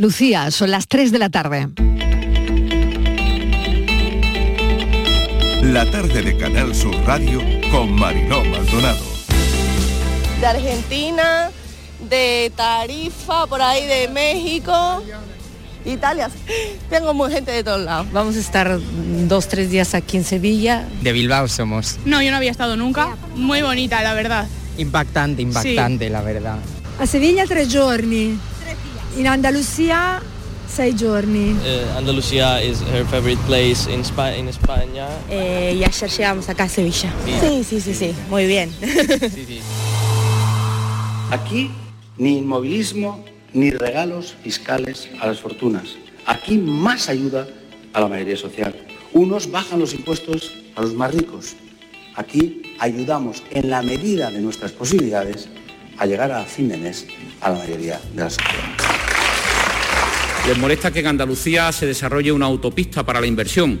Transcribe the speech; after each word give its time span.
Lucía, 0.00 0.50
son 0.50 0.70
las 0.70 0.88
3 0.88 1.12
de 1.12 1.18
la 1.18 1.28
tarde. 1.28 1.68
La 5.62 5.84
tarde 5.90 6.22
de 6.22 6.38
Canal 6.38 6.74
Sur 6.74 6.96
Radio 7.04 7.42
con 7.70 7.92
Mariló 7.92 8.42
Maldonado. 8.42 9.04
De 10.40 10.46
Argentina, 10.46 11.50
de 12.08 12.50
Tarifa, 12.56 13.46
por 13.46 13.60
ahí 13.60 13.84
de 13.84 14.08
México, 14.08 15.02
Italia. 15.84 16.30
Tengo 16.88 17.12
muy 17.12 17.30
gente 17.30 17.50
de 17.50 17.62
todos 17.62 17.82
lados. 17.82 18.06
Vamos 18.10 18.36
a 18.36 18.40
estar 18.40 18.80
dos, 19.28 19.48
tres 19.48 19.68
días 19.68 19.94
aquí 19.94 20.16
en 20.16 20.24
Sevilla. 20.24 20.88
De 21.02 21.12
Bilbao 21.12 21.46
somos. 21.46 21.98
No, 22.06 22.22
yo 22.22 22.30
no 22.30 22.38
había 22.38 22.50
estado 22.50 22.74
nunca. 22.78 23.18
Muy 23.36 23.60
bonita, 23.60 24.02
la 24.02 24.14
verdad. 24.14 24.48
Impactante, 24.78 25.42
impactante, 25.42 26.08
la 26.08 26.22
verdad. 26.22 26.56
A 26.98 27.06
Sevilla 27.06 27.44
tres 27.46 27.68
giorni. 27.68 28.38
In 29.16 29.26
Andalucía 29.26 30.22
sei 30.68 30.94
giorni. 30.94 31.52
Uh, 31.52 31.98
Andalucía 31.98 32.62
is 32.62 32.80
her 32.80 33.04
favorite 33.06 33.40
place 33.46 33.90
in, 33.90 34.04
Spa 34.04 34.30
in 34.36 34.48
España. 34.48 35.08
Eh, 35.28 35.74
y 35.76 35.84
ayer 35.84 36.10
llegamos 36.10 36.48
acá 36.48 36.64
a 36.64 36.68
Sevilla. 36.68 37.12
Sí, 37.40 37.64
sí, 37.64 37.80
sí, 37.80 37.94
sí, 37.94 38.14
muy 38.28 38.46
bien. 38.46 38.70
Sí. 38.80 39.60
Aquí 41.30 41.70
ni 42.18 42.38
inmovilismo 42.38 43.24
ni 43.52 43.70
regalos 43.70 44.36
fiscales 44.42 45.08
a 45.20 45.26
las 45.26 45.40
fortunas. 45.40 45.96
Aquí 46.26 46.58
más 46.58 47.08
ayuda 47.08 47.48
a 47.92 48.00
la 48.00 48.08
mayoría 48.08 48.36
social. 48.36 48.74
Unos 49.12 49.50
bajan 49.50 49.80
los 49.80 49.92
impuestos 49.92 50.52
a 50.76 50.82
los 50.82 50.94
más 50.94 51.12
ricos. 51.12 51.56
Aquí 52.14 52.76
ayudamos 52.78 53.42
en 53.50 53.70
la 53.70 53.82
medida 53.82 54.30
de 54.30 54.40
nuestras 54.40 54.70
posibilidades 54.72 55.48
a 55.98 56.06
llegar 56.06 56.30
a 56.30 56.44
fin 56.44 56.68
de 56.68 56.76
mes 56.76 57.06
a 57.40 57.50
la 57.50 57.58
mayoría 57.58 58.00
de 58.14 58.22
la 58.22 58.30
sociedad. 58.30 58.89
Les 60.50 60.58
molesta 60.58 60.90
que 60.90 60.98
en 60.98 61.06
Andalucía 61.06 61.70
se 61.70 61.86
desarrolle 61.86 62.32
una 62.32 62.46
autopista 62.46 63.06
para 63.06 63.20
la 63.20 63.28
inversión. 63.28 63.78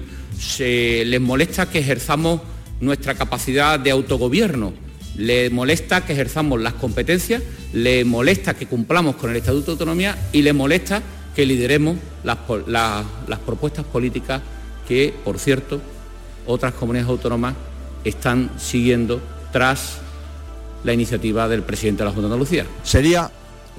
Les 0.60 1.20
molesta 1.20 1.68
que 1.68 1.80
ejerzamos 1.80 2.42
nuestra 2.80 3.16
capacidad 3.16 3.80
de 3.80 3.90
autogobierno. 3.90 4.72
Les 5.16 5.50
molesta 5.50 6.06
que 6.06 6.12
ejerzamos 6.12 6.60
las 6.60 6.74
competencias. 6.74 7.42
Les 7.72 8.06
molesta 8.06 8.54
que 8.54 8.66
cumplamos 8.66 9.16
con 9.16 9.30
el 9.30 9.38
Estatuto 9.38 9.66
de 9.66 9.72
Autonomía 9.72 10.16
y 10.32 10.42
les 10.42 10.54
molesta 10.54 11.02
que 11.34 11.44
lideremos 11.44 11.96
las 12.22 13.38
propuestas 13.44 13.84
políticas 13.84 14.40
que, 14.86 15.12
por 15.24 15.40
cierto, 15.40 15.80
otras 16.46 16.72
comunidades 16.74 17.10
autónomas 17.10 17.56
están 18.04 18.48
siguiendo 18.58 19.20
tras 19.52 19.98
la 20.84 20.92
iniciativa 20.92 21.48
del 21.48 21.64
presidente 21.64 22.04
de 22.04 22.10
la 22.10 22.12
Junta 22.12 22.28
de 22.28 22.34
Andalucía. 22.34 22.64
sería 22.84 23.28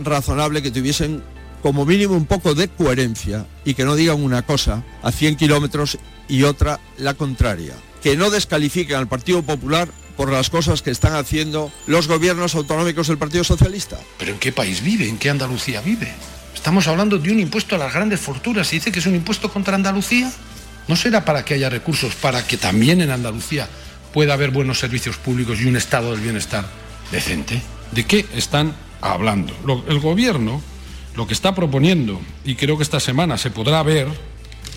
razonable 0.03 0.61
que 0.61 0.71
tuviesen 0.71 1.23
como 1.61 1.85
mínimo 1.85 2.15
un 2.15 2.25
poco 2.25 2.55
de 2.55 2.67
coherencia 2.67 3.45
y 3.63 3.73
que 3.73 3.85
no 3.85 3.95
digan 3.95 4.23
una 4.23 4.41
cosa 4.41 4.83
a 5.03 5.11
100 5.11 5.35
kilómetros 5.35 5.97
y 6.27 6.43
otra 6.43 6.79
la 6.97 7.13
contraria. 7.13 7.75
Que 8.01 8.15
no 8.15 8.29
descalifiquen 8.29 8.97
al 8.97 9.07
Partido 9.07 9.43
Popular 9.43 9.89
por 10.17 10.31
las 10.31 10.49
cosas 10.49 10.81
que 10.81 10.91
están 10.91 11.15
haciendo 11.15 11.71
los 11.87 12.07
gobiernos 12.07 12.55
autonómicos 12.55 13.07
del 13.07 13.17
Partido 13.17 13.43
Socialista. 13.43 13.97
¿Pero 14.17 14.33
en 14.33 14.39
qué 14.39 14.51
país 14.51 14.83
vive? 14.83 15.07
¿En 15.07 15.17
qué 15.17 15.29
Andalucía 15.29 15.81
vive? 15.81 16.11
Estamos 16.53 16.87
hablando 16.87 17.17
de 17.17 17.31
un 17.31 17.39
impuesto 17.39 17.75
a 17.75 17.79
las 17.79 17.93
grandes 17.93 18.19
fortunas 18.19 18.71
y 18.71 18.77
dice 18.77 18.91
que 18.91 18.99
es 18.99 19.05
un 19.05 19.15
impuesto 19.15 19.51
contra 19.51 19.75
Andalucía. 19.75 20.31
¿No 20.87 20.95
será 20.95 21.25
para 21.25 21.45
que 21.45 21.53
haya 21.53 21.69
recursos 21.69 22.15
para 22.15 22.45
que 22.45 22.57
también 22.57 23.01
en 23.01 23.11
Andalucía 23.11 23.67
pueda 24.13 24.33
haber 24.33 24.51
buenos 24.51 24.79
servicios 24.79 25.17
públicos 25.17 25.59
y 25.61 25.65
un 25.65 25.75
estado 25.75 26.11
del 26.11 26.21
bienestar 26.21 26.65
decente? 27.11 27.61
¿De 27.91 28.05
qué 28.05 28.25
están 28.35 28.75
hablando? 29.01 29.53
El 29.87 29.99
gobierno 29.99 30.61
lo 31.15 31.27
que 31.27 31.33
está 31.33 31.53
proponiendo, 31.53 32.19
y 32.45 32.55
creo 32.55 32.77
que 32.77 32.83
esta 32.83 32.99
semana 32.99 33.37
se 33.37 33.51
podrá 33.51 33.83
ver, 33.83 34.07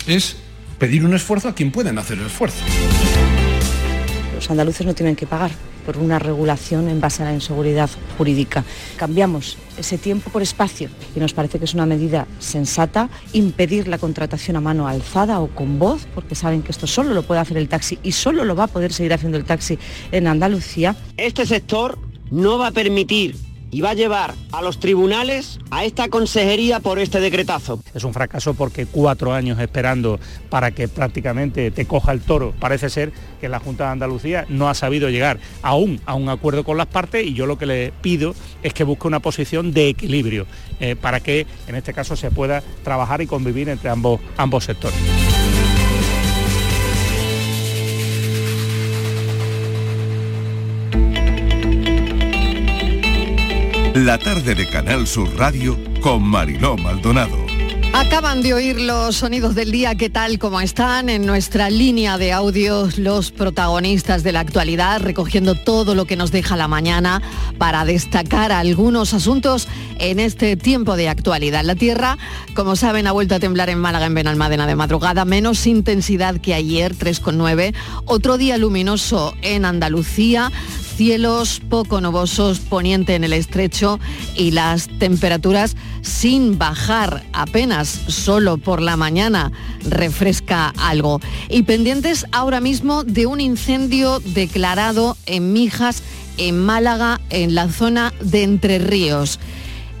es 0.07 0.37
pedir 0.77 1.05
un 1.05 1.13
esfuerzo 1.13 1.49
a 1.49 1.55
quien 1.55 1.71
pueden 1.71 1.97
hacer 1.97 2.19
el 2.19 2.25
esfuerzo. 2.25 2.63
Los 4.35 4.49
andaluces 4.49 4.85
no 4.85 4.93
tienen 4.93 5.15
que 5.15 5.25
pagar 5.25 5.51
por 5.85 5.97
una 5.97 6.19
regulación 6.19 6.89
en 6.89 6.99
base 6.99 7.21
a 7.21 7.27
la 7.27 7.33
inseguridad 7.33 7.89
jurídica. 8.17 8.65
Cambiamos 8.97 9.57
ese 9.77 9.97
tiempo 9.97 10.29
por 10.29 10.41
espacio 10.41 10.89
y 11.15 11.19
nos 11.19 11.33
parece 11.33 11.59
que 11.59 11.65
es 11.65 11.73
una 11.73 11.85
medida 11.85 12.27
sensata 12.39 13.09
impedir 13.33 13.87
la 13.87 13.97
contratación 13.97 14.57
a 14.57 14.61
mano 14.61 14.87
alzada 14.87 15.39
o 15.39 15.47
con 15.47 15.79
voz, 15.79 16.07
porque 16.15 16.35
saben 16.35 16.63
que 16.63 16.71
esto 16.71 16.87
solo 16.87 17.13
lo 17.13 17.23
puede 17.23 17.39
hacer 17.39 17.57
el 17.57 17.69
taxi 17.69 17.99
y 18.03 18.11
solo 18.11 18.43
lo 18.43 18.55
va 18.55 18.65
a 18.65 18.67
poder 18.67 18.91
seguir 18.91 19.13
haciendo 19.13 19.37
el 19.37 19.45
taxi 19.45 19.77
en 20.11 20.27
Andalucía. 20.27 20.95
Este 21.17 21.45
sector 21.45 21.99
no 22.31 22.57
va 22.57 22.67
a 22.67 22.71
permitir 22.71 23.35
y 23.75 23.81
va 23.81 23.89
a 23.89 23.93
llevar 23.93 24.33
a 24.53 24.61
los 24.61 24.79
tribunales 24.79 25.59
a 25.69 25.83
esta 25.83 26.07
consejería 26.07 26.79
por 26.79 26.97
este 26.97 27.19
decretazo. 27.19 27.81
Es 27.93 28.05
un 28.05 28.13
fracaso 28.13 28.53
porque 28.53 28.85
cuatro 28.85 29.33
años 29.33 29.59
esperando 29.59 30.17
para 30.49 30.71
que 30.71 30.87
prácticamente 30.87 31.71
te 31.71 31.85
coja 31.85 32.13
el 32.13 32.21
toro. 32.21 32.53
Parece 32.57 32.89
ser 32.89 33.11
que 33.41 33.49
la 33.49 33.59
Junta 33.59 33.83
de 33.83 33.89
Andalucía 33.89 34.45
no 34.47 34.69
ha 34.69 34.75
sabido 34.75 35.09
llegar 35.09 35.41
aún 35.61 35.99
a 36.05 36.13
un 36.13 36.29
acuerdo 36.29 36.63
con 36.63 36.77
las 36.77 36.87
partes 36.87 37.27
y 37.27 37.33
yo 37.33 37.47
lo 37.47 37.57
que 37.57 37.65
le 37.65 37.91
pido 38.01 38.33
es 38.63 38.73
que 38.73 38.85
busque 38.85 39.07
una 39.07 39.19
posición 39.19 39.73
de 39.73 39.89
equilibrio 39.89 40.47
eh, 40.79 40.95
para 40.95 41.19
que 41.19 41.45
en 41.67 41.75
este 41.75 41.93
caso 41.93 42.15
se 42.15 42.31
pueda 42.31 42.63
trabajar 42.85 43.21
y 43.21 43.27
convivir 43.27 43.67
entre 43.67 43.89
ambos, 43.89 44.21
ambos 44.37 44.63
sectores. 44.63 44.97
La 53.95 54.17
tarde 54.17 54.55
de 54.55 54.67
Canal 54.67 55.07
Sur 55.07 55.37
Radio 55.37 55.79
con 56.01 56.21
Mariló 56.21 56.75
Maldonado. 56.75 57.37
Acaban 57.93 58.41
de 58.41 58.53
oír 58.53 58.81
los 58.81 59.15
sonidos 59.15 59.55
del 59.55 59.71
día, 59.71 59.95
¿qué 59.95 60.09
tal 60.09 60.37
como 60.37 60.59
están? 60.59 61.07
En 61.07 61.25
nuestra 61.25 61.69
línea 61.69 62.17
de 62.17 62.33
audios, 62.33 62.97
los 62.97 63.31
protagonistas 63.31 64.21
de 64.23 64.33
la 64.33 64.41
actualidad, 64.41 64.99
recogiendo 64.99 65.55
todo 65.55 65.95
lo 65.95 66.03
que 66.03 66.17
nos 66.17 66.31
deja 66.31 66.57
la 66.57 66.67
mañana 66.67 67.21
para 67.57 67.85
destacar 67.85 68.51
algunos 68.51 69.13
asuntos 69.13 69.69
en 69.97 70.19
este 70.19 70.57
tiempo 70.57 70.97
de 70.97 71.07
actualidad. 71.07 71.63
La 71.63 71.75
Tierra, 71.75 72.17
como 72.53 72.75
saben, 72.75 73.07
ha 73.07 73.13
vuelto 73.13 73.35
a 73.35 73.39
temblar 73.39 73.69
en 73.69 73.79
Málaga, 73.79 74.07
en 74.07 74.13
Benalmádena 74.13 74.67
de 74.67 74.75
madrugada, 74.75 75.23
menos 75.23 75.65
intensidad 75.65 76.41
que 76.41 76.53
ayer, 76.53 76.95
3,9. 76.95 77.73
Otro 78.03 78.37
día 78.37 78.57
luminoso 78.57 79.33
en 79.41 79.63
Andalucía, 79.63 80.51
cielos 80.95 81.61
poco 81.69 81.99
nubosos, 81.99 82.59
poniente 82.59 83.15
en 83.15 83.23
el 83.23 83.33
estrecho 83.33 83.99
y 84.35 84.51
las 84.51 84.87
temperaturas 84.99 85.75
sin 86.01 86.57
bajar 86.57 87.25
apenas, 87.33 87.87
solo 88.07 88.57
por 88.57 88.81
la 88.81 88.95
mañana 88.95 89.51
refresca 89.83 90.73
algo. 90.77 91.19
Y 91.49 91.63
pendientes 91.63 92.25
ahora 92.31 92.61
mismo 92.61 93.03
de 93.03 93.25
un 93.25 93.41
incendio 93.41 94.19
declarado 94.19 95.17
en 95.25 95.51
Mijas, 95.51 96.01
en 96.37 96.59
Málaga, 96.59 97.19
en 97.29 97.55
la 97.55 97.69
zona 97.69 98.13
de 98.21 98.43
Entre 98.43 98.79
Ríos. 98.79 99.39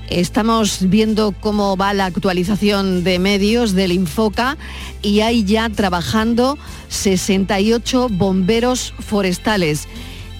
Estamos 0.09 0.87
viendo 0.89 1.33
cómo 1.39 1.75
va 1.75 1.93
la 1.93 2.05
actualización 2.05 3.03
de 3.03 3.17
medios 3.17 3.73
del 3.73 3.91
Infoca 3.91 4.55
y 5.01 5.21
hay 5.21 5.43
ya 5.43 5.67
trabajando 5.69 6.59
68 6.89 8.09
bomberos 8.11 8.93
forestales 8.99 9.87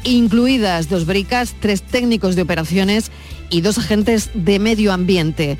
incluidas 0.06 0.88
dos 0.88 1.06
bricas, 1.06 1.56
tres 1.60 1.82
técnicos 1.82 2.36
de 2.36 2.44
operaciones 2.44 3.12
y 3.50 3.62
dos 3.62 3.78
agentes 3.78 4.30
de 4.34 4.60
medio 4.60 4.94
ambiente. 4.94 5.58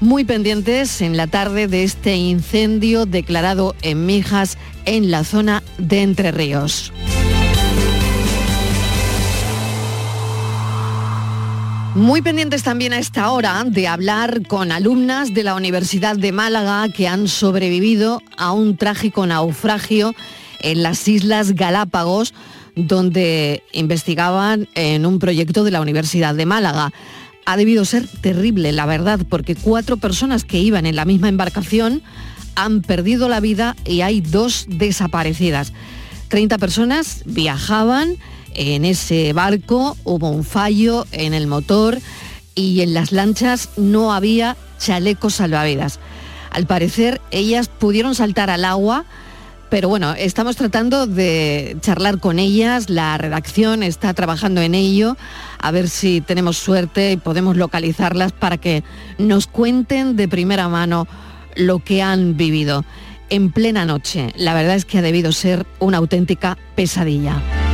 Muy 0.00 0.24
pendientes 0.24 1.00
en 1.02 1.16
la 1.16 1.26
tarde 1.26 1.66
de 1.66 1.82
este 1.82 2.16
incendio 2.16 3.04
declarado 3.04 3.74
en 3.82 4.06
Mijas, 4.06 4.56
en 4.84 5.10
la 5.10 5.24
zona 5.24 5.62
de 5.76 6.02
Entre 6.02 6.30
Ríos. 6.30 6.92
Muy 11.94 12.22
pendientes 12.22 12.62
también 12.62 12.92
a 12.92 12.98
esta 13.00 13.32
hora 13.32 13.64
de 13.66 13.88
hablar 13.88 14.46
con 14.46 14.70
alumnas 14.70 15.34
de 15.34 15.42
la 15.42 15.56
Universidad 15.56 16.16
de 16.16 16.30
Málaga 16.30 16.88
que 16.90 17.08
han 17.08 17.26
sobrevivido 17.26 18.22
a 18.36 18.52
un 18.52 18.76
trágico 18.76 19.26
naufragio 19.26 20.14
en 20.60 20.84
las 20.84 21.08
Islas 21.08 21.56
Galápagos, 21.56 22.34
donde 22.78 23.64
investigaban 23.72 24.68
en 24.74 25.04
un 25.04 25.18
proyecto 25.18 25.64
de 25.64 25.72
la 25.72 25.80
Universidad 25.80 26.34
de 26.34 26.46
Málaga. 26.46 26.92
Ha 27.44 27.56
debido 27.56 27.84
ser 27.84 28.06
terrible, 28.06 28.70
la 28.72 28.86
verdad, 28.86 29.20
porque 29.28 29.56
cuatro 29.56 29.96
personas 29.96 30.44
que 30.44 30.60
iban 30.60 30.86
en 30.86 30.94
la 30.94 31.04
misma 31.04 31.28
embarcación 31.28 32.02
han 32.54 32.82
perdido 32.82 33.28
la 33.28 33.40
vida 33.40 33.74
y 33.84 34.02
hay 34.02 34.20
dos 34.20 34.66
desaparecidas. 34.68 35.72
30 36.28 36.58
personas 36.58 37.22
viajaban 37.24 38.16
en 38.54 38.84
ese 38.84 39.32
barco, 39.32 39.96
hubo 40.04 40.30
un 40.30 40.44
fallo 40.44 41.04
en 41.10 41.34
el 41.34 41.46
motor 41.46 41.98
y 42.54 42.80
en 42.80 42.94
las 42.94 43.12
lanchas 43.12 43.70
no 43.76 44.12
había 44.12 44.56
chalecos 44.78 45.34
salvavidas. 45.34 45.98
Al 46.50 46.66
parecer, 46.66 47.20
ellas 47.30 47.68
pudieron 47.68 48.14
saltar 48.14 48.50
al 48.50 48.64
agua 48.64 49.04
Pero 49.70 49.88
bueno, 49.88 50.14
estamos 50.14 50.56
tratando 50.56 51.06
de 51.06 51.76
charlar 51.80 52.18
con 52.20 52.38
ellas, 52.38 52.88
la 52.88 53.18
redacción 53.18 53.82
está 53.82 54.14
trabajando 54.14 54.62
en 54.62 54.74
ello, 54.74 55.16
a 55.58 55.70
ver 55.70 55.88
si 55.88 56.22
tenemos 56.22 56.56
suerte 56.56 57.12
y 57.12 57.16
podemos 57.18 57.56
localizarlas 57.56 58.32
para 58.32 58.56
que 58.56 58.82
nos 59.18 59.46
cuenten 59.46 60.16
de 60.16 60.26
primera 60.26 60.68
mano 60.68 61.06
lo 61.54 61.80
que 61.80 62.02
han 62.02 62.36
vivido 62.36 62.84
en 63.28 63.52
plena 63.52 63.84
noche. 63.84 64.32
La 64.36 64.54
verdad 64.54 64.76
es 64.76 64.86
que 64.86 64.98
ha 64.98 65.02
debido 65.02 65.32
ser 65.32 65.66
una 65.80 65.98
auténtica 65.98 66.56
pesadilla. 66.74 67.67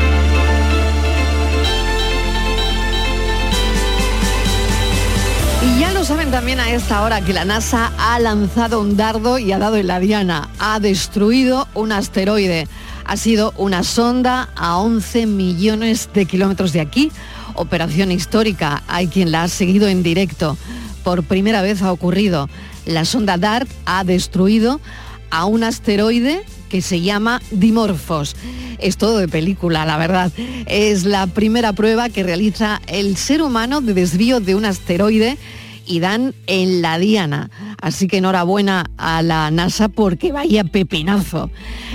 Saben 6.05 6.31
también 6.31 6.61
a 6.61 6.71
esta 6.71 7.03
hora 7.03 7.23
que 7.23 7.33
la 7.33 7.47
NASA 7.47 7.91
ha 7.97 8.19
lanzado 8.19 8.79
un 8.79 8.95
dardo 8.95 9.39
y 9.39 9.53
ha 9.53 9.59
dado 9.59 9.77
en 9.77 9.87
la 9.87 10.01
diana. 10.01 10.51
Ha 10.59 10.79
destruido 10.79 11.67
un 11.73 11.93
asteroide. 11.93 12.69
Ha 13.07 13.17
sido 13.17 13.55
una 13.57 13.83
sonda 13.85 14.51
a 14.55 14.77
11 14.77 15.25
millones 15.25 16.11
de 16.13 16.27
kilómetros 16.27 16.75
de 16.75 16.83
aquí. 16.83 17.11
Operación 17.55 18.13
histórica. 18.13 18.83
Hay 18.87 19.09
quien 19.09 19.33
la 19.33 19.45
ha 19.45 19.49
seguido 19.49 19.89
en 19.89 20.03
directo. 20.03 20.59
Por 21.05 21.23
primera 21.23 21.63
vez 21.63 21.81
ha 21.81 21.91
ocurrido. 21.91 22.51
La 22.85 23.07
sonda 23.07 23.39
DART 23.39 23.71
ha 23.87 24.05
destruido 24.05 24.83
a 25.31 25.47
un 25.47 25.65
asteroide 25.65 26.45
que 26.69 26.83
se 26.83 27.01
llama 27.01 27.41
Dimorphos. 27.51 28.37
Es 28.79 28.99
todo 28.99 29.17
de 29.17 29.29
película, 29.29 29.87
la 29.87 29.97
verdad. 29.97 30.31
Es 30.67 31.05
la 31.07 31.27
primera 31.29 31.73
prueba 31.73 32.11
que 32.11 32.23
realiza 32.23 32.83
el 32.89 33.17
ser 33.17 33.41
humano 33.41 33.81
de 33.81 33.95
desvío 33.95 34.41
de 34.41 34.55
un 34.55 34.67
asteroide 34.67 35.39
y 35.87 36.01
dan 36.01 36.35
en 36.47 36.83
la 36.83 36.99
diana. 36.99 37.51
Así 37.81 38.07
que 38.07 38.19
enhorabuena 38.19 38.87
a 38.97 39.23
la 39.23 39.51
NASA 39.51 39.89
porque 39.89 40.33
vaya 40.33 40.65
pepinazo. 40.65 41.51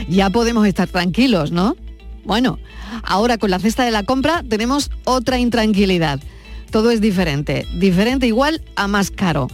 Ya 0.08 0.30
podemos 0.30 0.68
estar 0.68 0.88
tranquilos, 0.88 1.52
¿no? 1.52 1.76
Bueno, 2.24 2.60
ahora 3.04 3.38
con 3.38 3.50
la 3.50 3.60
cesta 3.60 3.84
de 3.84 3.92
la 3.92 4.04
compra 4.04 4.44
tenemos 4.48 4.92
otra 5.06 5.40
intranquilidad. 5.40 6.20
Todo 6.72 6.92
es 6.92 7.02
diferente, 7.02 7.66
diferente 7.74 8.28
igual 8.28 8.62
a 8.76 8.88
más 8.88 9.10
caro. 9.10 9.48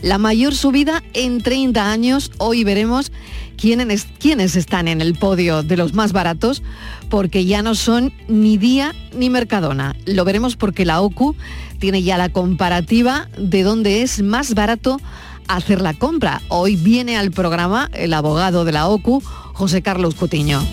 La 0.00 0.18
mayor 0.18 0.54
subida 0.54 1.02
en 1.12 1.42
30 1.42 1.92
años, 1.92 2.32
hoy 2.38 2.64
veremos 2.64 3.12
quiénes, 3.56 4.08
quiénes 4.18 4.56
están 4.56 4.88
en 4.88 5.00
el 5.00 5.14
podio 5.14 5.62
de 5.62 5.76
los 5.76 5.92
más 5.92 6.12
baratos, 6.12 6.62
porque 7.08 7.44
ya 7.44 7.62
no 7.62 7.74
son 7.74 8.12
ni 8.26 8.56
Día 8.56 8.94
ni 9.14 9.30
Mercadona. 9.30 9.94
Lo 10.06 10.24
veremos 10.24 10.56
porque 10.56 10.84
la 10.84 11.00
OCU 11.00 11.36
tiene 11.82 12.04
ya 12.04 12.16
la 12.16 12.28
comparativa 12.28 13.28
de 13.36 13.64
dónde 13.64 14.02
es 14.02 14.22
más 14.22 14.54
barato 14.54 15.00
hacer 15.48 15.80
la 15.80 15.94
compra. 15.94 16.40
Hoy 16.46 16.76
viene 16.76 17.16
al 17.16 17.32
programa 17.32 17.90
el 17.92 18.14
abogado 18.14 18.64
de 18.64 18.70
la 18.70 18.86
OCU, 18.86 19.20
José 19.20 19.82
Carlos 19.82 20.14
Cutiño. 20.14 20.64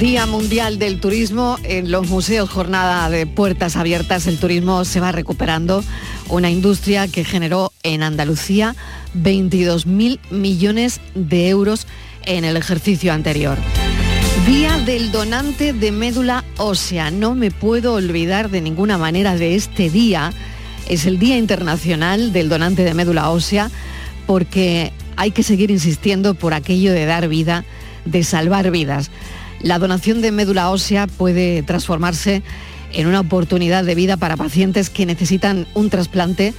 Día 0.00 0.26
Mundial 0.26 0.80
del 0.80 0.98
Turismo 0.98 1.56
en 1.62 1.92
los 1.92 2.08
museos, 2.08 2.50
jornada 2.50 3.08
de 3.10 3.26
puertas 3.26 3.76
abiertas, 3.76 4.26
el 4.26 4.38
turismo 4.38 4.84
se 4.84 4.98
va 4.98 5.12
recuperando, 5.12 5.84
una 6.28 6.50
industria 6.50 7.06
que 7.06 7.22
generó 7.22 7.70
en 7.84 8.02
Andalucía 8.02 8.74
22.000 9.14 10.18
millones 10.32 11.00
de 11.14 11.48
euros 11.48 11.86
en 12.24 12.44
el 12.44 12.56
ejercicio 12.56 13.12
anterior. 13.12 13.56
Día 14.46 14.78
del 14.78 15.12
donante 15.12 15.72
de 15.72 15.92
médula 15.92 16.44
ósea. 16.56 17.10
No 17.10 17.34
me 17.34 17.50
puedo 17.50 17.94
olvidar 17.94 18.50
de 18.50 18.60
ninguna 18.60 18.98
manera 18.98 19.36
de 19.36 19.54
este 19.54 19.90
día. 19.90 20.32
Es 20.88 21.06
el 21.06 21.18
Día 21.18 21.36
Internacional 21.36 22.32
del 22.32 22.48
Donante 22.48 22.84
de 22.84 22.94
Médula 22.94 23.30
Ósea 23.30 23.70
porque 24.26 24.92
hay 25.16 25.32
que 25.32 25.42
seguir 25.42 25.70
insistiendo 25.70 26.34
por 26.34 26.54
aquello 26.54 26.92
de 26.92 27.04
dar 27.04 27.28
vida, 27.28 27.64
de 28.04 28.24
salvar 28.24 28.70
vidas. 28.70 29.10
La 29.60 29.78
donación 29.78 30.22
de 30.22 30.32
médula 30.32 30.70
ósea 30.70 31.06
puede 31.06 31.62
transformarse 31.62 32.42
en 32.92 33.06
una 33.06 33.20
oportunidad 33.20 33.84
de 33.84 33.94
vida 33.94 34.16
para 34.16 34.36
pacientes 34.36 34.88
que 34.88 35.06
necesitan 35.06 35.66
un 35.74 35.90
trasplante 35.90 36.54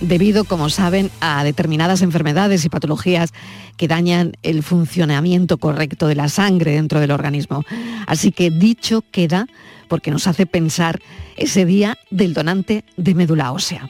debido, 0.00 0.44
como 0.44 0.70
saben, 0.70 1.10
a 1.20 1.44
determinadas 1.44 2.02
enfermedades 2.02 2.64
y 2.64 2.68
patologías 2.68 3.32
que 3.76 3.88
dañan 3.88 4.32
el 4.42 4.62
funcionamiento 4.62 5.58
correcto 5.58 6.06
de 6.06 6.14
la 6.14 6.28
sangre 6.28 6.72
dentro 6.72 7.00
del 7.00 7.10
organismo. 7.10 7.64
Así 8.06 8.32
que 8.32 8.50
dicho 8.50 9.02
queda 9.10 9.46
porque 9.88 10.10
nos 10.10 10.26
hace 10.26 10.46
pensar 10.46 11.00
ese 11.36 11.64
día 11.64 11.98
del 12.10 12.34
donante 12.34 12.84
de 12.96 13.14
médula 13.14 13.52
ósea. 13.52 13.88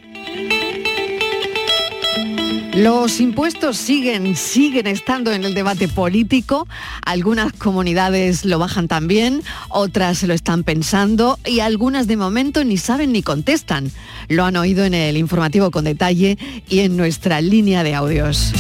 Los 2.77 3.21
impuestos 3.21 3.77
siguen, 3.77 4.35
siguen 4.35 4.89
estando 4.89 5.33
en 5.33 5.45
el 5.45 5.55
debate 5.55 5.87
político. 5.87 6.67
Algunas 7.07 7.53
comunidades 7.53 8.45
lo 8.45 8.59
bajan 8.59 8.89
también, 8.89 9.43
otras 9.69 10.25
lo 10.25 10.35
están 10.35 10.65
pensando 10.65 11.39
y 11.47 11.61
algunas 11.61 12.09
de 12.09 12.17
momento 12.17 12.65
ni 12.65 12.77
saben 12.77 13.13
ni 13.13 13.23
contestan. 13.23 13.93
Lo 14.29 14.45
han 14.45 14.57
oído 14.57 14.85
en 14.85 14.95
el 14.95 15.17
informativo 15.17 15.71
con 15.71 15.85
detalle 15.85 16.37
y 16.69 16.81
en 16.81 16.97
nuestra 16.97 17.41
línea 17.41 17.85
de 17.85 17.95
audios. 17.95 18.53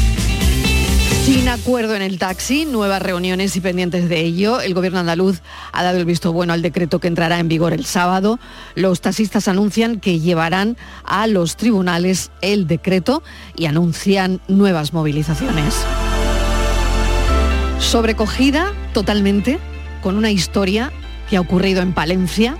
Sin 1.25 1.49
acuerdo 1.49 1.97
en 1.97 2.03
el 2.03 2.19
taxi, 2.19 2.67
nuevas 2.67 3.01
reuniones 3.01 3.57
y 3.57 3.63
pendientes 3.63 4.11
de 4.11 4.21
ello, 4.21 4.61
el 4.61 4.75
gobierno 4.75 4.99
andaluz 4.99 5.41
ha 5.73 5.83
dado 5.83 5.97
el 5.97 6.05
visto 6.05 6.35
bueno 6.35 6.53
al 6.53 6.61
decreto 6.61 6.99
que 6.99 7.09
entrará 7.09 7.39
en 7.39 7.49
vigor 7.49 7.73
el 7.73 7.87
sábado. 7.87 8.39
Los 8.75 9.01
taxistas 9.01 9.49
anuncian 9.49 10.01
que 10.01 10.21
llevarán 10.21 10.77
a 11.03 11.27
los 11.27 11.57
tribunales 11.57 12.31
el 12.43 12.67
decreto 12.67 13.23
y 13.57 13.65
anuncian 13.65 14.43
nuevas 14.49 14.93
movilizaciones. 14.93 15.75
Sobrecogida 17.79 18.75
totalmente 18.93 19.59
con 20.03 20.19
una 20.19 20.31
historia 20.31 20.93
que 21.31 21.39
ha 21.39 21.41
ocurrido 21.41 21.81
en 21.81 21.95
Palencia. 21.95 22.59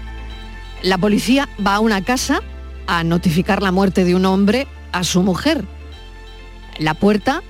La 0.83 0.97
policía 0.97 1.51
va 1.65 1.75
a 1.75 1.81
una 1.81 2.03
casa 2.03 2.41
a 2.87 3.05
notificar 3.05 3.63
la 3.63 3.73
muerte 3.73 4.05
de 4.05 4.15
un 4.15 4.25
hombre 4.25 4.67
a 4.93 5.05
su 5.05 5.23
mujer. 5.23 5.67
La 6.79 6.95
puerta 6.95 7.43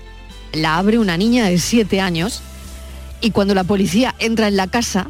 la 0.55 0.79
abre 0.79 0.99
una 0.99 1.17
niña 1.17 1.47
de 1.47 1.59
7 1.59 2.01
años 2.01 2.43
y 3.21 3.31
cuando 3.31 3.55
la 3.55 3.65
policía 3.65 4.15
entra 4.19 4.49
en 4.49 4.57
la 4.57 4.67
casa 4.67 5.09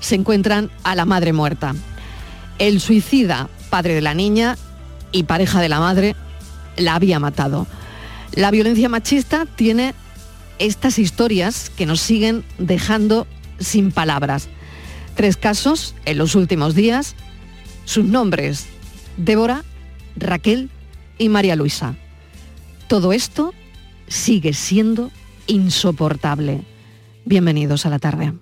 se 0.00 0.14
encuentran 0.14 0.70
a 0.82 0.94
la 0.94 1.06
madre 1.06 1.32
muerta. 1.32 1.74
El 2.58 2.80
suicida, 2.80 3.48
padre 3.70 3.94
de 3.94 4.00
la 4.02 4.14
niña 4.14 4.56
y 5.12 5.24
pareja 5.24 5.60
de 5.60 5.68
la 5.68 5.80
madre, 5.80 6.14
la 6.76 6.94
había 6.94 7.18
matado. 7.18 7.66
La 8.32 8.50
violencia 8.50 8.88
machista 8.88 9.46
tiene 9.46 9.94
estas 10.58 10.98
historias 10.98 11.70
que 11.70 11.86
nos 11.86 12.00
siguen 12.00 12.44
dejando 12.58 13.26
sin 13.58 13.92
palabras. 13.92 14.48
Tres 15.14 15.36
casos 15.36 15.94
en 16.04 16.18
los 16.18 16.34
últimos 16.34 16.74
días, 16.74 17.14
sus 17.84 18.04
nombres, 18.04 18.66
Débora, 19.16 19.64
Raquel 20.16 20.70
y 21.18 21.28
María 21.28 21.56
Luisa. 21.56 21.94
Todo 22.88 23.12
esto 23.12 23.54
sigue 24.14 24.52
siendo 24.52 25.10
insoportable. 25.48 26.62
Bienvenidos 27.24 27.84
a 27.84 27.90
la 27.90 27.98
tarde. 27.98 28.32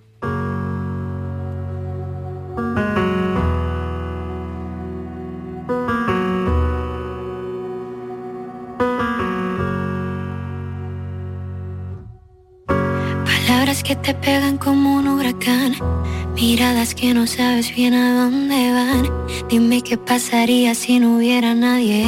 Palabras 13.25 13.83
que 13.83 13.95
te 13.95 14.13
pegan 14.13 14.59
como 14.59 14.97
un 14.97 15.07
huracán, 15.07 15.73
miradas 16.35 16.93
que 16.93 17.15
no 17.15 17.25
sabes 17.25 17.75
bien 17.75 17.95
a 17.95 18.23
dónde 18.23 18.71
van. 18.71 19.09
Dime 19.49 19.81
qué 19.81 19.97
pasaría 19.97 20.75
si 20.75 20.99
no 20.99 21.17
hubiera 21.17 21.55
nadie. 21.55 22.05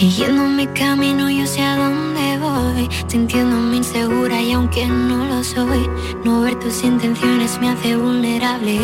Siguiendo 0.00 0.44
mi 0.44 0.66
camino 0.68 1.28
yo 1.28 1.46
sé 1.46 1.60
a 1.60 1.76
dónde 1.76 2.38
voy. 2.38 2.88
Sintiéndome 3.06 3.76
insegura 3.76 4.40
y 4.40 4.52
aunque 4.52 4.86
no 4.86 5.26
lo 5.26 5.44
soy 5.44 5.90
No 6.24 6.40
ver 6.40 6.58
tus 6.58 6.82
intenciones 6.82 7.60
me 7.60 7.68
hace 7.68 7.96
vulnerable. 7.96 8.78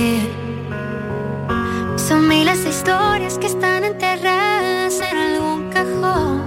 Son 1.96 2.28
miles 2.28 2.64
de 2.64 2.68
historias 2.68 3.38
que 3.38 3.46
están 3.46 3.84
enterradas 3.84 5.00
en 5.00 5.16
algún 5.16 5.70
cajón. 5.70 6.42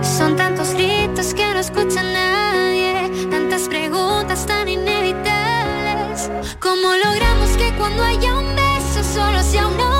Son 0.00 0.36
tantos 0.36 0.72
gritos 0.72 1.34
que 1.34 1.44
no 1.54 1.58
escucha 1.58 2.04
nadie 2.04 3.10
Tantas 3.28 3.62
preguntas 3.62 4.46
tan 4.46 4.68
inevitables. 4.68 6.30
¿Cómo 6.60 6.94
logramos 7.04 7.50
que 7.58 7.72
cuando 7.76 8.04
haya 8.04 8.38
un 8.38 8.54
beso 8.54 9.02
solo 9.02 9.42
sea 9.42 9.66
uno 9.66 9.90
de 9.90 9.95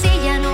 si 0.00 0.08
ya 0.24 0.38
no 0.38 0.49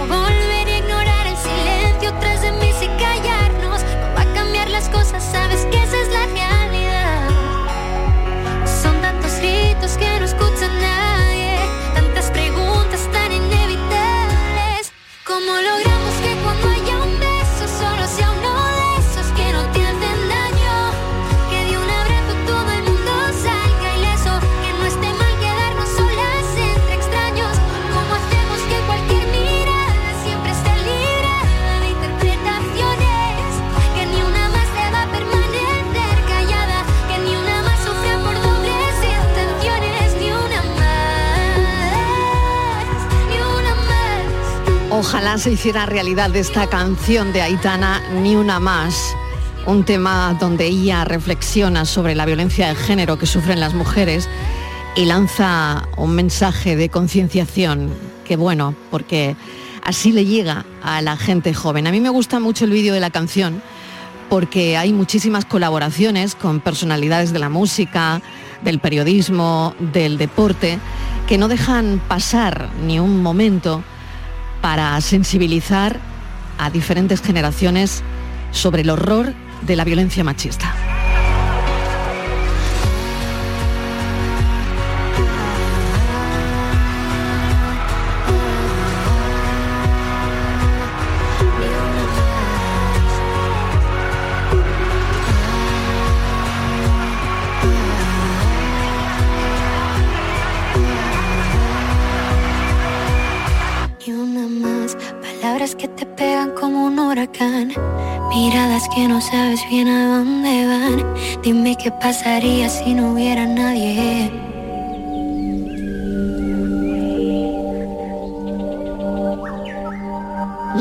Ojalá 45.26 45.42
se 45.42 45.50
hiciera 45.50 45.86
realidad 45.86 46.36
esta 46.36 46.68
canción 46.68 47.32
de 47.32 47.42
Aitana, 47.42 48.00
Ni 48.22 48.36
una 48.36 48.60
más, 48.60 49.12
un 49.66 49.84
tema 49.84 50.36
donde 50.38 50.66
ella 50.66 51.04
reflexiona 51.04 51.84
sobre 51.84 52.14
la 52.14 52.26
violencia 52.26 52.68
de 52.68 52.76
género 52.76 53.18
que 53.18 53.26
sufren 53.26 53.58
las 53.58 53.74
mujeres 53.74 54.28
y 54.94 55.04
lanza 55.04 55.88
un 55.96 56.14
mensaje 56.14 56.76
de 56.76 56.90
concienciación, 56.90 57.90
que 58.24 58.36
bueno, 58.36 58.76
porque 58.92 59.34
así 59.82 60.12
le 60.12 60.26
llega 60.26 60.64
a 60.80 61.02
la 61.02 61.16
gente 61.16 61.52
joven. 61.52 61.88
A 61.88 61.90
mí 61.90 62.00
me 62.00 62.10
gusta 62.10 62.38
mucho 62.38 62.64
el 62.64 62.70
vídeo 62.70 62.94
de 62.94 63.00
la 63.00 63.10
canción 63.10 63.60
porque 64.28 64.76
hay 64.76 64.92
muchísimas 64.92 65.44
colaboraciones 65.44 66.36
con 66.36 66.60
personalidades 66.60 67.32
de 67.32 67.40
la 67.40 67.48
música, 67.48 68.22
del 68.62 68.78
periodismo, 68.78 69.74
del 69.92 70.18
deporte, 70.18 70.78
que 71.26 71.36
no 71.36 71.48
dejan 71.48 72.00
pasar 72.06 72.70
ni 72.86 73.00
un 73.00 73.24
momento 73.24 73.82
para 74.60 75.00
sensibilizar 75.00 75.98
a 76.58 76.70
diferentes 76.70 77.20
generaciones 77.20 78.02
sobre 78.50 78.82
el 78.82 78.90
horror 78.90 79.34
de 79.62 79.76
la 79.76 79.84
violencia 79.84 80.24
machista. 80.24 80.85
Qué 111.86 111.92
pasaría 111.92 112.68
si 112.68 112.94
no 112.94 113.12
hubiera 113.12 113.46
nadie. 113.46 114.28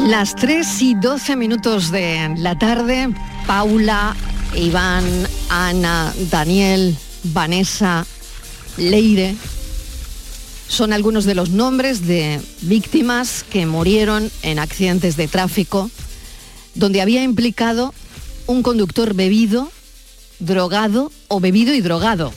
Las 0.07 0.33
3 0.33 0.81
y 0.81 0.95
12 0.95 1.35
minutos 1.35 1.91
de 1.91 2.33
la 2.39 2.57
tarde, 2.57 3.09
Paula, 3.45 4.15
Iván, 4.55 5.05
Ana, 5.49 6.11
Daniel, 6.31 6.97
Vanessa, 7.25 8.07
Leire, 8.77 9.35
son 10.67 10.91
algunos 10.91 11.25
de 11.25 11.35
los 11.35 11.51
nombres 11.51 12.07
de 12.07 12.41
víctimas 12.61 13.45
que 13.47 13.67
murieron 13.67 14.31
en 14.41 14.57
accidentes 14.57 15.17
de 15.17 15.27
tráfico 15.27 15.91
donde 16.73 17.01
había 17.01 17.21
implicado 17.21 17.93
un 18.47 18.63
conductor 18.63 19.13
bebido, 19.13 19.69
drogado 20.39 21.11
o 21.27 21.39
bebido 21.39 21.73
y 21.73 21.81
drogado. 21.81 22.33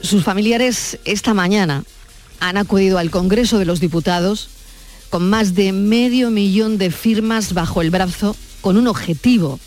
Sus 0.00 0.24
familiares 0.24 0.98
esta 1.04 1.34
mañana 1.34 1.84
han 2.40 2.56
acudido 2.56 2.98
al 2.98 3.10
Congreso 3.10 3.58
de 3.58 3.64
los 3.64 3.80
Diputados 3.80 4.48
con 5.10 5.28
más 5.28 5.54
de 5.54 5.72
medio 5.72 6.30
millón 6.30 6.78
de 6.78 6.90
firmas 6.90 7.54
bajo 7.54 7.80
el 7.80 7.90
brazo 7.90 8.36
con 8.60 8.76
un 8.76 8.86
objetivo, 8.86 9.60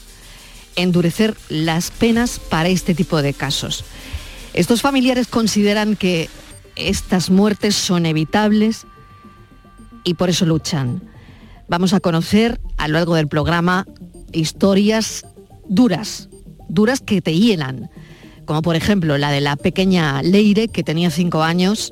endurecer 0.75 1.35
las 1.49 1.91
penas 1.91 2.39
para 2.39 2.69
este 2.69 2.93
tipo 2.93 3.21
de 3.21 3.33
casos. 3.33 3.85
Estos 4.53 4.81
familiares 4.81 5.27
consideran 5.27 5.95
que 5.95 6.29
estas 6.75 7.29
muertes 7.29 7.75
son 7.75 8.05
evitables 8.05 8.85
y 10.03 10.15
por 10.15 10.29
eso 10.29 10.45
luchan. 10.45 11.03
Vamos 11.67 11.93
a 11.93 11.99
conocer 11.99 12.59
a 12.77 12.87
lo 12.87 12.93
largo 12.95 13.15
del 13.15 13.27
programa 13.27 13.85
historias 14.31 15.25
duras, 15.67 16.28
duras 16.69 17.01
que 17.01 17.21
te 17.21 17.33
hielan, 17.33 17.89
como 18.45 18.61
por 18.61 18.75
ejemplo 18.75 19.17
la 19.17 19.31
de 19.31 19.41
la 19.41 19.55
pequeña 19.55 20.21
Leire, 20.21 20.69
que 20.69 20.83
tenía 20.83 21.11
cinco 21.11 21.43
años, 21.43 21.91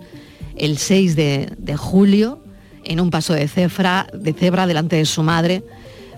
el 0.56 0.78
6 0.78 1.16
de, 1.16 1.54
de 1.58 1.78
julio, 1.78 2.42
en 2.84 3.00
un 3.00 3.10
paso 3.10 3.34
de 3.34 3.48
cebra, 3.48 4.08
de 4.14 4.34
cebra 4.34 4.66
delante 4.66 4.96
de 4.96 5.06
su 5.06 5.22
madre, 5.22 5.64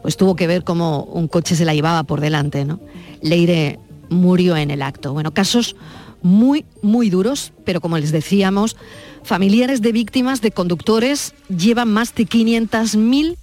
pues 0.02 0.18
tuvo 0.18 0.36
que 0.36 0.48
ver 0.48 0.64
cómo 0.64 1.04
un 1.04 1.28
coche 1.28 1.56
se 1.56 1.66
la 1.66 1.74
llevaba 1.74 2.04
por 2.04 2.22
delante. 2.22 2.64
¿no? 2.64 2.80
Leire 3.22 3.80
murió 4.10 4.56
en 4.56 4.72
el 4.72 4.82
acto. 4.82 5.14
Bueno, 5.14 5.34
casos 5.34 5.76
muy, 6.22 6.66
muy 6.82 7.10
duros, 7.10 7.54
pero 7.66 7.82
como 7.82 7.98
les 7.98 8.12
decíamos, 8.12 8.76
familiares 9.24 9.82
de 9.82 9.92
víctimas 9.92 10.42
de 10.42 10.52
conductores 10.52 11.34
llevan 11.50 11.92
más 11.92 12.14
de 12.16 12.26
500.000 12.26 13.38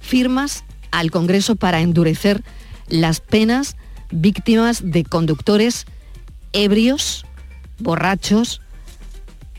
firmas 0.00 0.64
al 0.90 1.10
Congreso 1.10 1.56
para 1.56 1.80
endurecer 1.80 2.42
las 2.88 3.20
penas 3.20 3.76
víctimas 4.12 4.82
de 4.84 5.04
conductores 5.04 5.86
ebrios, 6.52 7.24
borrachos 7.78 8.60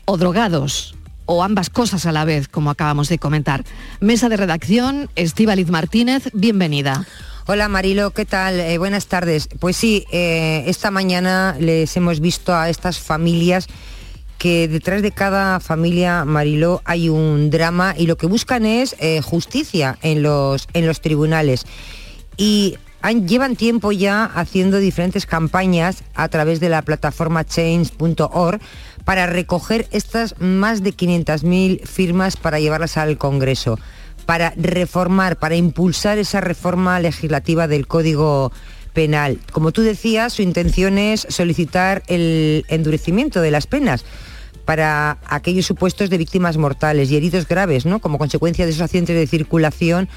o 0.04 0.16
drogados, 0.16 0.94
o 1.26 1.42
ambas 1.42 1.70
cosas 1.70 2.06
a 2.06 2.12
la 2.12 2.24
vez, 2.24 2.48
como 2.48 2.70
acabamos 2.70 3.08
de 3.08 3.18
comentar. 3.18 3.64
Mesa 4.00 4.28
de 4.28 4.36
redacción, 4.36 5.10
Estíbaliz 5.16 5.68
Martínez, 5.68 6.30
bienvenida. 6.32 7.06
Hola 7.46 7.68
Marilo, 7.68 8.10
¿qué 8.12 8.24
tal? 8.24 8.58
Eh, 8.58 8.78
buenas 8.78 9.06
tardes. 9.06 9.48
Pues 9.58 9.76
sí, 9.76 10.06
eh, 10.10 10.64
esta 10.66 10.90
mañana 10.90 11.56
les 11.58 11.94
hemos 11.96 12.20
visto 12.20 12.54
a 12.54 12.70
estas 12.70 12.98
familias 12.98 13.66
que 14.38 14.68
detrás 14.68 15.02
de 15.02 15.12
cada 15.12 15.60
familia 15.60 16.24
Mariló 16.24 16.82
hay 16.84 17.08
un 17.08 17.50
drama 17.50 17.94
y 17.96 18.06
lo 18.06 18.16
que 18.16 18.26
buscan 18.26 18.66
es 18.66 18.96
eh, 18.98 19.20
justicia 19.22 19.98
en 20.02 20.22
los, 20.22 20.68
en 20.72 20.86
los 20.86 21.00
tribunales. 21.00 21.66
Y 22.36 22.76
llevan 23.12 23.56
tiempo 23.56 23.92
ya 23.92 24.24
haciendo 24.24 24.78
diferentes 24.78 25.26
campañas 25.26 26.02
a 26.14 26.28
través 26.28 26.60
de 26.60 26.68
la 26.68 26.82
plataforma 26.82 27.44
change.org 27.44 28.60
para 29.04 29.26
recoger 29.26 29.86
estas 29.90 30.34
más 30.40 30.82
de 30.82 30.94
500.000 30.94 31.86
firmas 31.86 32.36
para 32.36 32.60
llevarlas 32.60 32.96
al 32.96 33.18
Congreso, 33.18 33.78
para 34.24 34.54
reformar, 34.56 35.38
para 35.38 35.56
impulsar 35.56 36.18
esa 36.18 36.40
reforma 36.40 36.98
legislativa 37.00 37.68
del 37.68 37.86
Código 37.86 38.52
Penal. 38.94 39.38
Como 39.52 39.72
tú 39.72 39.82
decías, 39.82 40.32
su 40.32 40.42
intención 40.42 40.96
es 40.96 41.26
solicitar 41.28 42.02
el 42.06 42.64
endurecimiento 42.68 43.40
de 43.42 43.50
las 43.50 43.66
penas 43.66 44.04
para 44.64 45.18
aquellos 45.26 45.66
supuestos 45.66 46.08
de 46.08 46.16
víctimas 46.16 46.56
mortales 46.56 47.10
y 47.10 47.16
heridos 47.16 47.46
graves, 47.46 47.84
¿no? 47.84 47.98
Como 47.98 48.16
consecuencia 48.16 48.64
de 48.64 48.70
esos 48.70 48.82
accidentes 48.82 49.16
de 49.16 49.26
circulación 49.26 50.08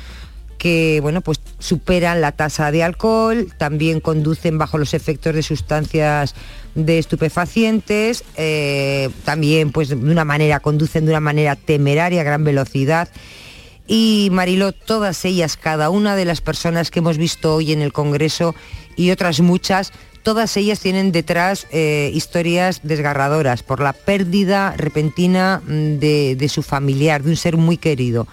que 0.58 1.00
bueno, 1.02 1.22
pues 1.22 1.40
superan 1.60 2.22
la 2.22 2.32
tasa 2.32 2.72
de 2.72 2.84
alcohol, 2.84 3.48
también 3.58 4.00
conducen 4.00 4.58
bajo 4.58 4.78
los 4.78 4.94
efectos 4.94 5.34
de 5.36 5.44
sustancias 5.44 6.36
de 6.76 7.00
estupefacientes, 7.00 8.24
eh, 8.36 9.10
también 9.24 9.72
pues 9.72 9.90
de 9.90 9.96
una 9.96 10.26
manera, 10.26 10.60
conducen 10.60 11.06
de 11.06 11.12
una 11.12 11.20
manera 11.20 11.56
temeraria 11.56 12.22
a 12.22 12.24
gran 12.24 12.44
velocidad. 12.44 13.10
Y 13.88 14.30
Mariló, 14.32 14.74
todas 14.74 15.24
ellas, 15.24 15.58
cada 15.58 15.90
una 15.90 16.16
de 16.16 16.26
las 16.26 16.42
personas 16.42 16.92
que 16.92 17.00
hemos 17.00 17.18
visto 17.18 17.56
hoy 17.56 17.72
en 17.72 17.82
el 17.82 17.94
Congreso 17.94 18.54
y 18.96 19.12
otras 19.12 19.40
muchas, 19.40 19.94
todas 20.24 20.58
ellas 20.58 20.82
tienen 20.82 21.14
detrás 21.14 21.68
eh, 21.72 22.12
historias 22.14 22.82
desgarradoras 22.84 23.64
por 23.64 23.80
la 23.80 23.94
pérdida 23.94 24.74
repentina 24.76 25.62
mm, 25.66 26.00
de, 26.00 26.36
de 26.36 26.50
su 26.50 26.64
familiar, 26.64 27.24
de 27.24 27.30
un 27.30 27.38
ser 27.38 27.56
muy 27.56 27.78
querido. 27.78 28.28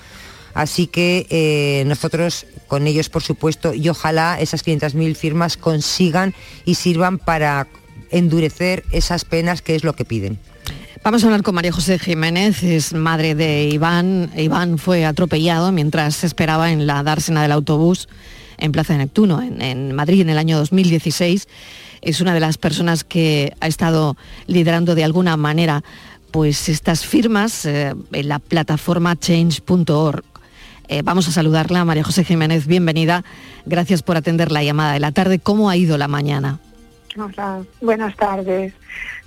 Así 0.54 0.86
que 0.86 1.26
eh, 1.30 1.84
nosotros 1.86 2.46
con 2.68 2.86
ellos, 2.86 3.08
por 3.08 3.22
supuesto, 3.22 3.74
y 3.74 3.88
ojalá 3.88 4.38
esas 4.40 4.64
500.000 4.64 5.14
firmas 5.16 5.56
consigan 5.56 6.34
y 6.64 6.76
sirvan 6.76 7.18
para 7.18 7.66
endurecer 8.10 8.84
esas 8.92 9.24
penas 9.24 9.62
que 9.62 9.74
es 9.74 9.84
lo 9.84 9.94
que 9.94 10.04
piden. 10.04 10.38
Vamos 11.02 11.22
a 11.22 11.26
hablar 11.26 11.42
con 11.42 11.54
María 11.54 11.72
José 11.72 11.98
Jiménez, 11.98 12.62
es 12.62 12.94
madre 12.94 13.34
de 13.34 13.68
Iván. 13.68 14.30
Iván 14.36 14.78
fue 14.78 15.04
atropellado 15.04 15.70
mientras 15.70 16.24
esperaba 16.24 16.72
en 16.72 16.86
la 16.86 17.02
dársena 17.02 17.42
del 17.42 17.52
autobús 17.52 18.08
en 18.56 18.72
Plaza 18.72 18.94
de 18.94 19.00
Neptuno, 19.00 19.42
en, 19.42 19.60
en 19.60 19.92
Madrid, 19.92 20.22
en 20.22 20.30
el 20.30 20.38
año 20.38 20.56
2016. 20.56 21.46
Es 22.00 22.20
una 22.20 22.32
de 22.32 22.40
las 22.40 22.56
personas 22.56 23.04
que 23.04 23.52
ha 23.60 23.66
estado 23.66 24.16
liderando 24.46 24.94
de 24.94 25.04
alguna 25.04 25.36
manera 25.36 25.82
pues 26.30 26.68
estas 26.68 27.06
firmas 27.06 27.64
eh, 27.64 27.94
en 28.12 28.28
la 28.28 28.38
plataforma 28.40 29.14
change.org. 29.14 30.24
Eh, 30.88 31.02
vamos 31.02 31.28
a 31.28 31.32
saludarla, 31.32 31.84
María 31.84 32.04
José 32.04 32.24
Jiménez, 32.24 32.66
bienvenida. 32.66 33.24
Gracias 33.64 34.02
por 34.02 34.16
atender 34.16 34.52
la 34.52 34.62
llamada 34.62 34.92
de 34.92 35.00
la 35.00 35.12
tarde. 35.12 35.38
¿Cómo 35.38 35.70
ha 35.70 35.76
ido 35.76 35.96
la 35.96 36.08
mañana? 36.08 36.58
Hola, 37.16 37.62
buenas 37.80 38.14
tardes. 38.16 38.74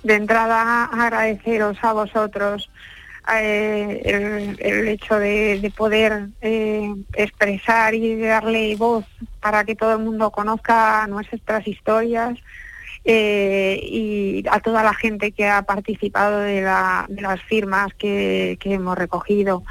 De 0.04 0.14
entrada, 0.14 0.84
agradeceros 0.84 1.76
a 1.82 1.92
vosotros 1.92 2.70
eh, 3.34 4.56
el, 4.60 4.88
hecho 4.88 5.18
de, 5.18 5.58
de 5.60 5.70
poder 5.70 6.28
eh, 6.40 6.94
expresar 7.14 7.94
y 7.94 8.20
darle 8.20 8.76
voz 8.76 9.04
para 9.40 9.64
que 9.64 9.74
todo 9.74 9.92
el 9.92 9.98
mundo 9.98 10.30
conozca 10.30 11.06
nuestras 11.08 11.66
historias 11.66 12.38
y 13.10 14.44
a 14.50 14.60
toda 14.60 14.82
la 14.82 14.92
gente 14.92 15.32
que 15.32 15.48
ha 15.48 15.62
participado 15.62 16.40
de, 16.40 16.60
las 16.62 17.42
firmas 17.48 17.94
que, 17.94 18.58
hemos 18.64 18.98
recogido. 18.98 19.62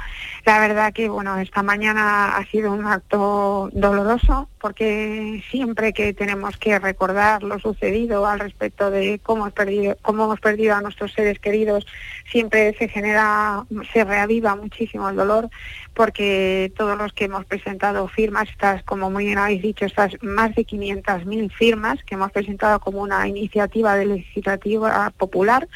La 0.48 0.60
verdad 0.60 0.94
que 0.94 1.10
bueno, 1.10 1.36
esta 1.36 1.62
mañana 1.62 2.38
ha 2.38 2.46
sido 2.46 2.72
un 2.72 2.86
acto 2.86 3.68
doloroso 3.74 4.48
porque 4.58 5.44
siempre 5.50 5.92
que 5.92 6.14
tenemos 6.14 6.56
que 6.56 6.78
recordar 6.78 7.42
lo 7.42 7.58
sucedido 7.58 8.26
al 8.26 8.40
respecto 8.40 8.90
de 8.90 9.20
cómo 9.22 9.42
hemos 9.42 9.52
perdido, 9.52 9.98
cómo 10.00 10.24
hemos 10.24 10.40
perdido 10.40 10.74
a 10.74 10.80
nuestros 10.80 11.12
seres 11.12 11.38
queridos, 11.38 11.86
siempre 12.32 12.74
se 12.78 12.88
genera, 12.88 13.66
se 13.92 14.04
reaviva 14.04 14.56
muchísimo 14.56 15.10
el 15.10 15.16
dolor 15.16 15.50
porque 15.92 16.72
todos 16.78 16.96
los 16.96 17.12
que 17.12 17.26
hemos 17.26 17.44
presentado 17.44 18.08
firmas, 18.08 18.48
estas, 18.48 18.82
como 18.84 19.10
muy 19.10 19.26
bien 19.26 19.36
habéis 19.36 19.60
dicho, 19.60 19.84
estas 19.84 20.14
más 20.22 20.54
de 20.54 20.64
500.000 20.64 21.52
firmas 21.52 22.02
que 22.04 22.14
hemos 22.14 22.32
presentado 22.32 22.80
como 22.80 23.02
una 23.02 23.28
iniciativa 23.28 23.96
de 23.96 24.06
legislativa 24.06 25.10
popular, 25.10 25.68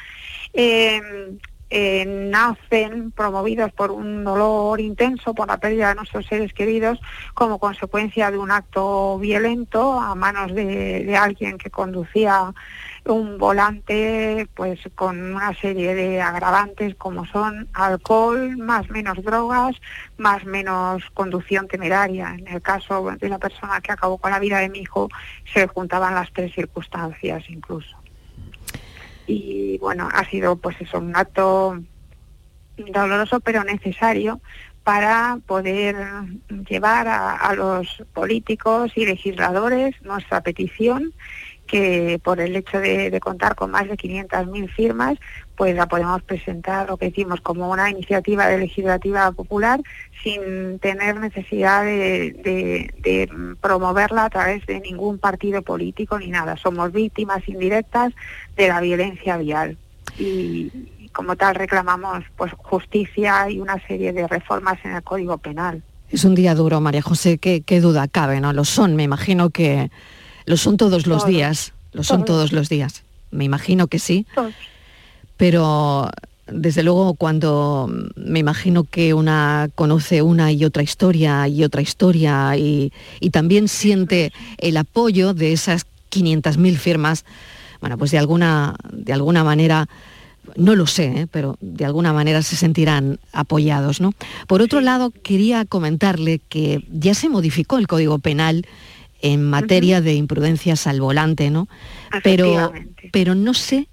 eh, 0.55 1.03
eh, 1.75 2.05
nacen 2.05 3.13
promovidos 3.13 3.73
por 3.73 3.91
un 3.91 4.25
dolor 4.25 4.79
intenso 4.79 5.35
por 5.35 5.49
la 5.49 5.57
pérdida 5.57 5.89
de 5.89 5.95
nuestros 5.95 6.27
seres 6.27 6.53
queridos 6.53 7.01
como 7.33 7.59
consecuencia 7.59 8.31
de 8.31 8.37
un 8.37 8.51
acto 8.51 9.19
violento 9.19 9.99
a 9.99 10.15
manos 10.15 10.55
de 10.55 11.17
alguien 11.17 11.57
que 11.57 11.71
conducía 11.71 12.53
un 13.05 13.37
volante 13.39 14.49
pues 14.55 14.81
con 14.95 15.35
una 15.35 15.55
serie 15.55 15.95
de 15.95 16.21
agravantes 16.21 16.95
como 16.95 17.27
son 17.27 17.69
alcohol, 17.73 18.57
más 18.59 18.89
menos 18.91 19.23
drogas, 19.23 19.77
más 20.19 20.45
menos 20.45 21.03
conducción 21.15 21.67
temeraria. 21.69 22.37
En 22.39 22.49
el 22.49 22.63
caso 22.63 23.11
de 23.19 23.29
la 23.29 23.39
persona 23.39 23.81
que 23.81 23.93
acabó 23.93 24.19
con 24.19 24.31
la 24.31 24.39
vida 24.39 24.59
de 24.59 24.69
mi 24.69 24.81
hijo 24.81 25.09
se 25.53 25.67
juntaban 25.67 26.15
las 26.15 26.33
tres 26.33 26.55
circunstancias 26.55 27.45
incluso. 27.49 28.02
Y 29.27 29.79
bueno, 29.79 30.09
ha 30.13 30.25
sido 30.29 30.57
pues 30.57 30.77
eso, 30.81 30.99
un 30.99 31.15
acto 31.17 31.81
doloroso 32.77 33.41
pero 33.41 33.65
necesario 33.65 34.41
para 34.85 35.39
poder 35.47 35.95
llevar 36.69 37.07
a, 37.07 37.37
a 37.37 37.55
los 37.55 38.03
políticos 38.13 38.93
y 38.97 39.07
legisladores 39.07 39.95
nuestra 40.03 40.41
petición 40.41 41.13
que 41.73 42.21
por 42.23 42.39
el 42.39 42.55
hecho 42.55 42.79
de, 42.81 43.19
contar 43.19 43.55
con 43.55 43.71
más 43.71 43.89
de 43.89 43.97
500.000 43.97 44.69
firmas, 44.69 45.19
pues 45.57 45.75
la 45.75 45.87
podemos 45.89 46.23
presentar, 46.23 46.87
lo 46.87 46.99
que 46.99 47.07
decimos, 47.07 47.41
como 47.41 47.71
una 47.71 47.89
iniciativa 47.89 48.47
de 48.47 48.59
legislativa 48.59 49.33
popular 49.33 49.81
sin 50.23 50.79
tener 50.81 51.19
necesidad 51.19 51.83
de, 51.83 53.57
promoverla 53.63 54.27
a 54.27 54.31
través 54.31 54.67
de 54.67 54.81
ningún 54.81 55.17
partido 55.17 55.63
político 55.63 56.19
ni 56.19 56.29
nada. 56.29 56.59
Somos 56.59 56.93
víctimas 56.93 57.49
indirectas 57.49 58.13
de 58.55 58.69
la 58.69 58.83
violencia 58.83 59.39
vial. 59.39 59.79
Y, 60.19 60.71
como 61.15 61.37
tal 61.37 61.55
reclamamos 61.55 62.25
pues 62.37 62.53
justicia 62.57 63.51
y 63.51 63.61
una 63.61 63.79
serie 63.87 64.13
de 64.13 64.27
reformas 64.27 64.79
en 64.85 64.93
el 64.93 65.03
Código 65.03 65.37
Penal. 65.39 65.83
Es 66.11 66.25
un 66.25 66.35
día 66.35 66.55
duro, 66.55 66.81
María 66.81 67.03
José, 67.03 67.37
qué, 67.37 67.63
qué 67.63 67.81
duda 67.81 68.09
cabe, 68.09 68.41
¿no? 68.41 68.53
Lo 68.53 68.65
son, 68.65 68.97
me 68.97 69.03
imagino 69.03 69.51
que 69.51 69.91
lo 70.47 70.57
son 70.57 70.77
todos 70.77 71.07
los 71.07 71.27
días, 71.27 71.73
lo 71.93 72.03
son 72.05 72.25
todos 72.25 72.53
los 72.53 72.69
días. 72.69 73.03
Me 73.31 73.45
imagino 73.45 73.87
que 73.87 73.99
sí. 73.99 74.27
Pero 75.37 76.11
desde 76.47 76.83
luego 76.83 77.15
cuando 77.15 77.91
me 78.17 78.39
imagino 78.39 78.85
que 78.85 79.15
una 79.15 79.71
conoce 79.75 80.23
una 80.23 80.53
y 80.53 80.65
otra 80.65 80.83
historia 80.83 81.49
y 81.49 81.65
otra 81.65 81.83
historia 81.83 82.57
y, 82.57 82.93
también 83.31 83.69
siente 83.69 84.33
el 84.59 84.77
apoyo 84.77 85.33
de 85.33 85.53
esas 85.53 85.87
500.000 86.11 86.77
firmas, 86.77 87.25
bueno, 87.81 87.97
pues 87.97 88.11
de 88.11 88.19
alguna, 88.19 88.77
de 88.93 89.15
alguna 89.15 89.43
manera, 89.43 89.89
no 90.57 90.77
lo 90.77 90.87
sé, 90.87 91.05
¿eh? 91.05 91.27
pero 91.31 91.57
de 91.61 91.87
alguna 91.87 92.13
manera 92.13 92.43
se 92.43 92.57
sentirán 92.57 93.19
apoyados. 93.33 94.03
¿no? 94.03 94.13
Por 94.47 94.61
otro 94.61 94.83
lado, 94.83 95.11
quería 95.11 95.65
comentarle 95.65 96.41
que 96.51 96.85
ya 96.93 97.15
se 97.15 97.31
modificó 97.31 97.79
el 97.79 97.87
Código 97.87 98.19
Penal 98.19 98.67
en 99.23 99.49
materia 99.49 100.01
de 100.01 100.15
imprudencias 100.15 100.87
al 100.87 101.01
volante, 101.01 101.51
¿no? 101.51 101.69
Pero, 102.23 102.73
pero 103.13 103.35
no 103.35 103.55
sé, 103.55 103.89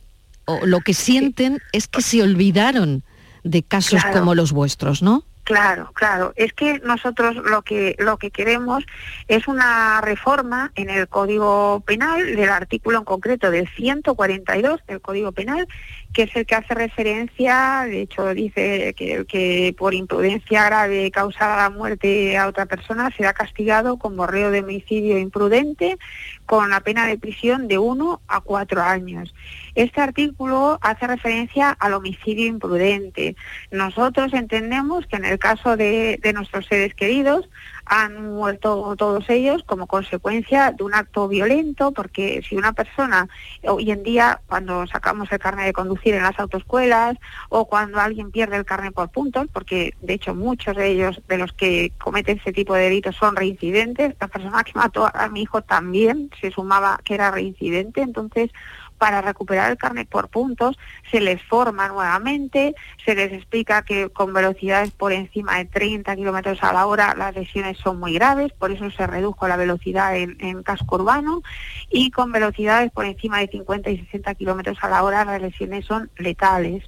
o 0.46 0.66
lo 0.66 0.82
que 0.82 0.94
sienten 0.94 1.60
es 1.72 1.88
que 1.88 2.02
se 2.02 2.22
olvidaron 2.22 3.04
de 3.44 3.64
casos 3.64 4.04
como 4.12 4.36
los 4.36 4.52
vuestros, 4.52 5.02
¿no? 5.02 5.24
Claro, 5.50 5.92
claro. 5.96 6.32
Es 6.36 6.54
que 6.54 6.78
nosotros 6.86 7.36
lo 7.38 7.64
que 7.64 7.96
lo 7.98 8.18
que 8.18 8.30
queremos 8.30 8.84
es 9.28 9.48
una 9.48 10.00
reforma 10.00 10.72
en 10.76 10.92
el 10.92 11.08
Código 11.08 11.82
Penal 11.88 12.36
del 12.36 12.50
artículo 12.50 13.00
en 13.00 13.04
concreto 13.04 13.50
del 13.50 13.68
142 13.68 14.82
del 14.86 15.02
Código 15.02 15.32
Penal 15.32 15.68
que 16.14 16.24
es 16.24 16.36
el 16.36 16.46
que 16.46 16.56
hace 16.56 16.74
referencia, 16.74 17.86
de 17.86 18.02
hecho 18.02 18.34
dice 18.34 18.94
que, 18.98 19.26
que 19.26 19.76
por 19.78 19.94
imprudencia 19.94 20.66
grave 20.66 21.12
causada 21.12 21.58
la 21.58 21.70
muerte 21.70 22.36
a 22.38 22.48
otra 22.48 22.66
persona 22.66 23.12
será 23.16 23.34
castigado 23.34 23.98
con 23.98 24.18
borreo 24.18 24.50
de 24.50 24.62
homicidio 24.62 25.20
imprudente 25.20 25.98
con 26.46 26.72
la 26.72 26.80
pena 26.80 27.06
de 27.06 27.18
prisión 27.18 27.68
de 27.68 27.78
uno 27.78 28.22
a 28.28 28.42
cuatro 28.42 28.82
años. 28.82 29.36
Este 29.76 30.02
artículo 30.02 30.80
hace 30.82 31.06
referencia 31.06 31.70
al 31.70 31.94
homicidio 31.94 32.48
imprudente. 32.48 33.36
Nosotros 33.72 34.34
entendemos 34.34 35.06
que 35.06 35.18
en 35.18 35.26
el 35.26 35.38
caso 35.38 35.78
de, 35.78 36.20
de 36.22 36.34
nuestros 36.34 36.66
seres 36.66 36.96
queridos, 36.96 37.48
han 37.90 38.36
muerto 38.36 38.96
todos 38.98 39.28
ellos 39.30 39.64
como 39.66 39.88
consecuencia 39.88 40.72
de 40.72 40.84
un 40.84 40.94
acto 40.94 41.28
violento, 41.28 41.92
porque 41.92 42.42
si 42.48 42.56
una 42.56 42.72
persona, 42.72 43.28
hoy 43.64 43.90
en 43.90 44.04
día, 44.04 44.42
cuando 44.46 44.86
sacamos 44.86 45.32
el 45.32 45.40
carnet 45.40 45.66
de 45.66 45.74
conducir 45.74 46.14
en 46.14 46.22
las 46.22 46.40
autoescuelas 46.40 47.18
o 47.50 47.66
cuando 47.66 48.00
alguien 48.00 48.30
pierde 48.30 48.58
el 48.58 48.66
carnet 48.66 48.94
por 48.94 49.10
puntos, 49.10 49.48
porque 49.52 49.96
de 50.02 50.14
hecho 50.14 50.36
muchos 50.36 50.76
de 50.76 50.88
ellos, 50.88 51.20
de 51.28 51.40
los 51.40 51.52
que 51.52 51.92
cometen 51.98 52.38
ese 52.38 52.54
tipo 52.54 52.76
de 52.76 52.84
delitos, 52.84 53.16
son 53.16 53.36
reincidentes, 53.36 54.16
la 54.20 54.28
persona 54.28 54.64
que 54.64 54.74
mató 54.76 55.10
a 55.12 55.28
mi 55.30 55.42
hijo 55.42 55.64
también 55.64 56.30
se 56.40 56.52
sumaba 56.52 57.00
que 57.04 57.16
era 57.16 57.32
reincidente, 57.32 58.02
entonces 58.02 58.52
para 59.00 59.22
recuperar 59.22 59.72
el 59.72 59.78
carnet 59.78 60.08
por 60.08 60.30
puntos, 60.30 60.78
se 61.10 61.20
les 61.22 61.42
forma 61.42 61.88
nuevamente, 61.88 62.76
se 63.04 63.16
les 63.16 63.34
explica 63.34 63.82
que 63.82 64.10
con 64.10 64.34
velocidades 64.34 64.92
por 64.92 65.14
encima 65.14 65.58
de 65.58 65.66
30 65.66 66.16
kilómetros 66.16 66.62
a 66.62 66.74
la 66.74 66.86
hora 66.86 67.16
las 67.18 67.34
lesiones 67.34 67.78
son 67.78 68.00
muy 68.00 68.14
graves, 68.14 68.52
por 68.54 68.72
eso 68.72 68.92
se 68.92 69.08
redujo 69.08 69.48
la 69.48 69.56
velocidad 69.56 70.16
en, 70.16 70.38
en 70.40 70.62
casco 70.62 70.98
urbano, 70.98 71.42
y 71.90 72.12
con 72.12 72.32
velocidades 72.32 72.92
por 72.92 73.06
encima 73.06 73.40
de 73.40 73.48
50 73.48 73.90
y 73.90 73.98
60 74.06 74.36
kilómetros 74.36 74.78
a 74.82 74.90
la 74.90 75.02
hora 75.02 75.26
las 75.26 75.42
lesiones 75.42 75.86
son 75.86 76.12
letales. 76.18 76.84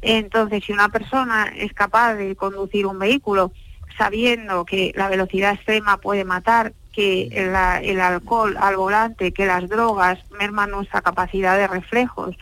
Entonces, 0.00 0.64
si 0.64 0.72
una 0.72 0.88
persona 0.88 1.52
es 1.54 1.72
capaz 1.74 2.14
de 2.14 2.36
conducir 2.36 2.86
un 2.86 2.98
vehículo 2.98 3.52
sabiendo 3.98 4.64
que 4.64 4.92
la 4.94 5.08
velocidad 5.08 5.54
extrema 5.54 5.98
puede 5.98 6.24
matar, 6.24 6.72
que 6.92 7.28
el, 7.32 8.00
alcohol 8.00 8.56
al 8.58 8.76
volante, 8.76 9.32
que 9.32 9.46
las 9.46 9.68
drogas 9.68 10.18
merman 10.30 10.70
nuestra 10.70 11.02
capacidad 11.02 11.56
de 11.56 11.66
reflejos. 11.66 12.36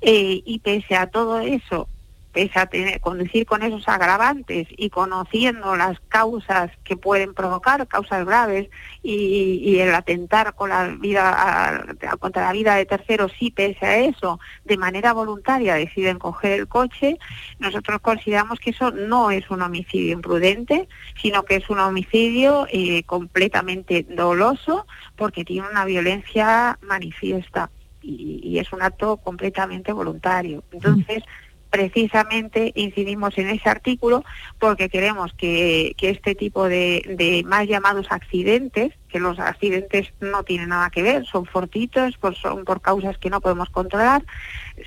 Eh, 0.00 0.42
y 0.44 0.58
pese 0.58 0.96
a 0.96 1.06
todo 1.06 1.40
eso 1.40 1.88
pese 2.32 2.58
a 2.58 2.66
tener, 2.66 3.00
conducir 3.00 3.46
con 3.46 3.62
esos 3.62 3.88
agravantes 3.88 4.66
y 4.70 4.90
conociendo 4.90 5.76
las 5.76 6.00
causas 6.08 6.70
que 6.84 6.96
pueden 6.96 7.34
provocar, 7.34 7.86
causas 7.86 8.24
graves, 8.24 8.68
y, 9.02 9.78
el 9.78 9.94
atentar 9.94 10.54
con 10.54 10.70
la 10.70 10.86
vida, 10.88 11.84
contra 12.20 12.42
la 12.42 12.52
vida 12.52 12.76
de 12.76 12.86
terceros, 12.86 13.32
sí, 13.38 13.50
pese 13.50 13.84
a 13.84 13.98
eso, 13.98 14.38
de 14.64 14.76
manera 14.76 15.12
voluntaria 15.12 15.74
deciden 15.74 16.18
coger 16.18 16.60
el 16.60 16.68
coche, 16.68 17.18
nosotros 17.58 18.00
consideramos 18.00 18.60
que 18.60 18.70
eso 18.70 18.90
no 18.90 19.30
es 19.30 19.50
un 19.50 19.62
homicidio 19.62 20.12
imprudente, 20.12 20.88
sino 21.20 21.44
que 21.44 21.56
es 21.56 21.68
un 21.68 21.80
homicidio 21.80 22.66
eh, 22.70 23.02
completamente 23.04 24.06
doloso 24.08 24.86
porque 25.16 25.44
tiene 25.44 25.68
una 25.68 25.84
violencia 25.84 26.78
manifiesta. 26.82 27.70
Y, 28.04 28.58
es 28.58 28.72
un 28.72 28.82
acto 28.82 29.16
completamente 29.18 29.92
voluntario. 29.92 30.64
Entonces, 30.72 31.22
precisamente 31.72 32.70
incidimos 32.74 33.38
en 33.38 33.48
ese 33.48 33.66
artículo 33.70 34.26
porque 34.58 34.90
queremos 34.90 35.32
que, 35.32 35.96
este 35.98 36.34
tipo 36.34 36.68
de, 36.68 37.42
más 37.46 37.66
llamados 37.66 38.08
accidentes, 38.10 38.92
que 39.08 39.18
los 39.18 39.38
accidentes 39.38 40.12
no 40.20 40.42
tienen 40.42 40.68
nada 40.68 40.90
que 40.90 41.02
ver, 41.02 41.24
son 41.24 41.46
fortitos, 41.46 42.18
pues 42.18 42.36
son 42.36 42.66
por 42.66 42.82
causas 42.82 43.16
que 43.16 43.30
no 43.30 43.40
podemos 43.40 43.70
controlar, 43.70 44.22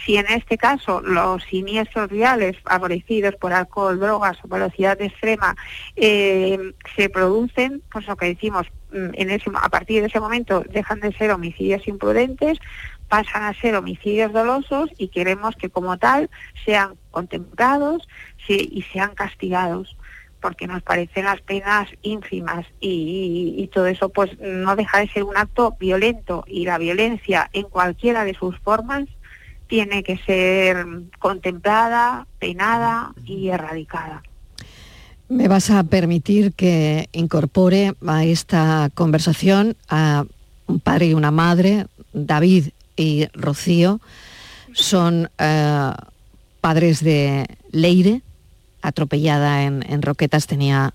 si 0.05 0.17
en 0.17 0.27
este 0.27 0.59
caso 0.59 1.01
los 1.01 1.43
siniestros 1.45 2.09
viales 2.09 2.55
favorecidos 2.63 3.33
por 3.35 3.51
alcohol, 3.51 3.99
drogas 3.99 4.37
o 4.43 4.47
velocidad 4.47 5.01
extrema 5.01 5.55
eh, 5.95 6.71
se 6.95 7.09
producen, 7.09 7.81
pues 7.91 8.05
lo 8.05 8.15
que 8.15 8.27
decimos, 8.27 8.67
mm, 8.91 9.09
en 9.13 9.41
a 9.55 9.69
partir 9.69 10.01
de 10.01 10.07
ese 10.07 10.19
momento 10.19 10.63
dejan 10.69 10.99
de 10.99 11.13
ser 11.13 11.31
homicidios 11.31 11.87
imprudentes, 11.87 12.59
pasan 13.07 13.43
a 13.43 13.53
ser 13.53 13.75
homicidios 13.75 14.33
dolosos 14.33 14.89
y 14.97 15.09
queremos 15.09 15.55
que 15.55 15.69
como 15.69 15.97
tal 15.97 16.29
sean 16.65 16.95
contemplados 17.11 18.07
y 18.47 18.83
sean 18.93 19.15
castigados 19.15 19.95
porque 20.45 20.67
nos 20.67 20.83
parecen 20.83 21.25
las 21.25 21.41
penas 21.41 21.89
ínfimas 22.03 22.67
y, 22.79 23.67
todo 23.73 23.87
eso 23.87 24.09
pues 24.09 24.29
no 24.39 24.75
deja 24.75 24.99
de 24.99 25.07
ser 25.07 25.23
un 25.23 25.35
acto 25.35 25.75
violento 25.79 26.45
y 26.47 26.65
la 26.65 26.77
violencia 26.77 27.49
en 27.51 27.63
cualquiera 27.63 28.23
de 28.23 28.35
sus 28.35 28.55
formas 28.59 29.05
tiene 29.67 30.03
que 30.03 30.17
ser 30.17 30.85
contemplada, 31.17 32.27
penada 32.37 33.13
y 33.25 33.49
erradicada. 33.49 34.21
Me 35.27 35.47
vas 35.47 35.71
a 35.71 35.83
permitir 35.83 36.53
que 36.53 37.09
incorpore 37.11 37.93
a 38.05 38.23
esta 38.23 38.91
conversación 38.93 39.75
a 39.89 40.25
un 40.67 40.79
padre 40.79 41.07
y 41.07 41.13
una 41.15 41.31
madre, 41.31 41.87
David 42.13 42.69
y 42.95 43.27
Rocío, 43.33 43.99
son 44.73 45.29
eh, 45.37 45.91
padres 46.61 47.03
de 47.03 47.45
Leire, 47.71 48.21
atropellada 48.81 49.63
en, 49.63 49.83
en 49.87 50.01
Roquetas, 50.01 50.47
tenía 50.47 50.93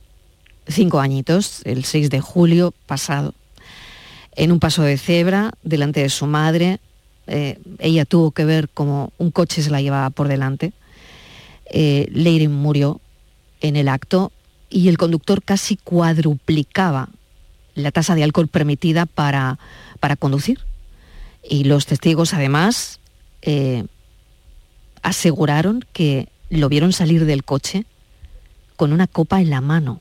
cinco 0.67 1.01
añitos, 1.01 1.63
el 1.65 1.85
6 1.85 2.11
de 2.11 2.21
julio 2.21 2.73
pasado. 2.87 3.35
En 4.37 4.53
un 4.53 4.61
paso 4.61 4.83
de 4.83 4.97
cebra, 4.97 5.53
delante 5.63 6.01
de 6.01 6.09
su 6.09 6.27
madre, 6.27 6.81
eh, 7.27 7.59
ella 7.79 8.05
tuvo 8.05 8.31
que 8.31 8.45
ver 8.45 8.69
como 8.69 9.13
un 9.19 9.31
coche 9.31 9.63
se 9.63 9.71
la 9.71 9.81
llevaba 9.81 10.11
por 10.11 10.29
delante. 10.29 10.73
Eh, 11.67 12.09
Leire 12.11 12.49
murió 12.49 13.01
en 13.61 13.77
el 13.77 13.89
acto 13.89 14.33
y 14.69 14.89
el 14.89 14.99
conductor 14.99 15.43
casi 15.43 15.77
cuadruplicaba 15.77 17.09
la 17.75 17.93
tasa 17.93 18.15
de 18.15 18.25
alcohol 18.25 18.49
permitida 18.49 19.07
para, 19.07 19.59
para 20.01 20.17
conducir. 20.17 20.61
Y 21.43 21.65
los 21.65 21.87
testigos 21.87 22.35
además 22.35 23.01
eh, 23.43 23.85
aseguraron 25.03 25.85
que 25.93 26.29
lo 26.51 26.69
vieron 26.69 26.93
salir 26.93 27.25
del 27.25 27.45
coche 27.45 27.85
con 28.77 28.93
una 28.93 29.07
copa 29.07 29.41
en 29.41 29.51
la 29.51 29.61
mano. 29.61 30.01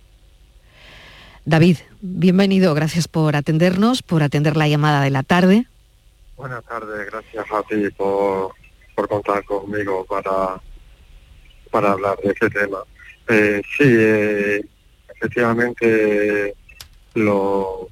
David, 1.45 1.77
bienvenido, 2.01 2.73
gracias 2.73 3.07
por 3.07 3.35
atendernos, 3.35 4.03
por 4.03 4.23
atender 4.23 4.55
la 4.57 4.67
llamada 4.67 5.01
de 5.01 5.09
la 5.09 5.23
tarde. 5.23 5.65
Buenas 6.37 6.63
tardes, 6.65 7.07
gracias 7.11 7.45
a 7.51 7.63
ti 7.63 7.89
por, 7.97 8.51
por 8.95 9.07
contar 9.07 9.43
conmigo 9.45 10.05
para, 10.05 10.61
para 11.71 11.91
hablar 11.93 12.17
de 12.23 12.31
este 12.31 12.49
tema. 12.49 12.79
Eh, 13.29 13.61
sí, 13.77 13.83
eh, 13.85 14.61
efectivamente 15.15 16.55
lo- 17.15 17.89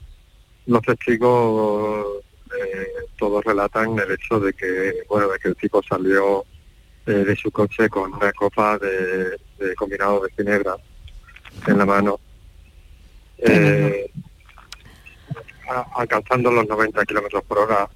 los 0.65 0.81
testigos 0.81 2.05
eh, 2.59 2.87
todos 3.17 3.43
relatan 3.43 3.97
el 3.99 4.11
hecho 4.11 4.39
de 4.39 4.53
que 4.53 5.03
bueno 5.09 5.27
de 5.29 5.39
que 5.39 5.47
el 5.49 5.55
tipo 5.55 5.81
salió 5.83 6.45
eh, 7.05 7.11
de 7.11 7.35
su 7.35 7.51
coche 7.51 7.89
con 7.89 8.13
una 8.13 8.31
copa 8.33 8.77
de, 8.77 9.37
de 9.59 9.75
combinado 9.75 10.21
de 10.21 10.31
ginebra 10.33 10.75
en 11.67 11.77
la 11.77 11.85
mano 11.85 12.19
eh, 13.39 14.09
a- 15.69 15.87
alcanzando 15.95 16.51
los 16.51 16.67
90 16.67 17.05
kilómetros 17.05 17.43
por 17.43 17.59
hora 17.59 17.89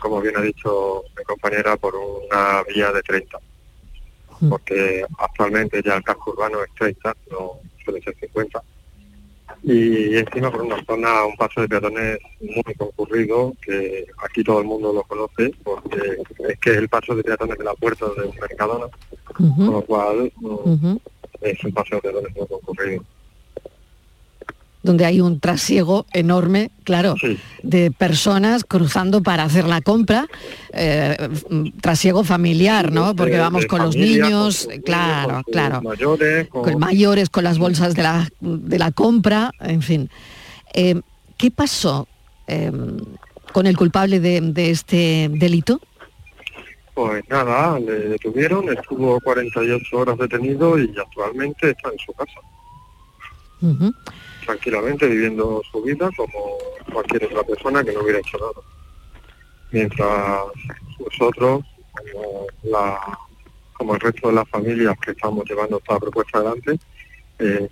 como 0.00 0.20
bien 0.20 0.36
ha 0.36 0.40
dicho 0.40 1.02
mi 1.16 1.24
compañera 1.24 1.76
por 1.76 1.94
una 1.96 2.62
vía 2.64 2.92
de 2.92 3.02
30 3.02 3.38
porque 4.48 5.04
actualmente 5.18 5.80
ya 5.84 5.96
el 5.96 6.02
casco 6.02 6.32
urbano 6.32 6.62
es 6.64 6.70
30 6.74 7.14
no 7.30 7.60
suele 7.84 8.00
ser 8.02 8.16
50 8.18 8.62
y 9.64 10.16
encima 10.16 10.50
por 10.50 10.62
una 10.62 10.84
zona, 10.84 11.24
un 11.24 11.36
paso 11.36 11.60
de 11.60 11.68
peatones 11.68 12.18
muy 12.40 12.74
concurrido, 12.74 13.54
que 13.64 14.06
aquí 14.24 14.42
todo 14.42 14.60
el 14.60 14.66
mundo 14.66 14.92
lo 14.92 15.02
conoce, 15.04 15.52
porque 15.62 16.18
es 16.48 16.58
que 16.58 16.70
es 16.70 16.76
el 16.78 16.88
paso 16.88 17.14
de 17.14 17.22
peatones 17.22 17.58
de 17.58 17.64
la 17.64 17.74
puerta 17.74 18.06
de 18.06 18.32
Mercadona, 18.40 18.86
con 19.34 19.72
lo 19.72 19.82
cual 19.82 20.32
es 21.40 21.64
un 21.64 21.72
paso 21.72 21.96
de 21.96 22.00
peatones 22.00 22.36
muy 22.36 22.46
concurrido. 22.46 23.04
Donde 24.82 25.04
hay 25.04 25.20
un 25.20 25.38
trasiego 25.40 26.06
enorme, 26.12 26.70
claro, 26.84 27.14
de 27.62 27.90
personas 27.92 28.64
cruzando 28.64 29.22
para 29.22 29.44
hacer 29.44 29.64
la 29.66 29.80
compra, 29.80 30.26
eh, 30.72 31.16
trasiego 31.80 32.24
familiar, 32.24 32.90
¿no? 32.92 33.14
Porque 33.14 33.38
vamos 33.38 33.66
con 33.66 33.80
los 33.82 33.94
niños, 33.96 34.66
con 34.66 34.80
claro, 34.82 35.28
niños, 35.28 35.44
con 35.44 35.44
sus 35.44 35.52
claro. 35.52 35.82
mayores, 35.82 36.48
con- 36.48 36.62
Con 36.64 36.78
mayores, 36.80 37.30
con 37.30 37.44
las 37.44 37.58
bolsas 37.58 37.94
de 37.94 38.02
la, 38.02 38.28
de 38.40 38.78
la 38.78 38.90
compra, 38.92 39.52
en 39.60 39.82
fin. 39.82 40.10
Eh, 40.74 41.00
¿Qué 41.36 41.50
pasó 41.50 42.08
eh, 42.48 42.70
con 43.52 43.66
el 43.66 43.76
culpable 43.76 44.18
de, 44.20 44.40
de 44.40 44.70
este 44.70 45.28
delito? 45.32 45.80
Pues 46.94 47.22
nada, 47.30 47.78
le 47.78 47.92
detuvieron, 48.10 48.68
estuvo 48.68 49.18
48 49.20 49.96
horas 49.96 50.18
detenido 50.18 50.78
y 50.78 50.92
actualmente 50.98 51.70
está 51.70 51.88
en 51.90 51.98
su 51.98 52.12
casa. 52.12 52.40
Tranquilamente 54.44 55.06
viviendo 55.06 55.62
su 55.70 55.82
vida 55.82 56.10
como 56.16 56.56
cualquier 56.92 57.24
otra 57.24 57.42
persona 57.44 57.84
que 57.84 57.92
no 57.92 58.00
hubiera 58.02 58.18
hecho 58.18 58.38
nada. 58.38 58.66
Mientras 59.70 60.42
nosotros, 60.98 61.64
como, 61.92 62.46
la, 62.64 63.18
como 63.72 63.94
el 63.94 64.00
resto 64.00 64.28
de 64.28 64.34
las 64.34 64.48
familias 64.48 64.96
que 65.04 65.12
estamos 65.12 65.48
llevando 65.48 65.78
esta 65.78 65.98
propuesta 65.98 66.38
adelante, 66.38 66.78
eh, 67.38 67.68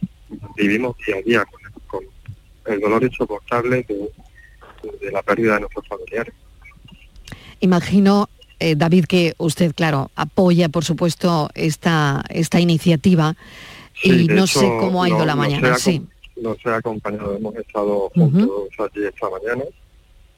vivimos 0.56 0.96
día 1.06 1.16
a 1.16 1.22
día 1.22 1.44
con, 1.44 1.61
con 1.87 2.72
el 2.72 2.80
dolor 2.80 3.02
insoportable 3.04 3.85
de, 3.88 4.11
de 5.00 5.12
la 5.12 5.22
pérdida 5.22 5.54
de 5.54 5.61
nuestros 5.61 5.87
familiares. 5.88 6.35
Imagino, 7.61 8.28
eh, 8.59 8.74
David, 8.76 9.04
que 9.04 9.35
usted, 9.38 9.74
claro, 9.74 10.11
apoya, 10.16 10.68
por 10.70 10.85
supuesto, 10.85 11.50
esta, 11.54 12.24
esta 12.30 12.61
iniciativa 12.61 13.37
y 14.02 14.11
Sí, 14.20 14.26
no 14.28 14.44
hecho, 14.44 14.61
sé 14.61 14.66
cómo 14.78 15.02
ha 15.04 15.09
ido 15.09 15.18
no- 15.18 15.26
la 15.26 15.37
mañana, 15.37 15.74
sí. 15.76 16.02
Nos 16.40 16.57
he 16.64 16.70
acompañado, 16.70 17.37
hemos 17.37 17.55
estado 17.57 18.11
juntos 18.14 18.68
allí 18.79 19.05
esta 19.07 19.29
mañana 19.31 19.64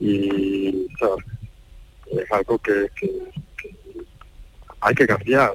y 0.00 0.86
o 0.86 0.98
sea, 0.98 2.22
es 2.24 2.32
algo 2.32 2.58
que, 2.58 2.88
que- 2.98 3.30
que 3.56 3.76
hay 4.80 4.94
que 4.94 5.06
cambiar. 5.06 5.52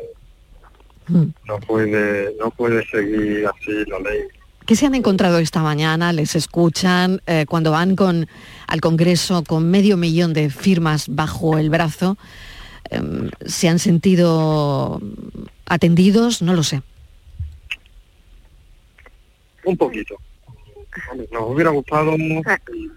Mm. 1.07 1.25
No 1.47 1.59
puede, 1.59 2.33
no 2.39 2.49
puede 2.51 2.85
seguir 2.87 3.45
así 3.47 3.71
la 3.87 3.99
ley. 3.99 4.21
¿Qué 4.65 4.75
se 4.75 4.85
han 4.85 4.95
encontrado 4.95 5.37
esta 5.39 5.61
mañana? 5.61 6.11
¿Les 6.11 6.35
escuchan 6.35 7.21
eh, 7.25 7.45
cuando 7.47 7.71
van 7.71 7.95
con, 7.95 8.27
al 8.67 8.81
Congreso 8.81 9.43
con 9.43 9.69
medio 9.69 9.95
millón 9.97 10.33
de 10.33 10.49
firmas 10.49 11.07
bajo 11.07 11.57
el 11.57 11.69
brazo? 11.69 12.17
Em, 12.89 13.29
¿Se 13.45 13.69
han 13.69 13.79
sentido 13.79 15.01
atendidos? 15.65 16.41
No 16.41 16.53
lo 16.53 16.63
sé. 16.63 16.81
Un 19.63 19.77
poquito. 19.77 20.15
Nos 21.31 21.43
hubiera 21.49 21.69
gustado, 21.69 22.15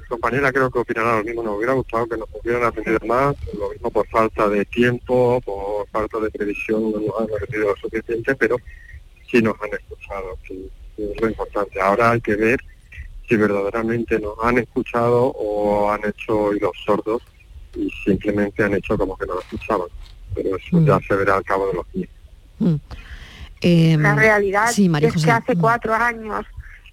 compañera 0.09 0.53
creo 0.53 0.71
que 0.71 0.79
opinará 0.79 1.19
lo 1.19 1.25
mismo, 1.25 1.43
nos 1.43 1.57
hubiera 1.57 1.73
gustado 1.75 2.07
que 2.07 2.17
nos 2.17 2.29
hubieran 2.33 2.65
atendido 2.65 2.99
más, 3.07 3.37
lo 3.59 3.71
mismo 3.71 3.91
por 3.91 4.07
falta 4.09 4.49
de 4.49 4.65
tiempo, 4.65 5.41
por 5.45 5.89
falta 5.89 6.19
de 6.19 6.31
previsión, 6.31 6.93
no 6.93 7.01
nos 7.01 7.21
han 7.21 7.37
atendido 7.37 7.69
lo 7.69 7.77
suficiente, 7.77 8.35
pero 8.35 8.57
sí 9.31 9.43
nos 9.43 9.55
han 9.63 9.73
escuchado, 9.73 10.39
que, 10.47 10.69
es 10.97 11.21
lo 11.21 11.29
importante. 11.29 11.81
Ahora 11.81 12.11
hay 12.11 12.21
que 12.21 12.37
ver 12.37 12.61
si 13.29 13.37
verdaderamente 13.37 14.19
nos 14.19 14.35
han 14.43 14.59
escuchado 14.59 15.27
o 15.27 15.91
han 15.91 16.05
hecho 16.05 16.39
oídos 16.39 16.73
sordos 16.85 17.23
y 17.75 17.89
simplemente 18.05 18.65
han 18.65 18.75
hecho 18.75 18.99
como 18.99 19.17
que 19.17 19.27
no 19.27 19.35
lo 19.35 19.41
escuchaban. 19.41 19.89
Pero 20.35 20.57
eso 20.57 20.81
ya 20.85 20.99
se 21.07 21.15
verá 21.15 21.37
al 21.37 21.45
cabo 21.45 21.69
de 21.69 21.75
los 21.75 21.93
días. 21.93 22.11
Mm. 22.59 22.75
Em, 23.63 24.03
La 24.03 24.15
realidad 24.15 24.69
sí, 24.73 24.89
María 24.89 25.09
es 25.09 25.15
José. 25.15 25.27
que 25.27 25.33
hace 25.33 25.57
cuatro 25.57 25.95
años 25.95 26.47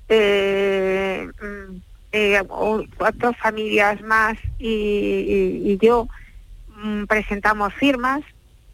eh, 0.10 1.28
mm, 1.42 1.76
eh, 2.12 2.42
cuatro 2.98 3.34
familias 3.34 4.02
más 4.02 4.38
y, 4.60 5.78
yo 5.82 6.08
mm, 6.76 7.06
presentamos 7.06 7.74
firmas 7.74 8.22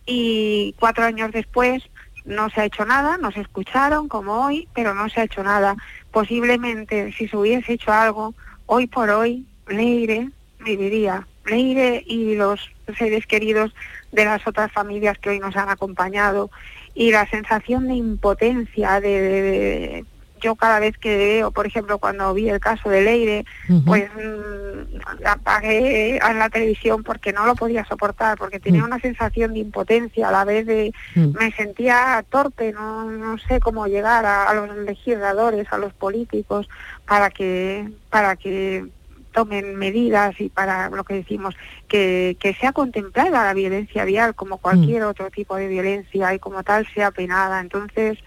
y 0.06 0.76
cuatro 0.80 1.06
años 1.06 1.32
después 1.32 1.84
no 2.26 2.50
se 2.50 2.62
ha 2.62 2.66
hecho 2.66 2.86
nada, 2.86 3.18
nos 3.18 3.36
escucharon 3.36 4.08
como 4.08 4.46
hoy, 4.46 4.68
pero 4.74 4.94
no 4.94 5.10
se 5.10 5.22
ha 5.22 5.24
hecho 5.26 5.44
nada. 5.44 5.76
Posiblemente 6.12 7.12
si 7.14 7.28
se 7.28 7.36
hubiese 7.36 7.74
hecho 7.74 7.92
algo, 7.92 8.34
hoy 8.66 8.88
por 8.88 9.10
hoy 9.10 9.46
Leire 9.68 10.30
viviría. 10.64 11.28
Leire 11.46 12.04
y 12.08 12.36
los 12.36 12.72
seres 12.98 13.28
queridos 13.28 13.74
de 14.14 14.24
las 14.26 14.46
otras 14.48 14.72
familias 14.72 15.18
que 15.18 15.32
hoy 15.32 15.40
nos 15.40 15.56
han 15.58 15.70
acompañado 15.70 16.50
y 16.96 17.12
la 17.12 17.28
sensación 17.30 17.88
de 17.88 17.96
impotencia 17.96 19.02
de- 19.02 20.06
yo 20.44 20.56
cada 20.56 20.80
vez 20.80 20.98
que 20.98 21.16
veo, 21.16 21.52
por 21.52 21.66
ejemplo, 21.66 21.98
cuando 21.98 22.34
vi 22.34 22.50
el 22.50 22.60
caso 22.60 22.90
de 22.90 23.02
Leire, 23.02 23.46
pues 23.86 24.10
mm, 24.14 25.26
apagué 25.26 26.20
a 26.22 26.34
la 26.34 26.50
televisión 26.50 27.04
porque 27.04 27.32
no 27.32 27.46
lo 27.46 27.56
podía 27.56 27.86
soportar, 27.86 28.38
porque 28.38 28.60
tenía 28.60 28.84
una 28.84 29.00
sensación 29.00 29.54
de 29.54 29.60
impotencia 29.60 30.28
a 30.28 30.32
la 30.32 30.44
vez 30.44 30.66
de 30.66 30.94
me 31.16 31.52
sentía 31.54 32.24
torpe, 32.30 32.74
no, 32.74 33.10
no 33.10 33.38
sé 33.38 33.60
cómo 33.60 33.88
llegar 33.88 34.26
a, 34.26 34.50
a 34.50 34.54
los 34.54 34.76
legisladores, 34.78 35.68
a 35.72 35.78
los 35.78 35.94
políticos, 35.94 36.68
para 37.06 37.30
que, 37.30 37.90
para 38.10 38.36
que 38.36 38.86
tomen 39.34 39.76
medidas 39.76 40.40
y 40.40 40.50
para 40.50 40.90
lo 40.90 41.04
que 41.04 41.16
decimos, 41.16 41.56
que, 41.88 42.38
que 42.40 42.54
sea 42.54 42.72
contemplada 42.72 43.46
la 43.46 43.54
violencia 43.54 44.06
vial 44.06 44.36
como 44.36 44.58
cualquier 44.60 45.04
otro 45.04 45.30
tipo 45.32 45.56
de 45.56 45.68
violencia 45.68 46.34
y 46.34 46.40
como 46.40 46.64
tal 46.64 46.88
sea 46.94 47.12
penada. 47.12 47.60
Entonces, 47.60 48.20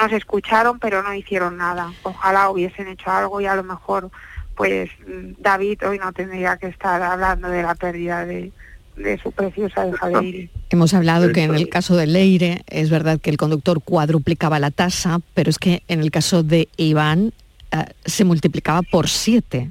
nos 0.00 0.12
escucharon 0.12 0.78
pero 0.78 1.02
no 1.02 1.12
hicieron 1.14 1.56
nada. 1.56 1.92
Ojalá 2.02 2.50
hubiesen 2.50 2.88
hecho 2.88 3.10
algo 3.10 3.40
y 3.40 3.46
a 3.46 3.56
lo 3.56 3.64
mejor 3.64 4.10
pues 4.56 4.90
David 5.38 5.86
hoy 5.86 5.98
no 5.98 6.12
tendría 6.12 6.56
que 6.56 6.66
estar 6.66 7.00
hablando 7.00 7.48
de 7.48 7.62
la 7.62 7.76
pérdida 7.76 8.26
de, 8.26 8.50
de 8.96 9.18
su 9.18 9.30
preciosa 9.30 9.86
hija 9.86 10.08
de 10.08 10.26
Iris. 10.26 10.50
Hemos 10.70 10.94
hablado 10.94 11.32
que 11.32 11.44
en 11.44 11.54
el 11.54 11.68
caso 11.68 11.96
de 11.96 12.06
Leire 12.06 12.62
es 12.66 12.90
verdad 12.90 13.20
que 13.20 13.30
el 13.30 13.36
conductor 13.36 13.80
cuadruplicaba 13.82 14.58
la 14.58 14.70
tasa, 14.70 15.20
pero 15.34 15.48
es 15.48 15.58
que 15.58 15.82
en 15.88 16.00
el 16.00 16.10
caso 16.10 16.42
de 16.42 16.68
Iván 16.76 17.32
eh, 17.70 17.84
se 18.04 18.24
multiplicaba 18.24 18.82
por 18.82 19.08
siete 19.08 19.70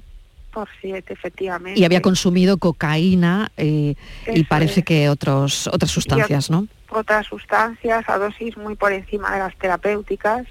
Por 0.58 0.70
siete, 0.82 1.14
efectivamente. 1.14 1.80
y 1.80 1.84
había 1.84 2.02
consumido 2.02 2.58
cocaína 2.58 3.52
eh, 3.58 3.94
y 4.26 4.44
parece 4.46 4.80
es. 4.80 4.86
que 4.88 5.08
otros, 5.08 5.68
otras 5.68 5.92
sustancias, 5.92 6.50
¿no? 6.50 6.68
otras 6.90 7.28
sustancias 7.28 8.10
a 8.10 8.18
dosis 8.18 8.58
muy 8.58 8.76
por 8.76 8.92
encima 8.92 9.32
de 9.34 9.38
las 9.38 9.56
terapéuticas 9.58 10.48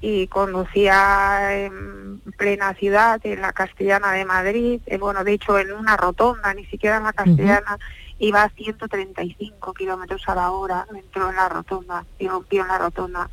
y 0.00 0.28
conducía 0.28 1.66
en 1.66 2.22
plena 2.38 2.72
ciudad, 2.72 3.20
en 3.22 3.42
la 3.42 3.52
Castellana 3.52 4.12
de 4.12 4.24
Madrid, 4.24 4.80
eh, 4.86 4.96
bueno, 4.96 5.24
de 5.24 5.34
hecho 5.34 5.58
en 5.58 5.72
una 5.72 5.98
rotonda, 5.98 6.54
ni 6.54 6.64
siquiera 6.64 6.96
en 6.96 7.02
la 7.02 7.12
Castellana, 7.12 7.76
iba 8.18 8.44
a 8.44 8.48
135 8.48 9.74
kilómetros 9.74 10.22
a 10.26 10.36
la 10.36 10.52
hora, 10.52 10.86
entró 10.96 11.28
en 11.28 11.36
la 11.36 11.50
rotonda 11.50 12.06
y 12.18 12.28
rompió 12.28 12.62
en 12.62 12.68
la 12.68 12.78
rotonda. 12.78 13.28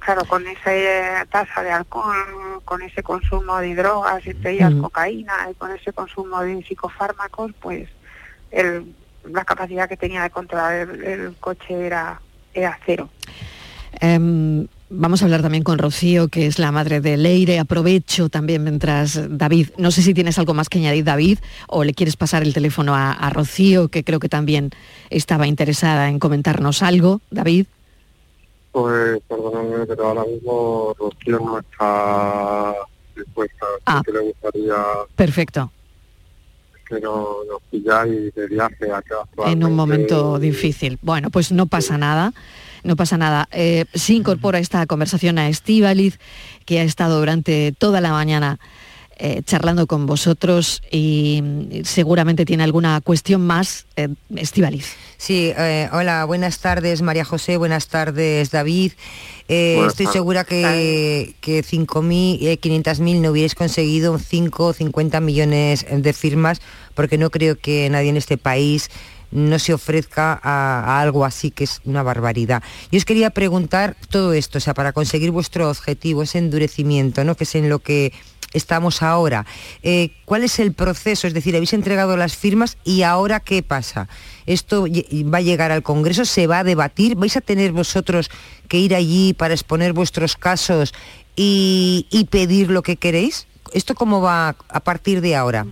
Claro, 0.00 0.24
con 0.24 0.44
esa 0.48 1.24
tasa 1.26 1.62
de 1.62 1.70
alcohol, 1.70 2.49
con 2.70 2.82
ese 2.82 3.02
consumo 3.02 3.58
de 3.58 3.74
drogas, 3.74 4.24
entre 4.24 4.52
ellas 4.52 4.72
cocaína, 4.80 5.32
y 5.50 5.54
con 5.54 5.72
ese 5.72 5.92
consumo 5.92 6.40
de 6.40 6.62
psicofármacos, 6.62 7.50
pues 7.60 7.88
el, 8.52 8.94
la 9.28 9.44
capacidad 9.44 9.88
que 9.88 9.96
tenía 9.96 10.22
de 10.22 10.30
controlar 10.30 10.88
el, 10.88 11.02
el 11.02 11.34
coche 11.40 11.74
era, 11.84 12.20
era 12.54 12.78
cero. 12.86 13.10
Em, 13.98 14.68
vamos 14.88 15.20
a 15.20 15.24
hablar 15.24 15.42
también 15.42 15.64
con 15.64 15.78
Rocío, 15.78 16.28
que 16.28 16.46
es 16.46 16.60
la 16.60 16.70
madre 16.70 17.00
de 17.00 17.16
Leire. 17.16 17.58
Aprovecho 17.58 18.28
también 18.28 18.62
mientras 18.62 19.20
David, 19.28 19.70
no 19.76 19.90
sé 19.90 20.02
si 20.02 20.14
tienes 20.14 20.38
algo 20.38 20.54
más 20.54 20.68
que 20.68 20.78
añadir, 20.78 21.02
David, 21.02 21.40
o 21.66 21.82
le 21.82 21.92
quieres 21.92 22.16
pasar 22.16 22.44
el 22.44 22.54
teléfono 22.54 22.94
a, 22.94 23.10
a 23.10 23.30
Rocío, 23.30 23.88
que 23.88 24.04
creo 24.04 24.20
que 24.20 24.28
también 24.28 24.70
estaba 25.10 25.48
interesada 25.48 26.08
en 26.08 26.20
comentarnos 26.20 26.84
algo. 26.84 27.20
David. 27.32 27.66
Pues 28.72 29.20
perdóname, 29.28 29.84
pero 29.86 30.08
ahora 30.08 30.24
mismo 30.24 30.94
Rocío 30.98 31.40
no 31.40 31.58
está 31.58 32.74
dispuesta, 33.16 33.66
Ah. 33.84 34.02
que 34.04 34.12
le 34.12 34.20
gustaría 34.20 34.76
Perfecto. 35.16 35.72
que 36.88 37.00
no- 37.00 37.38
nos 37.48 37.62
pilláis 37.70 38.32
de 38.34 38.46
viaje 38.48 38.90
acá. 38.92 39.16
en 39.46 39.64
un 39.64 39.74
momento 39.74 40.38
difícil. 40.38 40.98
Bueno, 41.02 41.30
pues 41.30 41.50
no 41.52 41.66
pasa 41.66 41.98
nada, 41.98 42.32
no 42.84 42.94
pasa 42.96 43.16
nada. 43.16 43.48
Eh, 43.52 43.84
se 43.94 44.14
incorpora 44.14 44.58
esta 44.58 44.86
conversación 44.86 45.38
a 45.38 45.48
Estíbaliz, 45.48 46.18
que 46.64 46.78
ha 46.80 46.82
estado 46.84 47.18
durante 47.18 47.72
toda 47.78 48.00
la 48.00 48.10
mañana 48.12 48.58
eh, 49.22 49.42
charlando 49.44 49.86
con 49.86 50.06
vosotros 50.06 50.82
y 50.90 51.42
seguramente 51.84 52.44
tiene 52.44 52.64
alguna 52.64 53.00
cuestión 53.02 53.46
más. 53.46 53.86
Eh, 53.96 54.08
Estíbaliz. 54.34 54.86
Sí, 55.18 55.52
eh, 55.56 55.88
hola, 55.92 56.24
buenas 56.24 56.58
tardes 56.60 57.02
María 57.02 57.24
José, 57.26 57.58
buenas 57.58 57.88
tardes 57.88 58.50
David. 58.50 58.92
Eh, 59.48 59.74
Buenas 59.76 59.92
estoy 59.92 60.06
tardes. 60.06 60.18
segura 60.18 60.44
que, 60.44 61.34
que 61.40 61.62
5.000, 61.62 62.38
eh, 62.42 62.58
500.000 62.60 63.20
no 63.20 63.30
hubierais 63.30 63.54
conseguido 63.54 64.18
5 64.18 64.66
o 64.66 64.72
50 64.72 65.20
millones 65.20 65.84
de 65.90 66.12
firmas, 66.12 66.60
porque 66.94 67.18
no 67.18 67.30
creo 67.30 67.58
que 67.58 67.88
nadie 67.90 68.08
en 68.10 68.16
este 68.16 68.38
país 68.38 68.88
no 69.32 69.58
se 69.58 69.74
ofrezca 69.74 70.32
a, 70.42 70.80
a 70.84 71.00
algo 71.00 71.24
así 71.24 71.50
que 71.50 71.64
es 71.64 71.80
una 71.84 72.02
barbaridad. 72.02 72.62
Yo 72.90 72.98
os 72.98 73.04
quería 73.04 73.30
preguntar 73.30 73.96
todo 74.08 74.32
esto, 74.32 74.58
o 74.58 74.60
sea, 74.60 74.74
para 74.74 74.92
conseguir 74.92 75.30
vuestro 75.30 75.68
objetivo, 75.70 76.22
ese 76.22 76.38
endurecimiento, 76.38 77.22
¿no? 77.24 77.36
que 77.36 77.44
es 77.44 77.54
en 77.54 77.68
lo 77.68 77.78
que 77.80 78.12
estamos 78.52 79.02
ahora. 79.02 79.46
Eh, 79.82 80.10
¿Cuál 80.24 80.44
es 80.44 80.58
el 80.58 80.72
proceso? 80.72 81.26
Es 81.26 81.34
decir, 81.34 81.54
habéis 81.54 81.72
entregado 81.72 82.16
las 82.16 82.36
firmas 82.36 82.76
y 82.84 83.02
ahora 83.02 83.40
qué 83.40 83.62
pasa? 83.62 84.08
¿Esto 84.46 84.86
va 85.32 85.38
a 85.38 85.42
llegar 85.42 85.72
al 85.72 85.82
Congreso? 85.82 86.24
¿Se 86.24 86.46
va 86.46 86.60
a 86.60 86.64
debatir? 86.64 87.16
¿Vais 87.16 87.36
a 87.36 87.40
tener 87.40 87.72
vosotros 87.72 88.30
que 88.68 88.78
ir 88.78 88.94
allí 88.94 89.34
para 89.34 89.54
exponer 89.54 89.92
vuestros 89.92 90.36
casos 90.36 90.92
y, 91.36 92.06
pedir 92.30 92.70
lo 92.70 92.82
que 92.82 92.96
queréis? 92.96 93.46
¿Esto 93.72 93.94
cómo 93.94 94.20
va 94.20 94.56
a 94.68 94.80
partir 94.80 95.20
de 95.20 95.36
ahora? 95.36 95.66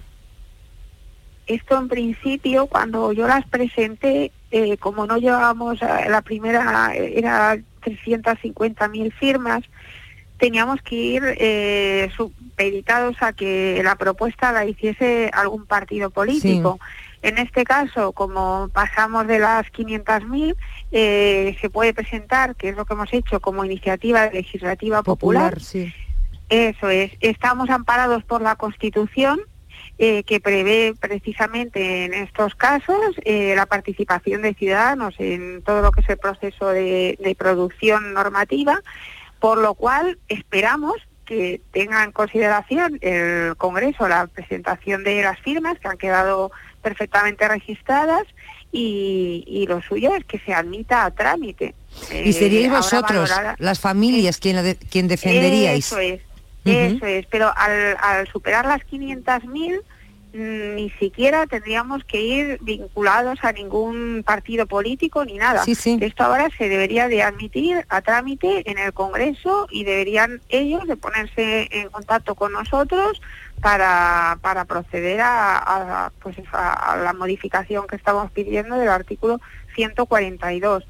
Esto 1.46 1.78
en 1.78 1.88
principio, 1.88 2.66
cuando 2.66 3.12
yo 3.12 3.26
las 3.26 3.46
presenté, 3.46 4.30
eh, 4.50 4.76
como 4.76 5.06
no 5.06 5.16
llevábamos 5.16 5.82
a- 5.82 6.08
la 6.08 6.20
primera, 6.20 6.92
eh, 6.94 7.14
era 7.16 7.58
350.000 7.80 9.12
firmas, 9.12 9.62
teníamos 10.38 10.80
que 10.82 10.94
ir 10.94 11.22
eh, 11.38 12.10
supeditados 12.16 13.16
a 13.20 13.32
que 13.32 13.80
la 13.84 13.96
propuesta 13.96 14.52
la 14.52 14.64
hiciese 14.64 15.30
algún 15.32 15.66
partido 15.66 16.10
político. 16.10 16.78
En 17.20 17.38
este 17.38 17.64
caso, 17.64 18.12
como 18.12 18.70
pasamos 18.72 19.26
de 19.26 19.40
las 19.40 19.66
500.000, 19.72 20.54
eh, 20.92 21.56
se 21.60 21.68
puede 21.68 21.92
presentar, 21.92 22.54
que 22.54 22.68
es 22.68 22.76
lo 22.76 22.84
que 22.84 22.94
hemos 22.94 23.12
hecho, 23.12 23.40
como 23.40 23.64
iniciativa 23.64 24.30
legislativa 24.30 25.02
popular. 25.02 25.60
sí. 25.60 25.92
Eso 26.48 26.88
es. 26.88 27.12
Estamos 27.20 27.68
amparados 27.68 28.24
por 28.24 28.40
la 28.40 28.56
Constitución, 28.56 29.38
eh, 29.98 30.22
que 30.22 30.40
prevé 30.40 30.94
precisamente 30.98 32.04
en 32.04 32.14
estos 32.14 32.54
casos 32.54 33.16
eh, 33.24 33.54
la 33.56 33.66
participación 33.66 34.42
de 34.42 34.54
ciudadanos 34.54 35.14
en 35.18 35.60
todo 35.62 35.82
lo 35.82 35.90
que 35.90 36.00
es 36.02 36.08
el 36.08 36.18
proceso 36.18 36.68
de, 36.68 37.18
de 37.20 37.34
producción 37.34 38.14
normativa, 38.14 38.80
por 39.40 39.58
lo 39.58 39.74
cual 39.74 40.18
esperamos 40.28 40.94
que 41.24 41.60
tenga 41.72 42.04
en 42.04 42.12
consideración 42.12 42.98
el 43.02 43.54
Congreso 43.56 44.08
la 44.08 44.26
presentación 44.26 45.04
de 45.04 45.22
las 45.22 45.38
firmas 45.40 45.78
que 45.78 45.88
han 45.88 45.98
quedado 45.98 46.50
perfectamente 46.82 47.46
registradas 47.46 48.22
y, 48.72 49.44
y 49.46 49.66
lo 49.66 49.82
suyo 49.82 50.14
es 50.14 50.24
que 50.24 50.38
se 50.38 50.54
admita 50.54 51.04
a 51.04 51.10
trámite. 51.10 51.74
Y 52.24 52.32
seríais 52.32 52.66
Eh, 52.66 52.70
vosotros, 52.70 53.30
las 53.58 53.80
familias, 53.80 54.38
quien, 54.38 54.56
la 54.56 54.62
de- 54.62 54.76
quien 54.76 55.08
defenderíais. 55.08 55.86
eso 55.86 55.98
es, 55.98 56.20
eso 56.64 57.06
es. 57.06 57.26
Pero 57.26 57.52
al, 57.56 57.96
al 58.00 58.26
superar 58.28 58.64
las 58.66 58.80
500.000, 58.82 59.42
mm, 59.76 59.80
ni 60.32 60.90
siquiera 60.98 61.46
tendríamos 61.46 62.04
que 62.04 62.20
ir 62.20 62.58
vinculados 62.60 63.38
a 63.42 63.52
ningún 63.52 64.22
partido 64.24 64.66
político 64.66 65.24
ni 65.24 65.38
nada. 65.38 65.64
Sí, 65.64 65.74
sí. 65.74 65.98
Esto 66.00 66.24
ahora 66.24 66.48
se 66.56 66.68
debería 66.68 67.08
de 67.08 67.22
admitir 67.22 67.84
a 67.88 68.02
trámite 68.02 68.70
en 68.70 68.78
el 68.78 68.92
Congreso 68.92 69.66
y 69.70 69.84
deberían 69.84 70.40
ellos 70.50 70.86
de 70.86 70.96
ponerse 70.96 71.68
en 71.70 71.88
contacto 71.90 72.34
con 72.34 72.52
nosotros 72.52 73.20
para, 73.62 74.38
para 74.42 74.64
proceder 74.66 75.20
a, 75.20 75.56
a, 76.06 76.10
pues 76.20 76.36
a- 76.52 76.92
a 76.92 76.96
la 76.98 77.12
modificación 77.14 77.86
que 77.86 77.96
estamos 77.96 78.30
pidiendo 78.30 78.76
del 78.76 78.88
artículo 78.90 79.40
142 79.74 80.84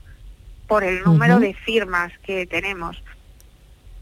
por 0.67 0.85
el 0.85 1.03
número 1.05 1.39
de 1.41 1.55
firmas 1.55 2.13
que 2.25 2.47
tenemos. 2.47 3.03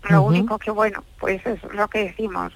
Lo 0.09 0.23
único 0.23 0.59
que, 0.59 0.71
bueno, 0.71 1.05
pues 1.21 1.45
es 1.47 1.63
lo 1.73 1.89
que 1.89 2.05
decimos. 2.07 2.53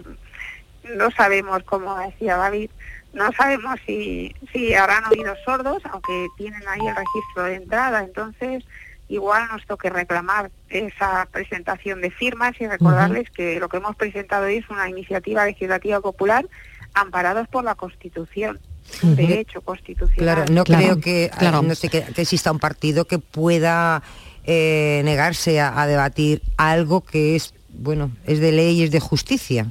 No 0.96 1.10
sabemos, 1.10 1.62
como 1.64 1.96
decía 1.98 2.36
David, 2.36 2.70
no 3.12 3.30
sabemos 3.32 3.78
si, 3.86 4.34
si 4.52 4.74
harán 4.74 5.04
oídos 5.10 5.38
sordos, 5.44 5.82
aunque 5.90 6.26
tienen 6.36 6.62
ahí 6.68 6.86
el 6.86 6.96
registro 6.96 7.44
de 7.44 7.54
entrada. 7.56 8.02
Entonces, 8.02 8.64
igual 9.08 9.48
nos 9.52 9.66
toque 9.66 9.90
reclamar 9.90 10.50
esa 10.68 11.26
presentación 11.32 12.00
de 12.00 12.10
firmas 12.10 12.52
y 12.60 12.66
recordarles 12.66 13.28
que 13.30 13.58
lo 13.58 13.68
que 13.68 13.78
hemos 13.78 13.96
presentado 13.96 14.46
hoy 14.46 14.56
es 14.56 14.70
una 14.70 14.88
iniciativa 14.88 15.44
legislativa 15.44 16.00
popular 16.00 16.46
amparados 16.94 17.46
por 17.48 17.64
la 17.64 17.74
Constitución, 17.74 18.58
un 19.02 19.16
derecho 19.16 19.60
constitucional. 19.60 20.16
Claro, 20.16 20.52
no 20.52 20.64
Claro, 20.64 20.82
creo 20.84 21.00
que, 21.00 21.30
claro. 21.36 21.62
no 21.62 21.74
sé, 21.74 21.88
que, 21.88 22.02
que 22.02 22.22
exista 22.22 22.50
un 22.52 22.58
partido 22.58 23.04
que 23.06 23.18
pueda 23.18 24.02
eh, 24.44 25.02
negarse 25.04 25.60
a, 25.60 25.80
a 25.80 25.86
debatir 25.86 26.42
algo 26.56 27.00
que 27.02 27.36
es, 27.36 27.54
bueno, 27.68 28.10
es 28.26 28.40
de 28.40 28.52
ley 28.52 28.80
y 28.80 28.84
es 28.84 28.90
de 28.90 29.00
justicia. 29.00 29.66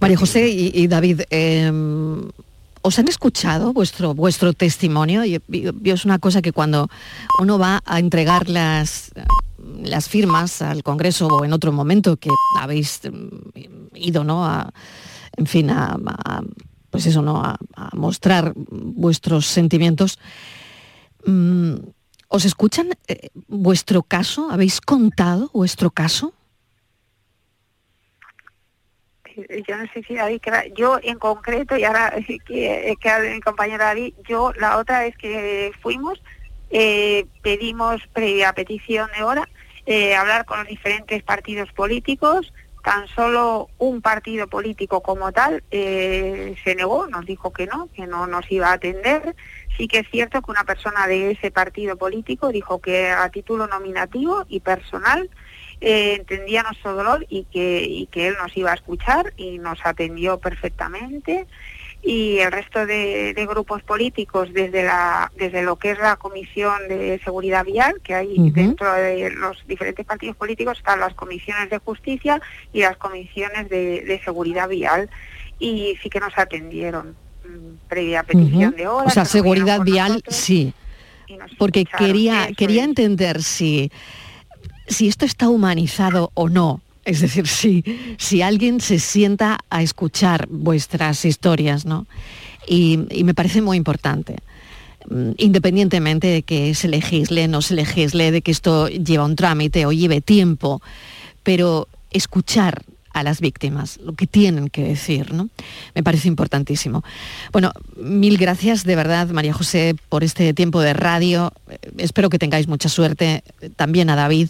María 0.00 0.16
José 0.16 0.48
y, 0.48 0.86
David, 0.86 1.22
eh, 1.30 1.70
¿os 2.82 2.98
han 2.98 3.08
escuchado 3.08 3.72
vuestro, 3.72 4.14
vuestro 4.14 4.52
testimonio? 4.52 5.24
Y, 5.24 5.36
y- 5.50 5.70
y 5.84 5.90
es 5.90 6.04
una 6.04 6.18
cosa 6.18 6.42
que 6.42 6.52
cuando 6.52 6.88
uno 7.40 7.58
va 7.58 7.82
a 7.84 7.98
entregar 7.98 8.48
las, 8.48 9.10
las 9.82 10.08
firmas 10.08 10.62
al 10.62 10.82
Congreso 10.82 11.26
o 11.28 11.44
en 11.44 11.52
otro 11.52 11.72
momento 11.72 12.16
que 12.16 12.30
habéis 12.60 13.00
mm, 13.10 13.96
ido, 13.96 14.24
¿no? 14.24 14.44
A, 14.46 14.72
en 15.36 15.46
fin, 15.46 15.70
pues 16.90 17.06
eso, 17.06 17.20
¿no? 17.22 17.42
A 17.42 17.58
mostrar 17.92 18.52
vuestros 18.56 19.46
sentimientos. 19.46 20.18
Mm, 21.26 21.74
¿Os 22.28 22.44
escuchan 22.44 22.88
eh, 23.08 23.28
vuestro 23.48 24.02
caso? 24.02 24.48
¿Habéis 24.50 24.80
contado 24.80 25.50
vuestro 25.52 25.90
caso? 25.90 26.32
Eh, 29.24 29.25
yo 29.66 29.76
no 29.76 29.84
sé 29.92 30.02
si 30.02 30.14
David, 30.14 30.40
yo 30.74 30.98
en 31.02 31.18
concreto, 31.18 31.76
y 31.76 31.84
ahora 31.84 32.12
que, 32.46 32.94
que 33.00 33.08
hable 33.08 33.34
mi 33.34 33.40
compañero 33.40 33.84
David, 33.84 34.14
yo 34.28 34.52
la 34.58 34.78
otra 34.78 35.00
vez 35.00 35.16
que 35.16 35.72
fuimos, 35.80 36.22
eh, 36.70 37.26
pedimos 37.42 38.00
previa 38.12 38.52
petición 38.52 39.08
de 39.16 39.22
hora, 39.22 39.48
eh, 39.86 40.16
hablar 40.16 40.44
con 40.44 40.58
los 40.58 40.68
diferentes 40.68 41.22
partidos 41.22 41.70
políticos. 41.72 42.52
Tan 42.82 43.08
solo 43.08 43.68
un 43.78 44.00
partido 44.00 44.46
político 44.46 45.00
como 45.00 45.32
tal 45.32 45.64
eh, 45.72 46.54
se 46.62 46.76
negó, 46.76 47.08
nos 47.08 47.26
dijo 47.26 47.52
que 47.52 47.66
no, 47.66 47.88
que 47.92 48.06
no 48.06 48.28
nos 48.28 48.50
iba 48.50 48.68
a 48.68 48.74
atender. 48.74 49.34
Sí 49.76 49.88
que 49.88 49.98
es 49.98 50.08
cierto 50.08 50.40
que 50.40 50.52
una 50.52 50.62
persona 50.62 51.08
de 51.08 51.32
ese 51.32 51.50
partido 51.50 51.96
político 51.96 52.50
dijo 52.50 52.80
que 52.80 53.10
a 53.10 53.28
título 53.30 53.66
nominativo 53.66 54.44
y 54.48 54.60
personal 54.60 55.28
eh, 55.80 56.14
entendía 56.18 56.62
nuestro 56.62 56.94
dolor 56.94 57.26
y 57.28 57.44
que, 57.44 57.84
y 57.88 58.06
que 58.06 58.28
él 58.28 58.34
nos 58.42 58.56
iba 58.56 58.70
a 58.72 58.74
escuchar 58.74 59.32
y 59.36 59.58
nos 59.58 59.78
atendió 59.84 60.38
perfectamente 60.38 61.46
y 62.02 62.38
el 62.38 62.52
resto 62.52 62.86
de, 62.86 63.34
de 63.34 63.46
grupos 63.46 63.82
políticos 63.82 64.50
desde 64.52 64.84
la 64.84 65.32
desde 65.36 65.62
lo 65.62 65.76
que 65.76 65.90
es 65.90 65.98
la 65.98 66.16
comisión 66.16 66.86
de 66.88 67.20
seguridad 67.24 67.64
vial 67.64 68.00
que 68.02 68.14
hay 68.14 68.50
dentro 68.50 68.92
de 68.92 69.30
los 69.30 69.66
diferentes 69.66 70.06
partidos 70.06 70.36
políticos 70.36 70.78
están 70.78 71.00
las 71.00 71.14
comisiones 71.14 71.68
de 71.70 71.78
justicia 71.78 72.40
y 72.72 72.80
las 72.82 72.96
comisiones 72.96 73.68
de, 73.68 74.02
de 74.02 74.20
seguridad 74.22 74.68
vial 74.68 75.10
y 75.58 75.96
sí 76.02 76.08
que 76.10 76.20
nos 76.20 76.36
atendieron 76.38 77.16
mm, 77.44 77.88
previa 77.88 78.22
petición 78.22 78.74
de 78.76 78.86
horas 78.86 79.06
O 79.06 79.10
sea, 79.10 79.24
seguridad 79.24 79.80
vial, 79.80 80.22
sí. 80.28 80.72
Porque 81.58 81.80
escucharon. 81.80 82.06
quería, 82.06 82.44
Eso 82.44 82.54
quería 82.56 82.82
es. 82.82 82.88
entender 82.88 83.42
si, 83.42 83.90
si 84.88 85.08
esto 85.08 85.24
está 85.24 85.48
humanizado 85.48 86.30
o 86.34 86.48
no. 86.48 86.80
Es 87.04 87.20
decir, 87.20 87.46
si, 87.46 87.84
si 88.18 88.42
alguien 88.42 88.80
se 88.80 88.98
sienta 88.98 89.60
a 89.70 89.82
escuchar 89.82 90.48
vuestras 90.50 91.24
historias, 91.24 91.86
¿no? 91.86 92.06
Y, 92.66 93.00
y 93.10 93.22
me 93.22 93.34
parece 93.34 93.62
muy 93.62 93.76
importante. 93.76 94.36
Mm, 95.08 95.30
Independientemente 95.38 96.26
de 96.26 96.42
que 96.42 96.74
se 96.74 96.88
legisle, 96.88 97.46
no 97.46 97.62
se 97.62 97.74
legisle, 97.74 98.32
de 98.32 98.42
que 98.42 98.50
esto 98.50 98.88
lleva 98.88 99.24
un 99.24 99.36
trámite 99.36 99.86
o 99.86 99.92
lleve 99.92 100.20
tiempo, 100.20 100.82
pero 101.44 101.86
escuchar 102.10 102.82
a 103.16 103.22
las 103.22 103.40
víctimas, 103.40 103.98
lo 104.04 104.12
que 104.12 104.26
tienen 104.26 104.68
que 104.68 104.82
decir, 104.82 105.32
¿no? 105.32 105.48
Me 105.94 106.02
parece 106.02 106.28
importantísimo. 106.28 107.02
Bueno, 107.50 107.72
mil 107.96 108.36
gracias 108.36 108.84
de 108.84 108.94
verdad, 108.94 109.28
María 109.30 109.54
José, 109.54 109.96
por 110.10 110.22
este 110.22 110.52
tiempo 110.52 110.82
de 110.82 110.92
radio. 110.92 111.52
Eh, 111.70 111.78
Espero 111.96 112.28
que 112.28 112.38
tengáis 112.38 112.68
mucha 112.68 112.90
suerte. 112.90 113.42
eh, 113.62 113.70
También 113.74 114.10
a 114.10 114.16
David. 114.16 114.48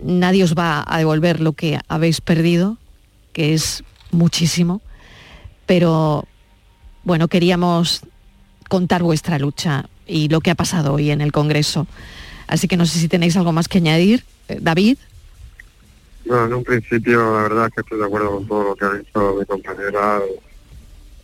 Nadie 0.00 0.44
os 0.44 0.54
va 0.54 0.84
a 0.86 0.98
devolver 0.98 1.40
lo 1.40 1.52
que 1.52 1.80
habéis 1.88 2.20
perdido, 2.20 2.78
que 3.32 3.54
es 3.54 3.82
muchísimo. 4.12 4.80
Pero, 5.66 6.26
bueno, 7.02 7.26
queríamos 7.26 8.02
contar 8.68 9.02
vuestra 9.02 9.38
lucha 9.40 9.88
y 10.06 10.28
lo 10.28 10.40
que 10.40 10.52
ha 10.52 10.54
pasado 10.54 10.94
hoy 10.94 11.10
en 11.10 11.20
el 11.20 11.32
Congreso. 11.32 11.88
Así 12.46 12.68
que 12.68 12.76
no 12.76 12.86
sé 12.86 13.00
si 13.00 13.08
tenéis 13.08 13.36
algo 13.36 13.50
más 13.52 13.66
que 13.66 13.78
añadir. 13.78 14.24
Eh, 14.48 14.58
David. 14.60 14.96
Bueno, 16.30 16.44
en 16.44 16.54
un 16.54 16.62
principio 16.62 17.34
la 17.34 17.42
verdad 17.42 17.66
es 17.66 17.74
que 17.74 17.80
estoy 17.80 17.98
de 17.98 18.04
acuerdo 18.04 18.30
con 18.30 18.46
todo 18.46 18.62
lo 18.62 18.76
que 18.76 18.84
ha 18.84 18.92
dicho 18.92 19.34
mi 19.36 19.44
compañera. 19.46 20.20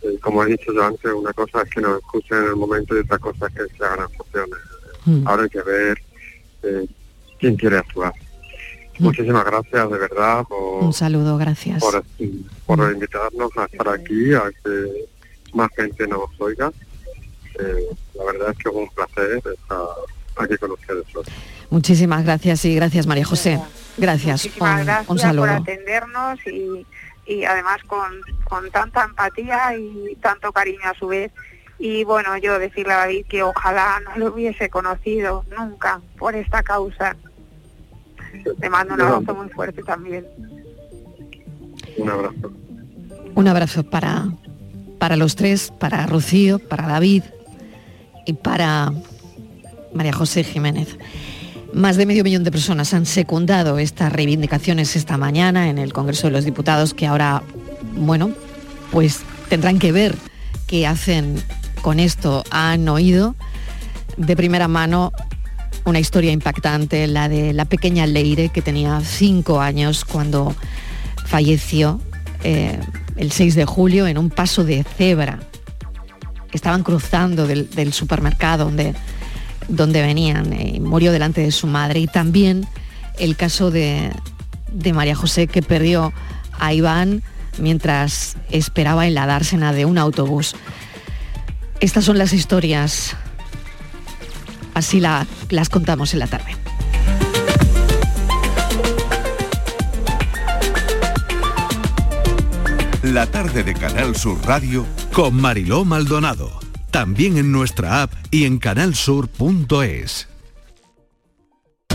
Eh, 0.01 0.19
como 0.19 0.43
he 0.43 0.47
dicho 0.47 0.73
yo 0.73 0.83
antes, 0.83 1.13
una 1.13 1.31
cosa 1.31 1.61
es 1.61 1.69
que 1.69 1.79
nos 1.79 1.99
escuchen 1.99 2.39
en 2.39 2.43
el 2.43 2.55
momento 2.57 2.93
y 2.93 2.99
otra 2.99 3.17
cosa 3.17 3.47
es 3.47 3.53
que 3.53 3.77
se 3.77 3.85
hagan 3.85 4.01
actuaciones. 4.01 4.59
Mm. 5.05 5.25
Ahora 5.25 5.43
hay 5.43 5.49
que 5.49 5.61
ver 5.61 5.97
eh, 6.63 6.87
quién 7.39 7.55
quiere 7.55 7.77
actuar. 7.77 8.11
Muchísimas 8.99 9.45
gracias 9.45 9.89
de 9.89 9.97
verdad 9.97 10.43
por, 10.43 10.83
Un 10.83 10.91
saludo, 10.91 11.37
gracias. 11.37 11.81
por, 11.81 12.03
por 12.65 12.91
invitarnos 12.91 13.57
a 13.57 13.63
estar 13.63 13.87
aquí, 13.87 14.33
a 14.33 14.51
que 14.61 15.05
más 15.53 15.69
gente 15.73 16.05
nos 16.05 16.29
oiga. 16.39 16.69
Eh, 17.57 17.95
la 18.13 18.25
verdad 18.25 18.51
es 18.51 18.57
que 18.57 18.69
es 18.69 18.75
un 18.75 18.89
placer 18.89 19.37
estar 19.37 19.87
aquí 20.35 20.57
con 20.57 20.71
ustedes 20.71 21.05
hoy. 21.15 21.23
Muchísimas 21.69 22.23
gracias 22.23 22.63
y 22.65 22.75
gracias 22.75 23.07
María 23.07 23.25
José. 23.25 23.59
Gracias. 23.97 24.45
Muchísimas 24.45 24.79
Un, 24.79 24.85
gracias 24.85 25.09
un 25.09 25.19
saludo. 25.19 25.47
por 25.47 25.55
atendernos 25.55 26.39
y, 26.47 26.85
y 27.25 27.43
además 27.43 27.77
con, 27.87 28.21
con 28.45 28.69
tanta 28.71 29.03
empatía 29.03 29.75
y 29.77 30.15
tanto 30.21 30.51
cariño 30.51 30.79
a 30.85 30.93
su 30.93 31.07
vez. 31.07 31.31
Y 31.79 32.03
bueno, 32.05 32.37
yo 32.37 32.57
decirle 32.57 32.93
a 32.93 32.97
David 32.97 33.25
que 33.27 33.43
ojalá 33.43 34.01
no 34.05 34.17
lo 34.17 34.33
hubiese 34.33 34.69
conocido 34.69 35.45
nunca 35.57 36.01
por 36.17 36.35
esta 36.35 36.63
causa. 36.63 37.15
Le 38.59 38.69
mando 38.69 38.93
un 38.95 39.01
abrazo 39.01 39.35
muy 39.35 39.49
fuerte 39.49 39.83
también. 39.83 40.25
Un 41.97 42.09
abrazo. 42.09 42.51
Un 43.35 43.47
abrazo 43.47 43.83
para, 43.83 44.25
para 44.99 45.15
los 45.17 45.35
tres, 45.35 45.71
para 45.79 46.05
Rocío, 46.07 46.59
para 46.59 46.87
David 46.87 47.23
y 48.25 48.33
para 48.33 48.91
María 49.93 50.13
José 50.13 50.43
Jiménez. 50.43 50.97
Más 51.73 51.97
de 51.97 52.05
medio 52.05 52.23
millón 52.23 52.43
de 52.43 52.51
personas 52.51 52.93
han 52.93 53.05
secundado 53.05 53.77
estas 53.77 54.11
reivindicaciones 54.11 54.95
esta 54.95 55.17
mañana 55.17 55.69
en 55.69 55.77
el 55.77 55.93
Congreso 55.93 56.27
de 56.27 56.33
los 56.33 56.45
Diputados 56.45 56.93
que 56.93 57.05
ahora, 57.05 57.43
bueno, 57.95 58.31
pues 58.91 59.21
tendrán 59.49 59.79
que 59.79 59.91
ver 59.91 60.15
qué 60.65 60.87
hacen 60.87 61.41
con 61.81 61.99
esto. 61.99 62.43
Han 62.51 62.87
oído 62.89 63.35
de 64.17 64.35
primera 64.35 64.67
mano 64.67 65.11
una 65.85 65.99
historia 65.99 66.31
impactante, 66.31 67.07
la 67.07 67.29
de 67.29 67.53
la 67.53 67.65
pequeña 67.65 68.05
Leire 68.07 68.49
que 68.49 68.61
tenía 68.61 69.01
cinco 69.01 69.61
años 69.61 70.03
cuando 70.03 70.55
falleció 71.25 72.01
eh, 72.43 72.79
el 73.15 73.31
6 73.31 73.55
de 73.55 73.65
julio 73.65 74.07
en 74.07 74.17
un 74.17 74.29
paso 74.29 74.63
de 74.63 74.83
cebra. 74.83 75.39
Estaban 76.51 76.83
cruzando 76.83 77.47
del, 77.47 77.69
del 77.69 77.93
supermercado 77.93 78.65
donde, 78.65 78.95
donde 79.67 80.01
venían, 80.01 80.53
eh, 80.53 80.79
murió 80.81 81.11
delante 81.11 81.41
de 81.41 81.51
su 81.51 81.67
madre. 81.67 81.99
Y 81.99 82.07
también 82.07 82.65
el 83.19 83.35
caso 83.35 83.71
de, 83.71 84.11
de 84.71 84.93
María 84.93 85.15
José 85.15 85.47
que 85.47 85.61
perdió 85.61 86.13
a 86.59 86.73
Iván 86.73 87.23
mientras 87.59 88.37
esperaba 88.51 89.07
en 89.07 89.13
la 89.15 89.25
dársena 89.25 89.73
de 89.73 89.85
un 89.85 89.97
autobús. 89.97 90.55
Estas 91.79 92.05
son 92.05 92.17
las 92.17 92.33
historias, 92.33 93.15
así 94.73 94.99
la- 94.99 95.25
las 95.49 95.69
contamos 95.69 96.13
en 96.13 96.19
la 96.19 96.27
tarde. 96.27 96.55
La 103.03 103.25
tarde 103.25 103.63
de 103.63 103.73
Canal 103.73 104.15
Sur 104.15 104.37
Radio 104.45 104.85
con 105.13 105.35
Mariló 105.35 105.85
Maldonado. 105.85 106.66
También 106.91 107.37
en 107.37 107.51
nuestra 107.51 108.03
app 108.03 108.13
y 108.31 108.45
en 108.45 108.59
canalsur.es. 108.59 110.27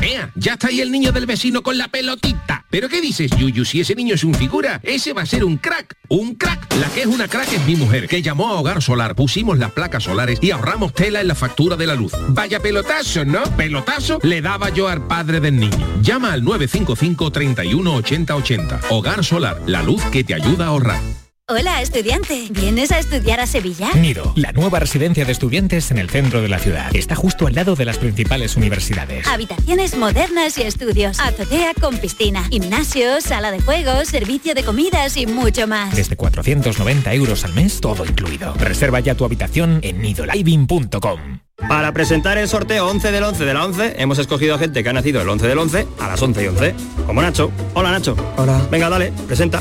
Ea, 0.03 0.33
ya 0.35 0.55
está 0.55 0.67
ahí 0.69 0.81
el 0.81 0.91
niño 0.91 1.13
del 1.13 1.27
vecino 1.27 1.63
con 1.63 1.79
la 1.79 1.87
pelotita. 1.87 2.65
¿Pero 2.71 2.89
qué 2.89 3.01
dices, 3.01 3.31
Yuyu? 3.31 3.65
Si 3.65 3.81
ese 3.81 3.95
niño 3.95 4.17
es 4.17 4.25
un 4.25 4.35
figura, 4.35 4.81
ese 4.83 5.13
va 5.13 5.23
a 5.23 5.27
ser 5.27 5.45
un 5.45 5.59
crack. 5.59 5.97
Un 6.09 6.35
crack. 6.35 6.75
La 6.81 6.89
que 6.89 7.03
es 7.03 7.07
una 7.07 7.29
crack 7.29 7.53
es 7.53 7.65
mi 7.67 7.77
mujer, 7.77 8.09
que 8.09 8.21
llamó 8.21 8.49
a 8.49 8.55
Hogar 8.55 8.83
Solar, 8.83 9.15
pusimos 9.15 9.59
las 9.59 9.71
placas 9.71 10.03
solares 10.03 10.41
y 10.43 10.51
ahorramos 10.51 10.93
tela 10.93 11.21
en 11.21 11.29
la 11.29 11.37
factura 11.37 11.77
de 11.77 11.87
la 11.87 11.95
luz. 11.95 12.13
Vaya 12.29 12.59
pelotazo, 12.59 13.25
¿no? 13.25 13.43
Pelotazo 13.57 14.19
le 14.23 14.43
daba 14.43 14.71
yo 14.71 14.89
al 14.89 15.07
padre 15.07 15.39
del 15.39 15.57
niño. 15.57 15.87
Llama 16.01 16.33
al 16.33 16.43
955 16.43 17.31
31 17.31 17.95
80 17.95 18.35
80. 18.35 18.81
Hogar 18.91 19.25
Solar, 19.25 19.63
la 19.67 19.83
luz 19.83 20.03
que 20.07 20.25
te 20.25 20.35
ayuda 20.35 20.65
a 20.65 20.69
ahorrar. 20.69 21.22
Hola, 21.49 21.83
estudiante. 21.83 22.47
¿Vienes 22.51 22.93
a 22.93 23.01
estudiar 23.01 23.41
a 23.41 23.49
Sevilla? 23.49 23.93
Nido, 23.95 24.33
la 24.37 24.53
nueva 24.53 24.79
residencia 24.79 25.25
de 25.25 25.33
estudiantes 25.33 25.91
en 25.91 25.99
el 25.99 26.09
centro 26.09 26.41
de 26.41 26.49
la 26.49 26.61
ciudad. 26.61 26.95
Está 26.95 27.17
justo 27.17 27.49
al 27.49 27.55
lado 27.57 27.75
de 27.75 27.85
las 27.85 27.99
principales 27.99 28.57
universidades. 28.57 29.27
Habitaciones 29.27 29.97
modernas 29.97 30.57
y 30.59 30.63
estudios. 30.63 31.19
Azotea 31.19 31.73
con 31.81 31.99
piscina. 31.99 32.45
Gimnasio, 32.45 33.21
sala 33.21 33.51
de 33.51 33.61
juegos, 33.61 34.07
servicio 34.07 34.55
de 34.55 34.63
comidas 34.63 35.17
y 35.17 35.27
mucho 35.27 35.67
más. 35.67 35.97
Desde 35.97 36.17
490 36.17 37.13
euros 37.13 37.45
al 37.45 37.55
mes, 37.55 37.81
todo 37.81 38.07
incluido. 38.07 38.55
Reserva 38.55 39.01
ya 39.01 39.17
tu 39.17 39.25
habitación 39.25 39.81
en 39.83 40.01
nidoliving.com. 40.01 41.41
Para 41.69 41.93
presentar 41.93 42.39
el 42.39 42.49
sorteo 42.49 42.89
11 42.89 43.11
del 43.11 43.25
11 43.25 43.45
de 43.45 43.55
la 43.55 43.65
11, 43.65 43.95
hemos 43.99 44.19
escogido 44.19 44.55
a 44.55 44.59
gente 44.59 44.85
que 44.85 44.89
ha 44.89 44.93
nacido 44.93 45.21
el 45.21 45.29
11 45.29 45.49
del 45.49 45.59
11 45.59 45.89
a 45.99 46.07
las 46.07 46.23
11 46.23 46.45
y 46.45 46.47
11. 46.47 46.75
Como 47.05 47.21
Nacho. 47.21 47.51
Hola, 47.75 47.91
Nacho. 47.91 48.17
Hola. 48.37 48.65
Venga, 48.71 48.89
dale, 48.89 49.13
presenta. 49.27 49.61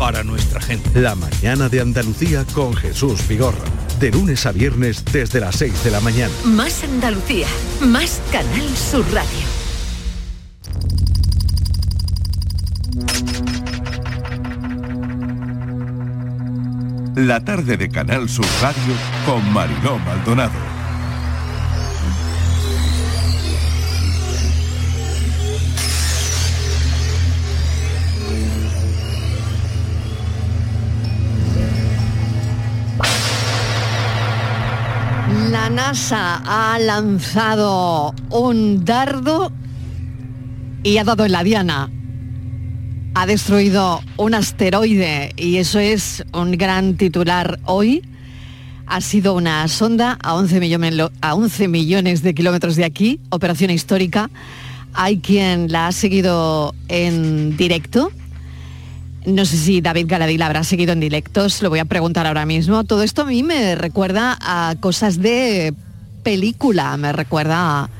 para 0.00 0.24
nuestra 0.24 0.62
gente. 0.62 0.98
La 0.98 1.14
mañana 1.14 1.68
de 1.68 1.82
Andalucía 1.82 2.46
con 2.54 2.74
Jesús 2.74 3.28
Vigorra. 3.28 3.58
De 4.00 4.10
lunes 4.10 4.46
a 4.46 4.52
viernes 4.52 5.04
desde 5.04 5.40
las 5.40 5.56
6 5.56 5.84
de 5.84 5.90
la 5.90 6.00
mañana. 6.00 6.32
Más 6.42 6.82
Andalucía, 6.82 7.46
más 7.82 8.18
Canal 8.32 8.66
Sur 8.76 9.04
Radio. 9.12 9.28
La 17.14 17.44
tarde 17.44 17.76
de 17.76 17.90
Canal 17.90 18.26
Sur 18.30 18.46
Radio 18.62 18.94
con 19.26 19.52
Mariló 19.52 19.98
Maldonado. 19.98 20.69
La 35.90 35.94
NASA 35.94 36.42
ha 36.46 36.78
lanzado 36.78 38.14
un 38.30 38.84
dardo 38.84 39.50
y 40.84 40.98
ha 40.98 41.04
dado 41.04 41.24
en 41.24 41.32
la 41.32 41.42
diana. 41.42 41.90
Ha 43.14 43.26
destruido 43.26 44.00
un 44.16 44.34
asteroide 44.34 45.32
y 45.36 45.56
eso 45.56 45.80
es 45.80 46.24
un 46.32 46.52
gran 46.52 46.96
titular 46.96 47.58
hoy. 47.64 48.04
Ha 48.86 49.00
sido 49.00 49.34
una 49.34 49.66
sonda 49.66 50.16
a 50.22 50.34
11, 50.34 50.60
millones, 50.60 51.10
a 51.22 51.34
11 51.34 51.66
millones 51.66 52.22
de 52.22 52.34
kilómetros 52.34 52.76
de 52.76 52.84
aquí, 52.84 53.18
operación 53.30 53.72
histórica. 53.72 54.30
Hay 54.92 55.18
quien 55.18 55.72
la 55.72 55.88
ha 55.88 55.92
seguido 55.92 56.72
en 56.86 57.56
directo 57.56 58.12
no 59.26 59.44
sé 59.44 59.56
si 59.56 59.80
David 59.80 60.06
Galadí 60.08 60.40
habrá 60.40 60.64
seguido 60.64 60.92
en 60.92 61.00
directos, 61.00 61.62
lo 61.62 61.70
voy 61.70 61.78
a 61.78 61.84
preguntar 61.84 62.26
ahora 62.26 62.46
mismo. 62.46 62.84
Todo 62.84 63.02
esto 63.02 63.22
a 63.22 63.26
mí 63.26 63.42
me 63.42 63.74
recuerda 63.74 64.38
a 64.40 64.74
cosas 64.80 65.18
de 65.18 65.74
película, 66.22 66.96
me 66.96 67.12
recuerda, 67.12 67.82
a, 67.82 67.90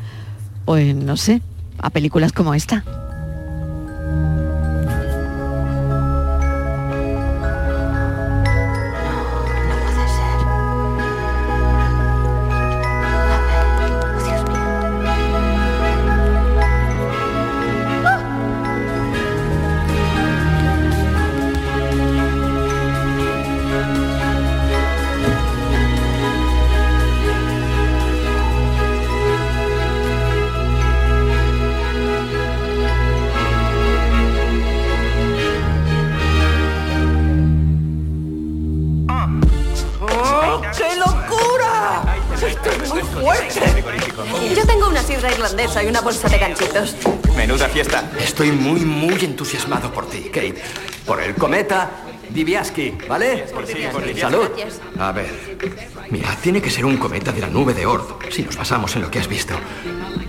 pues 0.65 0.95
no 0.95 1.17
sé, 1.17 1.43
a 1.79 1.91
películas 1.91 2.33
como 2.33 2.55
esta. 2.55 3.00
Estoy 48.31 48.53
muy, 48.53 48.83
muy 48.83 49.19
entusiasmado 49.25 49.93
por 49.93 50.09
ti, 50.09 50.31
Kate. 50.33 50.63
Por 51.05 51.21
el 51.21 51.35
cometa 51.35 51.91
Diviaski, 52.33 52.95
¿vale? 53.09 53.47
Salud. 54.19 54.49
Gracias. 54.57 54.81
A 54.99 55.13
ver. 55.13 55.59
Mira, 56.11 56.37
tiene 56.43 56.61
que 56.61 56.71
ser 56.71 56.85
un 56.85 56.97
cometa 56.97 57.33
de 57.33 57.41
la 57.41 57.49
nube 57.49 57.75
de 57.75 57.87
Oort, 57.87 58.31
si 58.31 58.43
nos 58.43 58.57
basamos 58.57 58.95
en 58.97 59.03
lo 59.03 59.11
que 59.11 59.19
has 59.19 59.29
visto. 59.29 59.55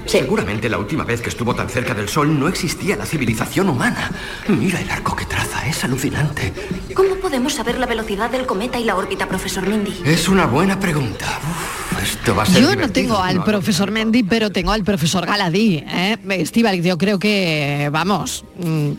Seguramente 0.06 0.70
la 0.70 0.78
última 0.78 1.04
vez 1.04 1.22
que 1.22 1.30
estuvo 1.30 1.56
tan 1.56 1.70
cerca 1.70 1.93
del 1.93 2.10
Sol 2.10 2.39
no 2.39 2.47
existía 2.47 2.95
la 2.95 3.06
civilización 3.06 3.70
humana. 3.70 4.12
Mira 4.47 4.80
el 4.82 4.89
arco 4.89 5.16
que 5.16 5.26
traza, 5.26 5.66
es 5.68 5.84
alucinante. 5.84 6.54
¿Cómo 6.93 7.16
podemos 7.16 7.54
saber 7.54 7.78
la 7.80 7.86
velocidad 7.86 8.30
del 8.30 8.45
cometa 8.45 8.80
y 8.80 8.84
la 8.84 8.95
órbita, 8.95 9.28
profesor 9.28 9.68
Mindy? 9.68 10.02
Es 10.06 10.28
una 10.28 10.45
buena 10.45 10.80
pregunta. 10.80 11.39
Uf, 11.39 12.04
esto 12.04 12.36
va 12.36 12.43
a 12.43 12.45
ser 12.45 12.62
Yo 12.62 12.76
no 12.76 12.89
tengo 12.91 13.18
al 13.18 13.43
profesor 13.43 13.91
Mendy, 13.91 14.24
pero 14.24 14.49
tengo 14.52 14.72
al 14.72 14.84
profesor 14.84 15.26
Galadí. 15.26 15.84
¿eh? 15.88 16.18
Estíbaliz, 16.30 16.84
yo 16.84 16.97
creo 16.97 17.20
que, 17.20 17.89
vamos, 17.91 18.43
mm, 18.58 18.91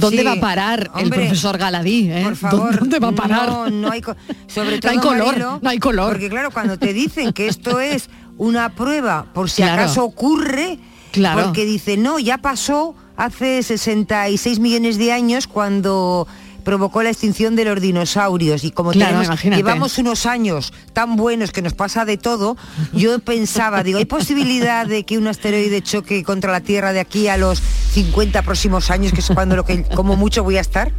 ¿dónde 0.00 0.18
Sí, 0.18 0.24
va 0.24 0.32
a 0.32 0.40
parar 0.40 0.90
el 0.98 1.10
profesor 1.10 1.58
Galadí? 1.58 2.10
eh? 2.10 2.22
Por 2.24 2.36
favor, 2.36 2.78
¿Dónde 2.78 2.98
va 2.98 3.08
a 3.08 3.12
parar? 3.12 3.48
No, 3.48 3.70
no 3.70 3.90
hay, 3.90 4.02
sobre 4.46 4.72
No 4.76 4.80
todo 4.80 4.90
hay 4.92 4.98
color, 4.98 5.26
Marilo, 5.26 5.58
no 5.62 5.70
hay 5.70 5.78
color. 5.78 6.12
Porque 6.12 6.28
claro, 6.28 6.50
cuando 6.50 6.78
te 6.78 6.92
dicen 6.92 7.32
que 7.32 7.48
esto 7.48 7.80
es 7.80 8.08
una 8.38 8.74
prueba 8.74 9.26
por 9.32 9.50
si 9.50 9.62
Claro. 9.62 9.82
acaso 9.82 10.04
ocurre, 10.04 10.78
Claro. 11.12 11.44
porque 11.44 11.64
dice, 11.64 11.96
no, 11.96 12.18
ya 12.18 12.38
pasó 12.38 12.94
hace 13.16 13.62
66 13.62 14.58
millones 14.58 14.98
de 14.98 15.12
años 15.12 15.46
cuando 15.46 16.26
provocó 16.66 17.00
la 17.04 17.10
extinción 17.10 17.54
de 17.54 17.64
los 17.64 17.80
dinosaurios 17.80 18.64
y 18.64 18.72
como 18.72 18.90
Claro, 18.90 19.10
tenemos- 19.12 19.26
imagínate. 19.28 19.62
llevamos 19.62 19.98
unos 19.98 20.26
años 20.26 20.72
tan 20.92 21.14
buenos 21.14 21.52
que 21.52 21.62
nos 21.62 21.74
pasa 21.74 22.04
de 22.04 22.16
todo, 22.16 22.56
yo 22.92 23.20
pensaba, 23.20 23.84
digo, 23.84 23.98
¿hay 24.00 24.04
posibilidad 24.04 24.84
de 24.84 25.04
que 25.04 25.16
un 25.16 25.28
asteroide 25.28 25.80
choque 25.80 26.24
contra 26.24 26.50
la 26.50 26.60
Tierra 26.62 26.92
de 26.92 26.98
aquí 26.98 27.28
a 27.28 27.36
los 27.36 27.60
50 27.92 28.42
próximos 28.42 28.90
años, 28.90 29.12
que 29.12 29.20
es 29.20 29.28
cuando 29.32 29.54
lo 29.54 29.64
que 29.64 29.84
como 29.84 30.16
mucho 30.16 30.42
voy 30.42 30.56
a 30.56 30.60
estar? 30.60 30.90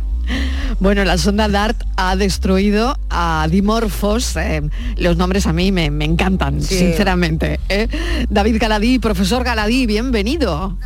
Bueno, 0.79 1.03
la 1.03 1.17
sonda 1.17 1.49
DART 1.49 1.83
ha 1.97 2.15
destruido 2.15 2.97
a 3.09 3.45
Dimorphos. 3.51 4.37
eh, 4.37 4.61
los 4.95 5.17
nombres 5.17 5.47
a 5.47 5.53
mí 5.53 5.73
me, 5.73 5.91
me 5.91 6.05
encantan, 6.05 6.61
Sí. 6.61 6.77
sinceramente. 6.79 7.59
¿eh? 7.67 7.89
David 8.29 8.55
Galadí, 8.57 8.99
profesor 8.99 9.43
Galadí, 9.43 9.85
bienvenido. 9.85 10.77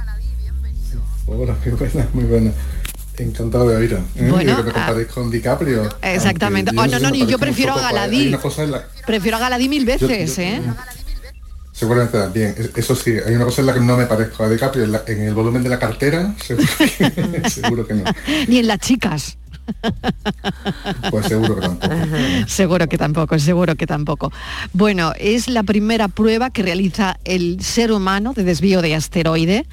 Hola, 1.28 1.56
muy 1.66 1.76
buena, 1.76 2.08
muy 2.14 2.24
buena. 2.24 2.52
Encantado 3.22 3.70
de 3.70 3.76
oír. 3.76 3.94
¿eh? 4.16 4.30
Bueno, 4.30 4.58
que 4.58 4.72
me 4.72 4.80
ah, 4.80 4.94
con 5.14 5.30
DiCaprio. 5.30 5.88
Exactamente. 6.02 6.72
Oh, 6.76 6.88
no, 6.88 7.00
no, 7.00 7.12
me 7.12 7.26
yo 7.26 7.38
prefiero 7.38 7.74
a 7.74 7.82
Galadí. 7.82 8.30
La, 8.30 8.40
Prefiero 9.06 9.38
a 9.38 9.40
Galadí 9.40 9.70
mil 9.70 9.86
veces, 9.86 10.36
yo- 10.38 10.42
¿eh? 10.44 10.62
seguramente 11.72 12.18
también. 12.18 12.56
Es- 12.58 12.72
Eso 12.76 12.96
sí, 12.96 13.12
hay 13.26 13.36
una 13.36 13.46
cosa 13.46 13.62
en 13.62 13.68
la 13.68 13.74
que 13.74 13.80
no 13.80 13.96
me 13.98 14.06
parezco 14.06 14.44
a 14.44 14.50
DiCaprio. 14.50 14.84
En, 14.86 14.92
la- 14.94 15.04
en 15.08 15.22
el 15.22 15.34
volumen 15.34 15.62
de 15.64 15.70
la 15.70 15.78
cartera, 15.80 16.34
seguro 16.44 16.68
que, 16.78 17.50
seguro 17.50 17.88
que 17.88 17.94
no. 17.94 18.04
Ni 18.48 18.58
en 18.58 18.68
las 18.68 18.80
chicas. 18.80 19.38
Pues 21.12 21.28
seguro 21.28 21.56
que 21.56 21.62
tampoco. 21.62 21.96
Seguro 22.48 22.88
que 22.88 22.98
tampoco, 22.98 23.40
seguro 23.40 23.76
que 23.76 23.88
tampoco. 23.88 24.32
Bueno, 24.74 25.14
es 25.18 25.48
la 25.48 25.64
primera 25.64 26.08
prueba 26.08 26.50
que 26.50 26.64
realiza 26.64 27.20
el 27.24 27.62
ser 27.64 27.92
humano 27.92 28.34
de 28.34 28.44
desvío 28.44 28.82
de 28.82 28.96
asteroide. 28.96 29.66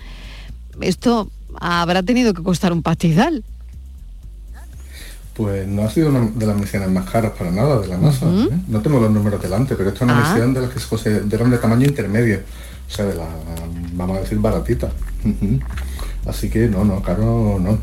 Esto 0.80 1.30
habrá 1.60 2.02
tenido 2.02 2.34
que 2.34 2.42
costar 2.42 2.72
un 2.72 2.82
pastizal. 2.82 3.44
Pues 5.34 5.68
no 5.68 5.82
ha 5.84 5.90
sido 5.90 6.08
una 6.08 6.26
de 6.34 6.46
las 6.46 6.56
misiones 6.56 6.90
más 6.90 7.08
caras 7.08 7.32
para 7.38 7.50
nada 7.52 7.80
de 7.80 7.86
la 7.86 7.96
NASA. 7.96 8.26
¿eh? 8.26 8.48
No 8.66 8.80
tengo 8.80 8.98
los 8.98 9.10
números 9.10 9.40
delante, 9.40 9.76
pero 9.76 9.90
esto 9.90 10.04
es 10.04 10.10
una 10.10 10.18
Ah. 10.18 10.32
misión 10.32 10.52
de 10.52 10.62
las 10.62 10.70
que 10.70 10.80
se 10.80 10.88
consideran 10.88 11.50
de 11.50 11.58
tamaño 11.58 11.86
intermedio. 11.86 12.40
O 12.88 12.90
sea, 12.90 13.04
de 13.04 13.14
la, 13.14 13.26
vamos 13.92 14.16
a 14.16 14.20
decir, 14.22 14.38
baratita. 14.38 14.90
Así 16.26 16.50
que 16.50 16.66
no, 16.68 16.84
no, 16.84 17.00
caro 17.02 17.58
no. 17.60 17.78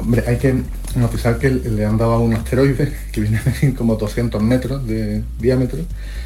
Hombre, 0.00 0.24
hay 0.26 0.36
que 0.38 0.62
notizar 0.96 1.38
que 1.38 1.48
le 1.50 1.86
han 1.86 1.96
dado 1.96 2.14
a 2.14 2.18
un 2.18 2.34
asteroide 2.34 2.92
que 3.12 3.20
viene 3.20 3.40
en 3.62 3.72
como 3.72 3.94
200 3.94 4.42
metros 4.42 4.84
de 4.86 5.22
diámetro, 5.38 5.78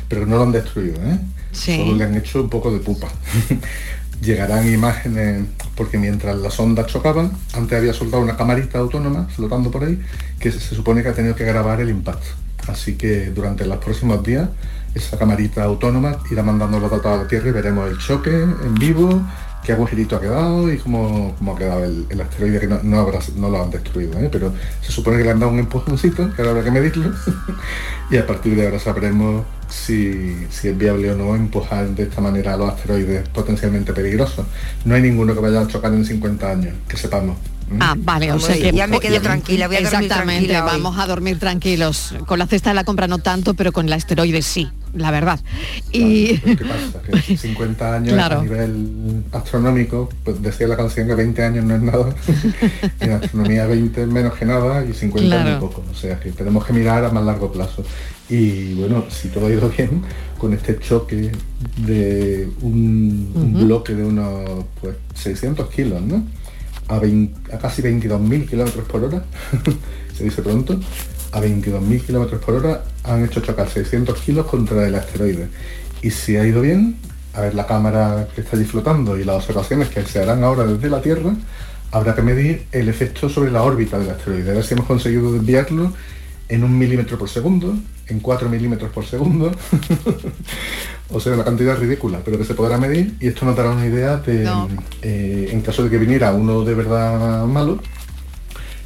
pero 0.09 0.24
no 0.26 0.36
lo 0.36 0.44
han 0.44 0.53
destruido, 0.53 0.96
¿eh? 1.03 1.18
Sí. 1.53 1.76
Solo 1.76 1.96
le 1.96 2.05
han 2.05 2.16
hecho 2.16 2.40
un 2.42 2.48
poco 2.48 2.72
de 2.72 2.78
pupa. 2.78 3.09
Llegarán 4.21 4.71
imágenes, 4.71 5.45
porque 5.75 5.97
mientras 5.97 6.37
las 6.37 6.59
ondas 6.61 6.87
chocaban, 6.89 7.33
antes 7.55 7.79
había 7.79 7.95
soltado 7.95 8.23
una 8.23 8.37
camarita 8.37 8.79
autónoma 8.79 9.27
flotando 9.35 9.71
por 9.71 9.85
ahí, 9.85 9.99
que 10.39 10.53
se, 10.53 10.61
supone 10.61 11.03
que 11.03 11.09
ha 11.09 11.14
tenido 11.14 11.35
que 11.35 11.45
grabar 11.45 11.81
el 11.81 11.89
impacto. 11.89 12.27
Así 12.68 12.97
que 12.97 13.31
durante 13.31 13.64
los 13.66 13.79
próximos 13.79 14.23
días, 14.23 14.49
esa 14.95 15.16
camarita 15.18 15.62
autónoma 15.64 16.18
irá 16.31 16.43
mandando 16.43 16.79
los 16.79 16.91
datos 16.91 17.07
a 17.07 17.16
la 17.23 17.29
Tierra 17.29 17.49
y 17.49 17.53
veremos 17.53 17.91
el 17.91 17.97
choque 17.97 18.31
en 18.31 18.75
vivo, 18.75 19.23
qué 19.64 19.73
agujerito 19.73 20.16
ha 20.16 20.21
quedado 20.21 20.71
y 20.71 20.77
cómo, 20.77 21.35
cómo 21.39 21.55
ha 21.55 21.59
quedado 21.59 21.85
el, 21.85 22.07
el 22.11 22.21
asteroide, 22.21 22.61
que 22.61 22.66
no, 22.66 22.81
no, 22.83 22.99
habrá- 23.01 23.21
no 23.37 23.49
lo 23.49 23.62
han 23.62 23.71
destruido, 23.71 24.18
¿eh? 24.18 24.29
pero 24.31 24.53
se 24.83 24.93
supone 24.93 25.16
que 25.16 25.25
le 25.25 25.31
han 25.31 25.41
dado 25.41 25.53
un 25.53 25.61
empujoncito, 25.61 26.35
que 26.35 26.43
ahora 26.43 26.51
habrá 26.51 26.64
que 26.64 26.71
medirlo, 26.73 27.11
y 28.11 28.18
a 28.18 28.27
partir 28.27 28.55
de 28.55 28.66
ahora 28.66 28.79
sabremos 28.79 29.45
si, 29.71 30.47
si 30.51 30.68
es 30.68 30.77
viable 30.77 31.11
o 31.12 31.16
no 31.16 31.35
empujar 31.35 31.89
de 31.89 32.05
esta 32.05 32.21
manera 32.21 32.55
a 32.55 32.57
los 32.57 32.71
asteroides 32.71 33.29
potencialmente 33.29 33.93
peligrosos. 33.93 34.47
No 34.85 34.95
hay 34.95 35.03
ninguno 35.03 35.35
que 35.35 35.41
vaya 35.41 35.61
a 35.61 35.66
chocar 35.66 35.93
en 35.93 36.05
50 36.05 36.51
años, 36.51 36.75
que 36.89 36.97
sepamos. 36.97 37.37
¿Mm? 37.71 37.79
Ah, 37.81 37.95
vale, 37.97 38.33
o 38.33 38.41
sea 38.41 38.57
que 38.59 38.73
ya 38.73 38.87
me 38.89 38.99
quedo 39.01 39.21
tranquila, 39.21 39.68
voy 39.68 39.77
a 39.77 39.81
dormir 39.83 40.03
Exactamente, 40.03 40.49
tranquila 40.49 40.64
hoy. 40.75 40.81
vamos 40.83 40.99
a 40.99 41.07
dormir 41.07 41.39
tranquilos. 41.39 42.14
Con 42.27 42.39
la 42.41 42.47
cesta 42.47 42.71
de 42.71 42.75
la 42.75 42.85
compra 42.85 43.07
no 43.07 43.18
tanto, 43.18 43.55
pero 43.55 43.71
con 43.73 43.87
el 43.87 43.93
asteroide 43.93 44.43
sí. 44.43 44.68
la 44.93 45.12
verdad. 45.12 45.39
Y... 45.93 46.37
¿Qué 46.39 46.57
pasa? 46.64 47.01
Que 47.27 47.37
50 47.37 47.95
años 47.95 48.14
Claro. 48.14 48.41
a 48.41 48.43
nivel 48.43 49.23
astronómico, 49.31 50.09
pues 50.25 50.43
decía 50.43 50.66
la 50.66 50.77
canción 50.77 51.07
que 51.07 51.14
20 51.14 51.45
años 51.45 51.64
no 51.64 51.77
es 51.77 51.83
nada, 51.83 52.12
en 53.01 53.12
astronomía 53.12 53.66
20 53.66 54.03
es 54.03 54.09
menos 54.09 54.35
que 54.35 54.47
nada 54.47 54.85
y 54.85 54.93
50 54.93 55.18
es 55.37 55.43
Claro. 55.43 55.51
muy 55.61 55.68
poco. 55.68 55.85
O 55.91 55.95
sea 55.95 56.18
que 56.18 56.33
tenemos 56.33 56.64
que 56.66 56.73
mirar 56.73 57.05
a 57.05 57.11
más 57.11 57.25
largo 57.25 57.53
plazo. 57.53 57.85
Y 58.29 58.75
bueno, 58.75 59.05
si 59.11 59.29
todo 59.29 59.47
ha 59.47 59.51
ido 59.51 59.68
bien, 59.71 60.03
con 60.39 60.55
este 60.55 60.79
choque 60.79 61.31
de 61.79 62.49
un, 62.62 63.31
bloque 63.64 63.95
de 63.95 64.05
unos 64.05 64.64
pues 64.81 64.97
600 65.14 65.68
kilos, 65.71 66.01
¿no? 66.03 66.25
A, 66.91 66.99
20 66.99 67.55
a 67.55 67.59
casi 67.59 67.82
22.000 67.82 68.49
kilómetros 68.49 68.84
por 68.86 69.05
hora, 69.05 69.22
se 70.16 70.24
dice 70.24 70.43
pronto, 70.43 70.78
a 71.32 71.41
22.000 71.41 72.01
kilómetros 72.03 72.45
por 72.45 72.55
hora 72.55 72.84
han 73.05 73.24
hecho 73.24 73.41
chocar 73.41 73.68
600 73.68 74.18
kilos 74.20 74.47
contra 74.47 74.86
el 74.86 74.95
asteroide. 74.95 75.49
Y 76.03 76.11
si 76.11 76.36
ha 76.36 76.45
ido 76.45 76.61
bien, 76.61 76.97
a 77.34 77.43
ver 77.43 77.55
la 77.55 77.66
cámara 77.66 78.28
que 78.34 78.41
está 78.41 78.57
allí 78.57 78.66
flotando 78.66 79.16
y 79.18 79.24
las 79.24 79.36
observaciones 79.36 79.88
que 79.88 80.03
se 80.03 80.20
harán 80.20 80.43
ahora 80.43 80.66
desde 80.66 80.91
la 80.91 81.01
Tierra, 81.01 81.34
habrá 81.93 82.14
que 82.14 82.22
medir 82.22 82.66
el 82.72 82.88
efecto 82.88 83.28
sobre 83.28 83.51
la 83.51 83.62
órbita 83.62 83.99
del 83.99 84.11
asteroide, 84.11 84.51
a 84.51 84.55
ver 84.55 84.64
si 84.64 84.74
hemos 84.74 84.86
conseguido 84.86 85.32
desviarlo 85.32 85.93
en 86.49 86.64
un 86.64 86.76
milímetro 86.76 87.18
por 87.18 87.28
segundo, 87.28 87.74
en 88.09 88.20
4 88.20 88.49
milímetros 88.49 88.91
por 88.91 89.07
segundo, 89.07 89.53
o 91.12 91.20
sea, 91.20 91.34
una 91.34 91.44
cantidad 91.44 91.76
ridícula, 91.76 92.20
pero 92.24 92.38
que 92.38 92.44
se 92.44 92.54
podrá 92.54 92.78
medir 92.78 93.14
y 93.20 93.28
esto 93.28 93.44
nos 93.44 93.56
dará 93.56 93.70
una 93.70 93.86
idea 93.86 94.16
de, 94.18 94.48
eh, 95.02 95.48
en 95.50 95.61
caso 95.62 95.84
de 95.84 95.90
que 95.90 95.98
viniera 95.98 96.32
uno 96.32 96.64
de 96.64 96.74
verdad 96.74 97.46
malo, 97.46 97.80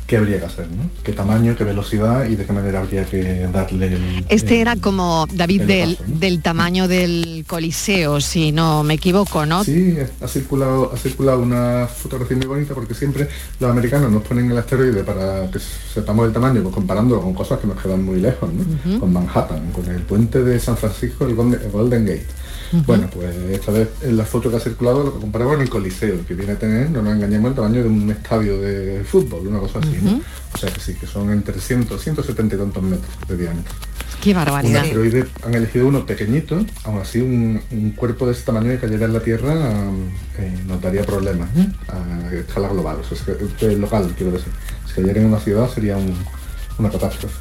qué 0.06 0.18
habría 0.18 0.38
que 0.38 0.44
hacer, 0.44 0.68
¿no? 0.70 0.90
qué 1.02 1.12
tamaño, 1.12 1.56
qué 1.56 1.64
velocidad 1.64 2.26
y 2.26 2.36
de 2.36 2.44
qué 2.44 2.52
manera 2.52 2.80
habría 2.80 3.06
que 3.06 3.46
darle 3.52 3.86
el... 3.86 4.26
Este 4.28 4.56
el- 4.56 4.60
era 4.60 4.76
como, 4.76 5.26
David, 5.32 5.62
el 5.62 5.66
del, 5.66 5.96
paso, 5.96 6.04
¿no? 6.10 6.18
del 6.18 6.42
tamaño 6.42 6.88
del 6.88 7.44
Coliseo, 7.48 8.20
si 8.20 8.52
no 8.52 8.82
me 8.82 8.94
equivoco, 8.94 9.46
¿no? 9.46 9.64
Sí, 9.64 9.96
ha 10.20 10.28
circulado, 10.28 10.92
ha 10.92 10.96
circulado 10.98 11.40
una 11.40 11.86
fotografía 11.86 12.36
muy 12.36 12.46
bonita 12.46 12.74
porque 12.74 12.94
siempre 12.94 13.28
los 13.58 13.70
americanos 13.70 14.12
nos 14.12 14.22
ponen 14.22 14.50
el 14.50 14.58
asteroide 14.58 15.04
para 15.04 15.50
que 15.50 15.58
sepamos 15.58 16.26
el 16.26 16.32
tamaño, 16.34 16.62
pues 16.62 16.74
comparándolo 16.74 17.22
con 17.22 17.32
cosas 17.32 17.58
que 17.60 17.66
nos 17.66 17.80
quedan 17.80 18.04
muy 18.04 18.20
lejos, 18.20 18.50
¿no? 18.52 19.00
Con 19.00 19.12
Manhattan, 19.12 19.72
con 19.72 19.86
el 19.86 20.02
puente 20.02 20.42
de 20.42 20.60
San 20.60 20.76
Francisco, 20.76 21.24
el 21.26 21.34
Golden, 21.34 21.60
el 22.08 22.22
Bueno, 22.86 23.08
pues 23.12 23.34
esta 23.50 23.72
vez 23.72 23.88
en 24.02 24.16
la 24.16 24.24
foto 24.24 24.50
que 24.50 24.56
ha 24.56 24.60
circulado 24.60 25.04
lo 25.04 25.14
que 25.14 25.20
comparamos 25.20 25.54
con 25.54 25.62
el 25.62 25.70
Coliseo, 25.70 26.26
que 26.26 26.34
viene 26.34 26.52
a 26.52 26.58
tener, 26.58 26.90
no 26.90 27.02
nos 27.02 27.14
engañemos, 27.14 27.50
el 27.50 27.54
tamaño 27.56 27.82
de 27.82 27.88
un 27.88 28.10
estadio 28.10 28.60
de 28.60 29.04
fútbol, 29.04 29.46
una 29.46 29.60
cosa 29.60 29.78
así, 29.80 29.96
¿no? 30.02 30.20
O 30.52 30.58
sea 30.58 30.70
que 30.70 30.80
sí, 30.80 30.94
que 30.94 31.06
son 31.06 31.30
entre 31.30 31.60
100, 31.60 31.86
170 31.98 32.54
y 32.54 32.58
tantos 32.58 32.82
metros 32.82 33.10
de 33.28 33.36
diámetro. 33.36 33.72
Qué 34.20 34.30
Un 34.30 34.36
barbaridad. 34.36 34.82
asteroide, 34.82 35.26
han 35.44 35.54
elegido 35.54 35.86
uno 35.86 36.06
pequeñito, 36.06 36.64
aún 36.84 36.98
así 37.00 37.20
un, 37.20 37.60
un 37.70 37.90
cuerpo 37.92 38.26
de 38.26 38.32
ese 38.32 38.42
tamaño 38.42 38.70
que 38.70 38.78
cayera 38.78 39.04
en 39.06 39.12
la 39.12 39.20
Tierra 39.20 39.54
eh, 40.38 40.58
nos 40.66 40.80
daría 40.80 41.04
problemas 41.04 41.48
¿eh? 41.56 41.68
a 41.88 42.34
escala 42.34 42.68
global, 42.68 42.96
o 43.00 43.04
sea, 43.04 43.34
es 43.34 43.52
que- 43.58 43.76
local 43.76 44.14
quiero 44.16 44.32
decir. 44.32 44.52
Si 44.86 44.94
cayera 44.94 45.20
en 45.20 45.26
una 45.26 45.40
ciudad 45.40 45.68
sería 45.68 45.96
un- 45.96 46.16
una 46.78 46.90
catástrofe. 46.90 47.34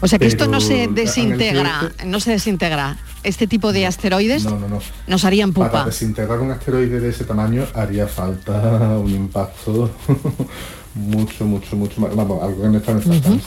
O 0.00 0.08
sea 0.08 0.18
que 0.18 0.26
esto 0.26 0.46
no 0.46 0.60
se 0.60 0.88
desintegra, 0.88 1.92
no 2.06 2.20
se 2.20 2.32
desintegra. 2.32 2.96
Este 3.24 3.48
tipo 3.48 3.72
de 3.72 3.84
asteroides 3.84 4.44
No, 4.44 4.58
no, 4.58 4.68
no. 4.68 4.78
nos 5.08 5.24
harían 5.24 5.52
Para 5.52 5.70
pupa. 5.70 5.84
desintegrar 5.86 6.38
un 6.38 6.52
asteroide 6.52 7.00
de 7.00 7.08
ese 7.08 7.24
tamaño 7.24 7.66
haría 7.74 8.06
falta 8.06 8.96
un 8.96 9.10
impacto 9.10 9.90
mucho, 10.94 11.44
mucho, 11.44 11.76
mucho 11.76 12.00
más. 12.00 12.14
Vamos, 12.14 12.42
algo 12.42 12.62
que 12.62 12.68
no 12.68 12.78
está 12.78 12.92
a 12.92 12.94
nuestro 12.94 13.14
alcance. 13.14 13.46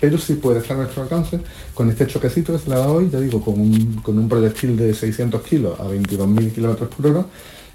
Pero 0.00 0.18
sí 0.18 0.34
puede 0.34 0.58
estar 0.60 0.76
a 0.76 0.80
nuestro 0.82 1.02
alcance 1.02 1.40
con 1.74 1.88
este 1.90 2.06
choquecito 2.06 2.52
que 2.52 2.58
se 2.60 2.68
le 2.68 2.76
ha 2.76 2.78
dado 2.78 2.94
hoy, 2.94 3.10
ya 3.10 3.20
digo, 3.20 3.40
con 3.40 3.60
un, 3.60 3.94
con 4.02 4.18
un 4.18 4.28
proyectil 4.28 4.76
de 4.76 4.94
600 4.94 5.42
kilos 5.42 5.78
a 5.78 5.84
22.000 5.84 6.52
kilómetros 6.52 6.88
por 6.94 7.06
hora. 7.08 7.26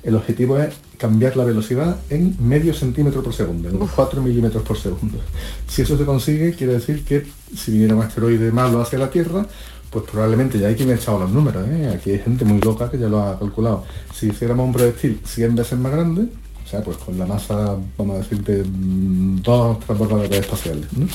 El 0.03 0.15
objetivo 0.15 0.57
es 0.57 0.73
cambiar 0.97 1.35
la 1.37 1.43
velocidad 1.43 1.97
en 2.09 2.35
medio 2.39 2.73
centímetro 2.73 3.23
por 3.23 3.33
segundo, 3.33 3.69
en 3.69 3.75
unos 3.75 3.91
4 3.91 4.21
milímetros 4.21 4.63
por 4.63 4.77
segundo. 4.77 5.19
Si 5.67 5.81
eso 5.81 5.97
se 5.97 6.05
consigue, 6.05 6.53
quiere 6.53 6.73
decir 6.73 7.03
que 7.03 7.25
si 7.55 7.71
viniera 7.71 7.95
un 7.95 8.01
asteroide 8.01 8.51
malo 8.51 8.81
hacia 8.81 8.99
la 8.99 9.09
Tierra, 9.09 9.45
pues 9.89 10.05
probablemente 10.09 10.59
ya 10.59 10.67
hay 10.67 10.75
quien 10.75 10.91
ha 10.91 10.95
echado 10.95 11.19
los 11.19 11.31
números, 11.31 11.67
¿eh? 11.67 11.91
aquí 11.95 12.11
hay 12.11 12.19
gente 12.19 12.45
muy 12.45 12.59
loca 12.59 12.91
que 12.91 12.97
ya 12.97 13.07
lo 13.07 13.21
ha 13.21 13.39
calculado. 13.39 13.85
Si 14.13 14.27
hiciéramos 14.27 14.67
un 14.67 14.73
proyectil 14.73 15.19
100 15.25 15.55
veces 15.55 15.79
más 15.79 15.91
grande, 15.91 16.27
o 16.63 16.69
sea, 16.69 16.83
pues 16.83 16.97
con 16.97 17.17
la 17.17 17.25
masa, 17.25 17.77
vamos 17.97 18.17
a 18.17 18.19
decir, 18.19 18.43
de 18.43 18.63
mm, 18.63 19.41
dos 19.41 19.79
transbordadores 19.79 20.31
espaciales, 20.31 20.85
¿no? 20.95 21.07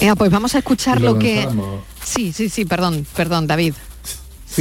Venga, 0.00 0.16
pues 0.16 0.30
vamos 0.30 0.54
a 0.56 0.58
escuchar 0.58 1.00
lo 1.02 1.12
lo 1.12 1.18
que... 1.20 1.46
Sí, 2.04 2.32
sí, 2.32 2.48
sí, 2.48 2.64
perdón, 2.64 3.06
perdón, 3.14 3.46
David. 3.46 3.74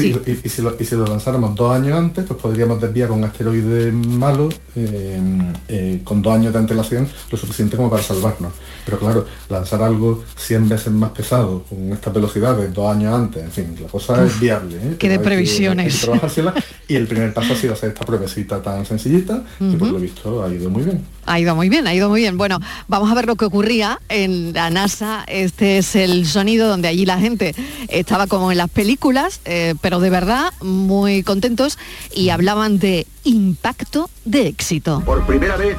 Sí, 0.01 0.15
Y, 0.25 0.47
y 0.47 0.49
si 0.49 0.61
lo, 0.61 0.75
y 0.79 0.85
si 0.85 0.95
lo 0.95 1.05
lanzáramos 1.05 1.55
dos 1.55 1.73
años 1.75 1.97
antes, 1.97 2.25
pues 2.25 2.39
podríamos 2.39 2.79
desviar 2.81 3.11
un 3.11 3.23
asteroide 3.23 3.91
malo 3.91 4.49
eh, 4.75 5.19
eh, 5.67 6.01
con 6.03 6.21
dos 6.21 6.33
años 6.33 6.53
de 6.53 6.59
antelación, 6.59 7.07
lo 7.31 7.37
suficiente 7.37 7.75
como 7.77 7.89
para 7.89 8.03
salvarnos. 8.03 8.53
Pero 8.85 8.99
claro, 8.99 9.25
lanzar 9.49 9.81
algo 9.81 10.23
100 10.37 10.69
veces 10.69 10.93
más 10.93 11.11
pesado 11.11 11.63
con 11.63 11.91
estas 11.91 12.13
velocidades 12.13 12.73
dos 12.73 12.89
años 12.95 13.13
antes, 13.13 13.43
en 13.43 13.51
fin, 13.51 13.75
la 13.81 13.87
cosa 13.87 14.13
Uf, 14.13 14.33
es 14.35 14.39
viable. 14.39 14.77
¿eh? 14.77 14.95
qué 14.97 15.09
de 15.09 15.17
que- 15.17 15.23
previsiones. 15.23 15.85
hay 15.93 15.99
que 15.99 16.05
trabajársela. 16.05 16.53
y 16.87 16.95
el 16.95 17.07
primer 17.07 17.33
paso 17.33 17.53
ha 17.53 17.55
sido 17.55 17.73
hacer 17.73 17.89
esta 17.89 18.05
pruebecita 18.05 18.61
tan 18.61 18.85
sencillita, 18.85 19.43
que 19.59 19.77
por 19.77 19.89
lo 19.89 19.99
visto 19.99 20.43
ha 20.43 20.49
ido 20.49 20.69
muy 20.69 20.83
bien. 20.83 21.05
Ha 21.25 21.39
ido 21.39 21.55
muy 21.55 21.67
bien, 21.67 21.85
ha 21.85 21.93
ido 21.93 22.09
muy 22.09 22.21
bien. 22.21 22.37
Bueno, 22.37 22.59
vamos 22.87 23.11
a 23.11 23.13
ver 23.13 23.25
lo 23.25 23.35
que 23.35 23.45
ocurría 23.45 23.99
en 24.07 24.53
la 24.53 24.69
NASA. 24.69 25.25
Este 25.27 25.79
es 25.79 25.95
el 25.95 26.25
sonido 26.25 26.69
donde 26.69 26.87
allí 26.87 27.05
la 27.05 27.19
gente 27.19 27.53
estaba 27.89 28.27
como 28.27 28.51
en 28.51 28.57
las 28.57 28.69
películas, 28.69 29.41
eh, 29.43 29.75
pero 29.81 29.99
de 29.99 30.09
verdad 30.09 30.53
muy 30.61 31.23
contentos 31.23 31.77
y 32.15 32.29
hablaban 32.29 32.79
de 32.79 33.05
impacto 33.25 34.09
de 34.23 34.47
éxito. 34.47 35.01
Por 35.05 35.25
primera 35.25 35.57
vez 35.57 35.75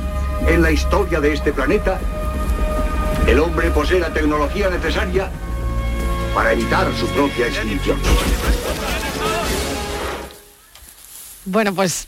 en 0.46 0.60
la 0.60 0.70
historia 0.70 1.20
de 1.20 1.32
este 1.32 1.52
planeta, 1.52 1.98
el 3.26 3.40
hombre 3.40 3.70
posee 3.70 3.98
la 3.98 4.12
tecnología 4.12 4.68
necesaria 4.68 5.30
para 6.34 6.52
evitar 6.52 6.86
su 6.98 7.06
propia 7.08 7.46
extinción. 7.46 7.96
Bueno, 11.48 11.74
pues 11.74 12.06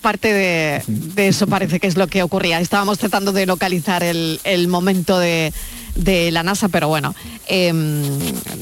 parte 0.00 0.32
de, 0.34 0.82
de 0.86 1.28
eso 1.28 1.46
parece 1.46 1.80
que 1.80 1.86
es 1.86 1.96
lo 1.96 2.06
que 2.08 2.22
ocurría. 2.22 2.60
Estábamos 2.60 2.98
tratando 2.98 3.32
de 3.32 3.46
localizar 3.46 4.02
el, 4.02 4.38
el 4.44 4.68
momento 4.68 5.18
de, 5.18 5.50
de 5.94 6.30
la 6.30 6.42
NASA, 6.42 6.68
pero 6.68 6.88
bueno, 6.88 7.14
em, 7.46 8.02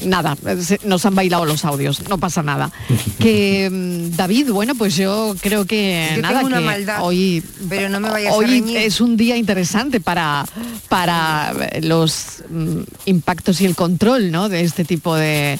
nada, 0.05 0.37
nos 0.85 1.05
han 1.05 1.15
bailado 1.15 1.43
los 1.45 1.65
audios, 1.65 2.07
no 2.07 2.17
pasa 2.17 2.43
nada. 2.43 2.71
Que 3.19 3.65
em, 3.65 4.11
David, 4.11 4.51
bueno, 4.51 4.75
pues 4.75 4.95
yo 4.95 5.35
creo 5.41 5.65
que 5.65 6.13
Yo 6.15 6.21
nada, 6.21 6.35
tengo 6.35 6.47
una 6.47 6.59
que 6.59 6.65
maldad, 6.65 6.97
hoy, 7.03 7.43
pero 7.67 7.89
no 7.89 7.99
me 7.99 8.09
vayas 8.09 8.31
a 8.33 8.35
hoy 8.37 8.45
reñir. 8.45 8.77
es 8.77 9.01
un 9.01 9.17
día 9.17 9.35
interesante 9.35 9.99
para, 9.99 10.45
para 10.87 11.53
los 11.81 12.43
mm, 12.49 12.79
impactos 13.05 13.59
y 13.59 13.65
el 13.65 13.75
control, 13.75 14.31
¿no? 14.31 14.47
De 14.47 14.61
este 14.61 14.85
tipo 14.85 15.13
de, 15.15 15.59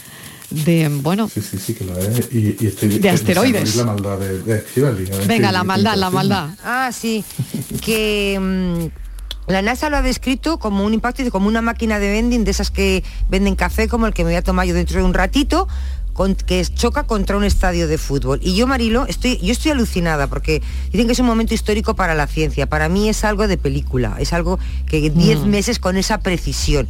de 0.66 0.90
bueno, 0.90 1.30
Sí, 1.34 1.42
sí, 1.42 1.58
sí 1.58 1.74
que 1.74 1.84
lo 1.86 1.98
es. 1.98 2.30
Y, 2.32 2.56
y 2.60 2.68
estoy 2.68 3.00
De 3.00 3.10
asteroides. 3.10 3.76
la 3.76 3.86
maldad 3.86 4.18
de, 4.20 4.40
de 4.42 4.64
ver 4.76 4.96
venga, 5.28 5.48
qué- 5.50 5.54
la 5.54 5.64
maldad, 5.64 5.96
la 5.96 6.10
maldad. 6.10 6.50
Ah, 6.64 6.92
sí, 6.94 7.24
que 7.82 8.40
mm, 8.40 9.52
la 9.52 9.62
NASA 9.62 9.90
lo 9.90 9.98
ha 9.98 10.02
descrito 10.02 10.58
como 10.60 10.86
un 10.86 10.94
impacto, 10.94 11.30
como 11.32 11.48
una 11.48 11.62
máquina 11.62 12.00
de 12.00 12.10
vending, 12.12 12.44
de 12.44 12.52
esas 12.52 12.72
que 12.72 13.04
venden 13.30 13.56
café, 13.56 13.88
como 13.88 14.08
el 14.08 14.14
que 14.14 14.24
me 14.24 14.30
voy 14.32 14.38
a 14.38 14.42
tomar 14.44 14.66
yo 14.68 14.74
dentro 14.74 15.00
de 15.00 15.04
un 15.06 15.14
ratito, 15.14 15.68
con- 16.14 16.36
que 16.36 16.64
choca 16.66 17.04
contra 17.04 17.36
un 17.38 17.44
estadio 17.44 17.88
de 17.88 17.98
fútbol. 17.98 18.40
Y 18.44 18.56
yo, 18.56 18.68
Marilo, 18.68 19.06
estoy, 19.08 19.38
yo 19.40 19.52
estoy 19.52 19.72
alucinada 19.72 20.28
porque 20.28 20.62
dicen 20.92 21.08
que 21.08 21.14
es 21.14 21.20
un 21.20 21.26
momento 21.26 21.54
histórico 21.56 21.96
para 21.96 22.14
la 22.14 22.28
ciencia. 22.28 22.68
Para 22.68 22.88
mí 22.88 23.10
es 23.10 23.24
algo 23.24 23.48
de 23.48 23.58
película, 23.58 24.16
es 24.20 24.32
algo 24.32 24.60
que 24.86 25.10
10 25.10 25.40
Mm. 25.40 25.50
meses 25.50 25.80
con 25.80 25.98
esa 25.98 26.20
precisión. 26.20 26.88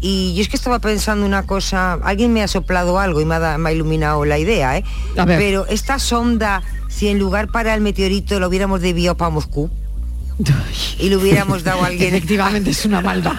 Y 0.00 0.34
yo 0.34 0.42
es 0.42 0.48
que 0.48 0.56
estaba 0.56 0.78
pensando 0.78 1.24
una 1.24 1.44
cosa, 1.44 1.94
alguien 1.94 2.32
me 2.32 2.42
ha 2.42 2.48
soplado 2.48 2.98
algo 2.98 3.20
y 3.20 3.24
me 3.24 3.34
ha, 3.36 3.38
da- 3.38 3.58
me 3.58 3.70
ha 3.70 3.72
iluminado 3.72 4.24
la 4.24 4.38
idea, 4.38 4.76
¿eh? 4.76 4.84
Pero 5.38 5.66
esta 5.66 5.98
sonda, 5.98 6.62
si 6.88 7.08
en 7.08 7.18
lugar 7.18 7.48
para 7.50 7.74
el 7.74 7.80
meteorito 7.80 8.38
lo 8.38 8.48
hubiéramos 8.48 8.80
desviado 8.82 9.16
para 9.16 9.30
Moscú 9.30 9.70
y 10.98 11.08
le 11.08 11.16
hubiéramos 11.16 11.64
dado 11.64 11.82
a 11.82 11.86
alguien... 11.88 12.14
Efectivamente 12.14 12.70
es 12.70 12.84
una 12.84 13.00
maldad. 13.00 13.32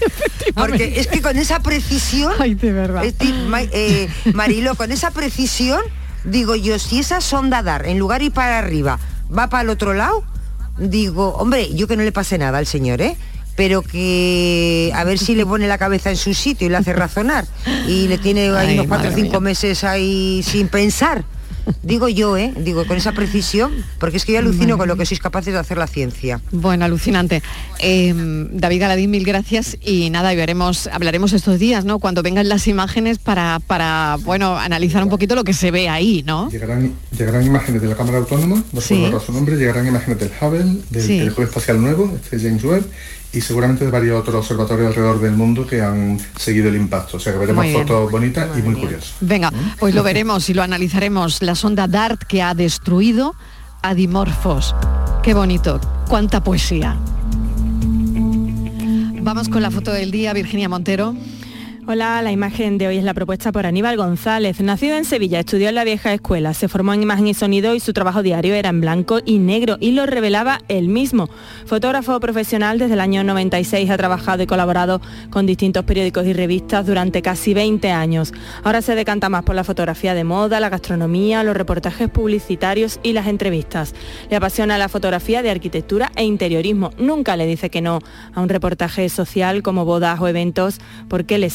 Porque 0.54 0.94
es 0.98 1.06
que 1.08 1.20
con 1.20 1.36
esa 1.36 1.60
precisión... 1.60 2.32
Ay, 2.38 2.54
de 2.54 2.72
verdad. 2.72 3.04
Eh, 3.04 4.08
Marilo, 4.32 4.74
con 4.74 4.90
esa 4.92 5.10
precisión, 5.10 5.80
digo 6.24 6.56
yo, 6.56 6.78
si 6.78 7.00
esa 7.00 7.20
sonda 7.20 7.62
dar, 7.62 7.86
en 7.86 7.98
lugar 7.98 8.20
de 8.20 8.26
ir 8.26 8.32
para 8.32 8.58
arriba, 8.58 8.98
va 9.36 9.48
para 9.50 9.62
el 9.64 9.68
otro 9.70 9.92
lado, 9.92 10.24
digo, 10.78 11.34
hombre, 11.34 11.74
yo 11.74 11.86
que 11.86 11.96
no 11.98 12.02
le 12.02 12.12
pase 12.12 12.38
nada 12.38 12.56
al 12.58 12.66
señor, 12.66 13.02
¿eh? 13.02 13.16
Pero 13.60 13.82
que 13.82 14.90
a 14.94 15.04
ver 15.04 15.18
si 15.18 15.34
le 15.34 15.44
pone 15.44 15.68
la 15.68 15.76
cabeza 15.76 16.08
en 16.08 16.16
su 16.16 16.32
sitio 16.32 16.66
y 16.66 16.70
le 16.70 16.78
hace 16.78 16.94
razonar. 16.94 17.44
Y 17.86 18.08
le 18.08 18.16
tiene 18.16 18.48
ahí 18.56 18.68
Ay, 18.68 18.74
unos 18.78 18.86
cuatro 18.86 19.10
o 19.10 19.12
cinco 19.14 19.32
mía. 19.32 19.50
meses 19.50 19.84
ahí 19.84 20.42
sin 20.42 20.68
pensar. 20.68 21.24
Digo 21.82 22.08
yo, 22.08 22.38
¿eh? 22.38 22.54
Digo, 22.56 22.86
con 22.86 22.96
esa 22.96 23.12
precisión, 23.12 23.70
porque 23.98 24.16
es 24.16 24.24
que 24.24 24.32
yo 24.32 24.38
alucino 24.38 24.78
con 24.78 24.88
lo 24.88 24.96
que 24.96 25.04
sois 25.04 25.20
capaces 25.20 25.52
de 25.52 25.58
hacer 25.60 25.76
la 25.76 25.86
ciencia. 25.86 26.40
Bueno, 26.52 26.86
alucinante. 26.86 27.42
Eh, 27.80 28.14
David 28.50 28.80
Galadín, 28.80 29.10
mil 29.10 29.24
gracias 29.24 29.76
y 29.84 30.08
nada, 30.08 30.32
y 30.32 30.36
veremos, 30.36 30.86
hablaremos 30.90 31.34
estos 31.34 31.58
días, 31.58 31.84
¿no? 31.84 31.98
Cuando 31.98 32.22
vengan 32.22 32.48
las 32.48 32.66
imágenes 32.66 33.18
para, 33.18 33.60
para 33.66 34.16
bueno, 34.24 34.56
analizar 34.56 35.02
un 35.04 35.10
poquito 35.10 35.34
lo 35.34 35.44
que 35.44 35.52
se 35.52 35.70
ve 35.70 35.90
ahí, 35.90 36.24
¿no? 36.26 36.48
Llegarán, 36.50 36.94
llegarán 37.16 37.44
imágenes 37.44 37.82
de 37.82 37.88
la 37.88 37.94
cámara 37.94 38.18
autónoma, 38.18 38.64
no 38.72 38.80
Sí. 38.80 39.06
su 39.24 39.30
nombre, 39.32 39.56
llegarán 39.56 39.86
imágenes 39.86 40.18
del 40.18 40.30
Hubble, 40.40 40.78
del 40.88 41.02
Sí. 41.02 41.18
telescopio 41.18 41.44
espacial 41.44 41.80
nuevo, 41.82 42.10
este 42.24 42.38
James 42.40 42.64
Webb, 42.64 42.84
y 43.32 43.40
seguramente 43.40 43.84
de 43.84 43.90
varios 43.90 44.20
otros 44.20 44.36
observatorios 44.36 44.88
alrededor 44.88 45.20
del 45.20 45.32
mundo 45.32 45.66
que 45.66 45.80
han 45.82 46.18
seguido 46.36 46.68
el 46.68 46.76
impacto. 46.76 47.16
O 47.16 47.20
sea 47.20 47.32
que 47.32 47.38
veremos 47.38 47.66
fotos 47.72 48.10
bonitas 48.10 48.48
y 48.58 48.62
muy 48.62 48.74
curiosas. 48.74 49.14
Venga, 49.20 49.52
pues 49.78 49.94
lo 49.94 50.02
veremos 50.02 50.48
y 50.50 50.54
lo 50.54 50.62
analizaremos. 50.62 51.42
La 51.42 51.54
sonda 51.54 51.86
DART 51.86 52.24
que 52.24 52.42
ha 52.42 52.54
destruido 52.54 53.34
a 53.82 53.94
Dimorphos. 53.94 54.74
Qué 55.22 55.34
bonito, 55.34 55.80
cuánta 56.08 56.42
poesía. 56.42 56.98
Vamos 59.22 59.48
con 59.48 59.62
la 59.62 59.70
foto 59.70 59.92
del 59.92 60.10
día, 60.10 60.32
Virginia 60.32 60.68
Montero. 60.68 61.14
Hola, 61.86 62.20
la 62.20 62.30
imagen 62.30 62.76
de 62.76 62.86
hoy 62.88 62.98
es 62.98 63.04
la 63.04 63.14
propuesta 63.14 63.52
por 63.52 63.64
Aníbal 63.64 63.96
González. 63.96 64.60
Nacido 64.60 64.96
en 64.96 65.06
Sevilla, 65.06 65.40
estudió 65.40 65.70
en 65.70 65.74
la 65.74 65.82
vieja 65.82 66.12
escuela, 66.12 66.52
se 66.52 66.68
formó 66.68 66.92
en 66.92 67.02
imagen 67.02 67.26
y 67.26 67.34
sonido 67.34 67.74
y 67.74 67.80
su 67.80 67.94
trabajo 67.94 68.22
diario 68.22 68.54
era 68.54 68.68
en 68.68 68.82
blanco 68.82 69.20
y 69.24 69.38
negro 69.38 69.78
y 69.80 69.92
lo 69.92 70.04
revelaba 70.04 70.60
él 70.68 70.88
mismo. 70.88 71.30
Fotógrafo 71.64 72.20
profesional 72.20 72.78
desde 72.78 72.94
el 72.94 73.00
año 73.00 73.24
96 73.24 73.88
ha 73.88 73.96
trabajado 73.96 74.42
y 74.42 74.46
colaborado 74.46 75.00
con 75.30 75.46
distintos 75.46 75.84
periódicos 75.84 76.26
y 76.26 76.34
revistas 76.34 76.86
durante 76.86 77.22
casi 77.22 77.54
20 77.54 77.90
años. 77.90 78.34
Ahora 78.62 78.82
se 78.82 78.94
decanta 78.94 79.30
más 79.30 79.42
por 79.42 79.54
la 79.54 79.64
fotografía 79.64 80.14
de 80.14 80.22
moda, 80.22 80.60
la 80.60 80.68
gastronomía, 80.68 81.42
los 81.44 81.56
reportajes 81.56 82.10
publicitarios 82.10 83.00
y 83.02 83.14
las 83.14 83.26
entrevistas. 83.26 83.94
Le 84.28 84.36
apasiona 84.36 84.76
la 84.76 84.90
fotografía 84.90 85.42
de 85.42 85.50
arquitectura 85.50 86.12
e 86.14 86.24
interiorismo. 86.24 86.90
Nunca 86.98 87.36
le 87.36 87.46
dice 87.46 87.70
que 87.70 87.80
no 87.80 88.00
a 88.34 88.40
un 88.40 88.50
reportaje 88.50 89.08
social 89.08 89.62
como 89.62 89.86
bodas 89.86 90.20
o 90.20 90.28
eventos 90.28 90.78
porque 91.08 91.38
le 91.38 91.48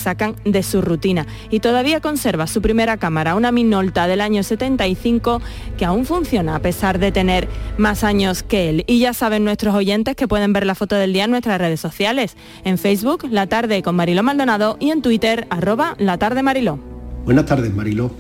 de 0.43 0.63
su 0.63 0.81
rutina. 0.81 1.25
Y 1.49 1.59
todavía 1.59 2.01
conserva 2.01 2.47
su 2.47 2.61
primera 2.61 2.97
cámara, 2.97 3.35
una 3.35 3.51
Minolta 3.51 4.07
del 4.07 4.21
año 4.21 4.43
75 4.43 5.41
que 5.77 5.85
aún 5.85 6.05
funciona 6.05 6.55
a 6.55 6.59
pesar 6.59 6.99
de 6.99 7.11
tener 7.11 7.47
más 7.77 8.03
años 8.03 8.43
que 8.43 8.69
él. 8.69 8.83
Y 8.87 8.99
ya 8.99 9.13
saben 9.13 9.43
nuestros 9.43 9.75
oyentes 9.75 10.15
que 10.15 10.27
pueden 10.27 10.53
ver 10.53 10.65
la 10.65 10.75
foto 10.75 10.95
del 10.95 11.13
día 11.13 11.25
en 11.25 11.31
nuestras 11.31 11.59
redes 11.59 11.79
sociales. 11.79 12.35
En 12.63 12.77
Facebook, 12.77 13.27
La 13.29 13.47
Tarde 13.47 13.83
con 13.83 13.95
Mariló 13.95 14.23
Maldonado 14.23 14.77
y 14.79 14.91
en 14.91 15.01
Twitter, 15.01 15.47
arroba 15.49 15.95
La 15.99 16.17
Tarde 16.17 16.43
Mariló. 16.43 16.79
Buenas 17.25 17.45
tardes, 17.45 17.73
Mariló. 17.73 18.11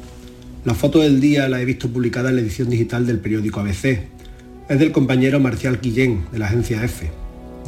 La 0.63 0.73
foto 0.73 0.99
del 0.99 1.21
día 1.21 1.47
la 1.47 1.61
he 1.61 1.65
visto 1.65 1.89
publicada 1.89 2.29
en 2.29 2.37
la 2.37 2.41
edición 2.41 2.69
digital 2.69 3.05
del 3.05 3.19
periódico 3.19 3.59
ABC. 3.59 3.99
Es 4.67 4.79
del 4.79 4.91
compañero 4.91 5.39
Marcial 5.39 5.79
Guillén, 5.79 6.25
de 6.31 6.39
la 6.39 6.47
agencia 6.47 6.83
F. 6.83 7.11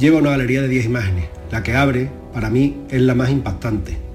Lleva 0.00 0.18
una 0.18 0.30
galería 0.30 0.62
de 0.62 0.68
10 0.68 0.86
imágenes. 0.86 1.26
La 1.52 1.62
que 1.62 1.76
abre, 1.76 2.10
para 2.32 2.50
mí, 2.50 2.76
es 2.90 3.00
la 3.00 3.14
más 3.14 3.30
impactante. 3.30 4.07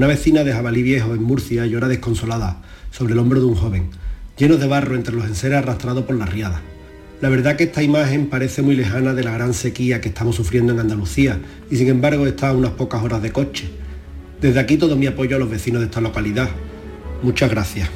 Una 0.00 0.06
vecina 0.06 0.44
de 0.44 0.54
Jabalí 0.54 0.82
Viejo, 0.82 1.14
en 1.14 1.22
Murcia, 1.22 1.66
llora 1.66 1.86
desconsolada 1.86 2.62
sobre 2.90 3.12
el 3.12 3.18
hombro 3.18 3.38
de 3.38 3.44
un 3.44 3.54
joven, 3.54 3.90
lleno 4.38 4.56
de 4.56 4.66
barro 4.66 4.94
entre 4.94 5.14
los 5.14 5.26
enseres 5.26 5.58
arrastrado 5.58 6.06
por 6.06 6.16
la 6.16 6.24
riada. 6.24 6.62
La 7.20 7.28
verdad 7.28 7.56
que 7.56 7.64
esta 7.64 7.82
imagen 7.82 8.30
parece 8.30 8.62
muy 8.62 8.76
lejana 8.76 9.12
de 9.12 9.22
la 9.22 9.32
gran 9.32 9.52
sequía 9.52 10.00
que 10.00 10.08
estamos 10.08 10.36
sufriendo 10.36 10.72
en 10.72 10.80
Andalucía 10.80 11.38
y 11.70 11.76
sin 11.76 11.88
embargo 11.88 12.26
está 12.26 12.48
a 12.48 12.54
unas 12.54 12.70
pocas 12.70 13.02
horas 13.02 13.20
de 13.20 13.30
coche. 13.30 13.70
Desde 14.40 14.58
aquí 14.58 14.78
todo 14.78 14.96
mi 14.96 15.06
apoyo 15.06 15.36
a 15.36 15.38
los 15.38 15.50
vecinos 15.50 15.80
de 15.80 15.88
esta 15.88 16.00
localidad. 16.00 16.48
Muchas 17.22 17.50
gracias. 17.50 17.90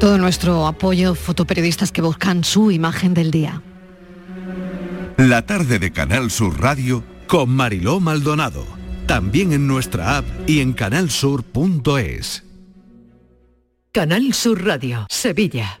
Todo 0.00 0.16
nuestro 0.16 0.66
apoyo, 0.66 1.14
fotoperiodistas 1.14 1.92
que 1.92 2.00
buscan 2.00 2.42
su 2.42 2.70
imagen 2.70 3.12
del 3.12 3.30
día. 3.30 3.60
La 5.18 5.42
tarde 5.42 5.78
de 5.78 5.92
Canal 5.92 6.30
Sur 6.30 6.58
Radio 6.58 7.04
con 7.26 7.50
Mariló 7.50 8.00
Maldonado. 8.00 8.77
También 9.08 9.54
en 9.54 9.66
nuestra 9.66 10.18
app 10.18 10.26
y 10.46 10.60
en 10.60 10.74
canalsur.es. 10.74 12.44
Canal 13.90 14.34
Sur 14.34 14.66
Radio, 14.66 15.06
Sevilla. 15.08 15.80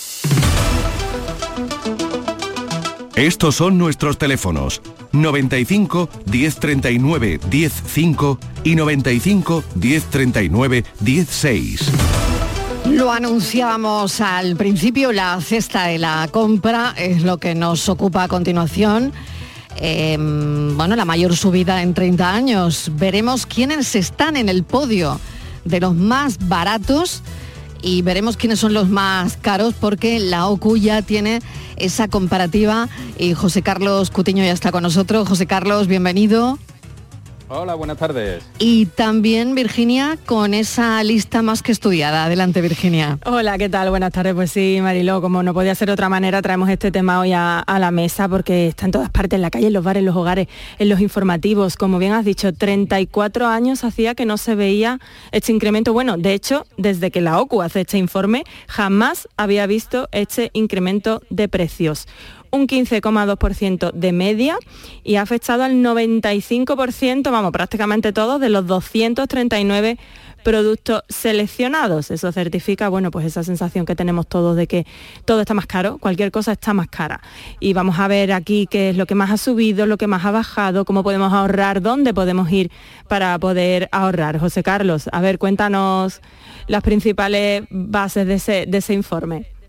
Estos 3.15 3.55
son 3.55 3.77
nuestros 3.77 4.17
teléfonos 4.17 4.81
95 5.11 6.09
1039 6.31 7.39
105 7.49 8.39
y 8.63 8.75
95 8.75 9.63
1039 9.75 10.85
16. 11.01 11.91
Lo 12.89 13.11
anunciábamos 13.11 14.21
al 14.21 14.55
principio, 14.55 15.11
la 15.11 15.39
cesta 15.41 15.87
de 15.87 15.97
la 15.97 16.27
compra 16.31 16.93
es 16.97 17.23
lo 17.23 17.37
que 17.37 17.53
nos 17.53 17.89
ocupa 17.89 18.23
a 18.23 18.27
continuación. 18.27 19.11
Eh, 19.77 20.17
bueno, 20.17 20.95
la 20.95 21.05
mayor 21.05 21.35
subida 21.35 21.81
en 21.81 21.93
30 21.93 22.33
años. 22.33 22.91
Veremos 22.95 23.45
quiénes 23.45 23.95
están 23.95 24.37
en 24.37 24.47
el 24.47 24.63
podio 24.63 25.19
de 25.65 25.79
los 25.79 25.95
más 25.95 26.47
baratos 26.47 27.23
y 27.81 28.01
veremos 28.01 28.37
quiénes 28.37 28.59
son 28.59 28.73
los 28.73 28.89
más 28.89 29.37
caros 29.37 29.73
porque 29.79 30.19
la 30.19 30.47
OCU 30.47 30.77
ya 30.77 31.01
tiene 31.01 31.41
esa 31.77 32.07
comparativa 32.07 32.89
y 33.17 33.33
José 33.33 33.61
Carlos 33.61 34.11
Cutiño 34.11 34.43
ya 34.43 34.51
está 34.51 34.71
con 34.71 34.83
nosotros. 34.83 35.27
José 35.27 35.47
Carlos, 35.47 35.87
bienvenido. 35.87 36.59
Hola, 37.53 37.75
buenas 37.75 37.97
tardes. 37.97 38.41
Y 38.59 38.85
también 38.85 39.55
Virginia 39.55 40.17
con 40.25 40.53
esa 40.53 41.03
lista 41.03 41.41
más 41.41 41.61
que 41.61 41.73
estudiada. 41.73 42.23
Adelante, 42.23 42.61
Virginia. 42.61 43.19
Hola, 43.25 43.57
¿qué 43.57 43.67
tal? 43.67 43.89
Buenas 43.89 44.13
tardes. 44.13 44.33
Pues 44.33 44.53
sí, 44.53 44.79
Mariló, 44.81 45.19
como 45.19 45.43
no 45.43 45.53
podía 45.53 45.75
ser 45.75 45.87
de 45.87 45.91
otra 45.91 46.07
manera, 46.07 46.41
traemos 46.41 46.69
este 46.69 46.93
tema 46.93 47.19
hoy 47.19 47.33
a, 47.33 47.59
a, 47.59 47.77
la 47.77 47.91
mesa 47.91 48.29
porque 48.29 48.69
está 48.69 48.85
en 48.85 48.91
todas 48.91 49.09
partes, 49.09 49.35
en 49.35 49.41
la 49.41 49.51
calle, 49.51 49.67
en 49.67 49.73
los 49.73 49.83
bares, 49.83 49.99
en 49.99 50.05
los 50.05 50.15
hogares, 50.15 50.47
en 50.79 50.87
los 50.87 51.01
informativos. 51.01 51.75
Como 51.75 51.99
bien 51.99 52.13
has 52.13 52.23
dicho, 52.23 52.53
34 52.53 53.47
años 53.47 53.83
hacía 53.83 54.15
que 54.15 54.25
no 54.25 54.37
se 54.37 54.55
veía 54.55 55.01
este 55.33 55.51
incremento. 55.51 55.91
Bueno, 55.91 56.15
de 56.15 56.33
hecho, 56.33 56.65
desde 56.77 57.11
que 57.11 57.19
la 57.19 57.37
OCU 57.37 57.63
hace 57.63 57.81
este 57.81 57.97
informe, 57.97 58.45
jamás 58.69 59.27
había 59.35 59.67
visto 59.67 60.07
este 60.13 60.51
incremento 60.53 61.21
de 61.29 61.49
precios 61.49 62.07
un 62.51 62.67
15,2% 62.67 63.91
de 63.91 64.11
media 64.11 64.57
y 65.03 65.15
ha 65.15 65.21
afectado 65.21 65.63
al 65.63 65.75
95%, 65.75 67.31
vamos, 67.31 67.51
prácticamente 67.51 68.13
todos, 68.13 68.39
de 68.39 68.49
los 68.49 68.67
239 68.67 69.97
productos 70.43 71.03
seleccionados. 71.07 72.11
Eso 72.11 72.31
certifica, 72.31 72.89
bueno, 72.89 73.11
pues 73.11 73.25
esa 73.25 73.43
sensación 73.43 73.85
que 73.85 73.95
tenemos 73.95 74.27
todos 74.27 74.55
de 74.55 74.67
que 74.67 74.85
todo 75.25 75.41
está 75.41 75.53
más 75.53 75.67
caro, 75.67 75.97
cualquier 75.99 76.31
cosa 76.31 76.53
está 76.53 76.73
más 76.73 76.87
cara. 76.87 77.21
Y 77.59 77.73
vamos 77.73 77.99
a 77.99 78.07
ver 78.07 78.33
aquí 78.33 78.67
qué 78.69 78.89
es 78.89 78.97
lo 78.97 79.05
que 79.05 79.15
más 79.15 79.31
ha 79.31 79.37
subido, 79.37 79.85
lo 79.85 79.97
que 79.97 80.07
más 80.07 80.25
ha 80.25 80.31
bajado, 80.31 80.85
cómo 80.85 81.03
podemos 81.03 81.31
ahorrar, 81.33 81.81
dónde 81.81 82.13
podemos 82.13 82.51
ir 82.51 82.71
para 83.07 83.37
poder 83.39 83.87
ahorrar. 83.91 84.39
José 84.39 84.63
Carlos, 84.63 85.09
a 85.11 85.21
ver, 85.21 85.37
cuéntanos 85.37 86.21
las 86.67 86.83
principales 86.83 87.63
bases 87.69 88.27
de 88.27 88.33
ese, 88.35 88.65
de 88.67 88.77
ese 88.77 88.93
informe. 88.93 89.60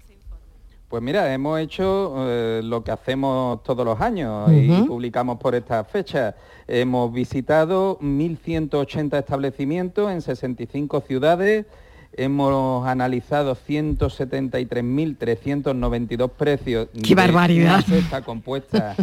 Pues 0.92 1.02
mira, 1.02 1.32
hemos 1.32 1.58
hecho 1.58 2.12
eh, 2.18 2.60
lo 2.62 2.84
que 2.84 2.90
hacemos 2.90 3.62
todos 3.62 3.82
los 3.82 3.98
años 3.98 4.46
uh 4.46 4.52
-huh. 4.52 4.84
y 4.84 4.86
publicamos 4.86 5.38
por 5.38 5.54
esta 5.54 5.82
fecha. 5.84 6.34
Hemos 6.68 7.10
visitado 7.10 7.98
1.180 8.00 9.18
establecimientos 9.18 10.12
en 10.12 10.20
65 10.20 11.00
ciudades, 11.00 11.64
hemos 12.12 12.86
analizado 12.86 13.56
173.392 13.56 16.28
precios. 16.28 16.88
¡Qué 17.02 17.14
barbaridad! 17.14 17.82
Está 17.90 18.20
compuesta 18.20 18.94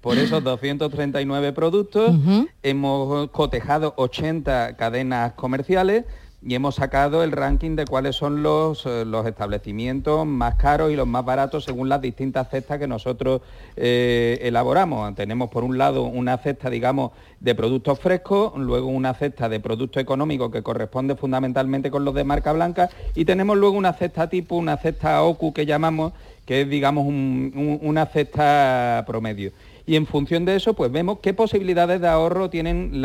por 0.00 0.16
esos 0.16 0.42
239 0.42 1.52
productos, 1.52 2.08
uh 2.08 2.14
-huh. 2.14 2.48
hemos 2.62 3.28
cotejado 3.32 3.92
80 3.98 4.76
cadenas 4.78 5.34
comerciales, 5.34 6.06
y 6.46 6.54
hemos 6.54 6.74
sacado 6.74 7.24
el 7.24 7.32
ranking 7.32 7.74
de 7.74 7.86
cuáles 7.86 8.16
son 8.16 8.42
los, 8.42 8.84
eh, 8.84 9.04
los, 9.06 9.26
establecimientos 9.26 10.26
más 10.26 10.56
caros 10.56 10.92
y 10.92 10.96
los 10.96 11.06
más 11.06 11.24
baratos 11.24 11.64
según 11.64 11.88
las 11.88 12.02
distintas 12.02 12.50
cestas 12.50 12.78
que 12.78 12.86
nosotros 12.86 13.40
eh, 13.76 14.38
elaboramos. 14.42 15.14
Tenemos 15.14 15.48
por 15.48 15.64
un 15.64 15.78
lado 15.78 16.02
una 16.02 16.36
cesta, 16.36 16.68
digamos, 16.68 17.12
de 17.40 17.54
productos 17.54 17.98
frescos, 17.98 18.52
luego 18.58 18.88
una 18.88 19.14
cesta 19.14 19.48
de 19.48 19.58
productos 19.58 20.02
económicos 20.02 20.52
que 20.52 20.62
corresponde 20.62 21.16
fundamentalmente 21.16 21.90
con 21.90 22.04
los 22.04 22.14
de 22.14 22.24
marca 22.24 22.52
blanca 22.52 22.90
y 23.14 23.24
tenemos 23.24 23.56
luego 23.56 23.78
una 23.78 23.94
cesta 23.94 24.28
tipo, 24.28 24.56
una 24.56 24.76
cesta 24.76 25.22
OCU 25.22 25.54
que 25.54 25.64
llamamos, 25.64 26.12
que 26.44 26.62
es, 26.62 26.68
digamos, 26.68 27.06
un, 27.06 27.52
un, 27.54 27.88
una 27.88 28.04
cesta 28.04 29.02
promedio 29.06 29.52
y 29.86 29.96
en 29.96 30.06
función 30.06 30.46
de 30.46 30.56
eso 30.56 30.74
pues 30.74 30.90
vemos 30.90 31.18
qué 31.20 31.34
posibilidades 31.34 32.00
de 32.00 32.08
ahorro 32.08 32.48
tienen 32.48 33.02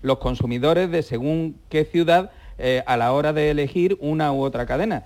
los 0.00 0.18
consumidores 0.18 0.90
de 0.90 1.02
según 1.02 1.56
qué 1.68 1.84
ciudad 1.84 2.30
eh, 2.58 2.82
a 2.86 2.96
la 2.96 3.12
hora 3.12 3.32
de 3.32 3.50
elegir 3.50 3.96
una 4.00 4.32
u 4.32 4.42
otra 4.42 4.66
cadena. 4.66 5.04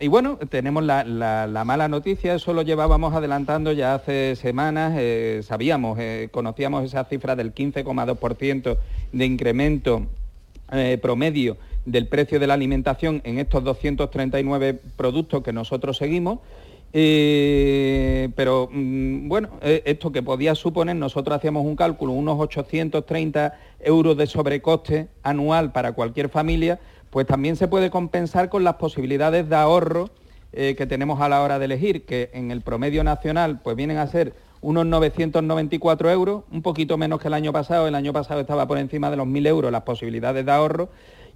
Y 0.00 0.08
bueno, 0.08 0.38
tenemos 0.48 0.84
la, 0.84 1.02
la, 1.02 1.46
la, 1.46 1.64
mala 1.64 1.88
noticia, 1.88 2.34
eso 2.34 2.52
lo 2.52 2.62
llevábamos 2.62 3.14
adelantando 3.14 3.72
ya 3.72 3.94
hace 3.94 4.36
semanas, 4.36 4.94
eh, 4.96 5.40
sabíamos, 5.42 5.98
eh, 5.98 6.28
conocíamos 6.30 6.84
esa 6.84 7.04
cifra 7.04 7.34
del 7.34 7.52
15,2% 7.52 8.76
de 9.12 9.26
incremento 9.26 10.06
promedio 11.00 11.56
del 11.86 12.08
precio 12.08 12.38
de 12.38 12.46
la 12.46 12.52
alimentación 12.52 13.22
en 13.24 13.38
estos 13.38 13.64
239 13.64 14.78
productos 14.96 15.42
que 15.42 15.52
nosotros 15.52 15.96
seguimos. 15.96 16.40
Eh, 16.92 18.30
pero 18.34 18.68
mm, 18.72 19.28
bueno, 19.28 19.50
eh, 19.60 19.82
esto 19.84 20.10
que 20.10 20.22
podía 20.22 20.54
suponer, 20.54 20.96
nosotros 20.96 21.36
hacíamos 21.36 21.64
un 21.64 21.76
cálculo, 21.76 22.12
unos 22.12 22.38
830 22.40 23.58
euros 23.80 24.16
de 24.16 24.26
sobrecoste 24.26 25.08
anual 25.22 25.72
para 25.72 25.92
cualquier 25.92 26.28
familia, 26.28 26.80
pues 27.10 27.26
también 27.26 27.56
se 27.56 27.68
puede 27.68 27.90
compensar 27.90 28.48
con 28.48 28.64
las 28.64 28.74
posibilidades 28.74 29.48
de 29.48 29.56
ahorro 29.56 30.10
eh, 30.52 30.74
que 30.76 30.86
tenemos 30.86 31.20
a 31.20 31.28
la 31.28 31.42
hora 31.42 31.58
de 31.58 31.66
elegir, 31.66 32.06
que 32.06 32.30
en 32.32 32.50
el 32.50 32.62
promedio 32.62 33.04
nacional 33.04 33.60
pues 33.62 33.76
vienen 33.76 33.98
a 33.98 34.06
ser 34.06 34.34
unos 34.60 34.86
994 34.86 36.10
euros, 36.10 36.42
un 36.50 36.62
poquito 36.62 36.96
menos 36.96 37.20
que 37.20 37.28
el 37.28 37.34
año 37.34 37.52
pasado, 37.52 37.86
el 37.86 37.94
año 37.94 38.12
pasado 38.12 38.40
estaba 38.40 38.66
por 38.66 38.78
encima 38.78 39.10
de 39.10 39.16
los 39.16 39.26
1.000 39.26 39.46
euros 39.46 39.70
las 39.70 39.82
posibilidades 39.82 40.44
de 40.44 40.52
ahorro, 40.52 40.88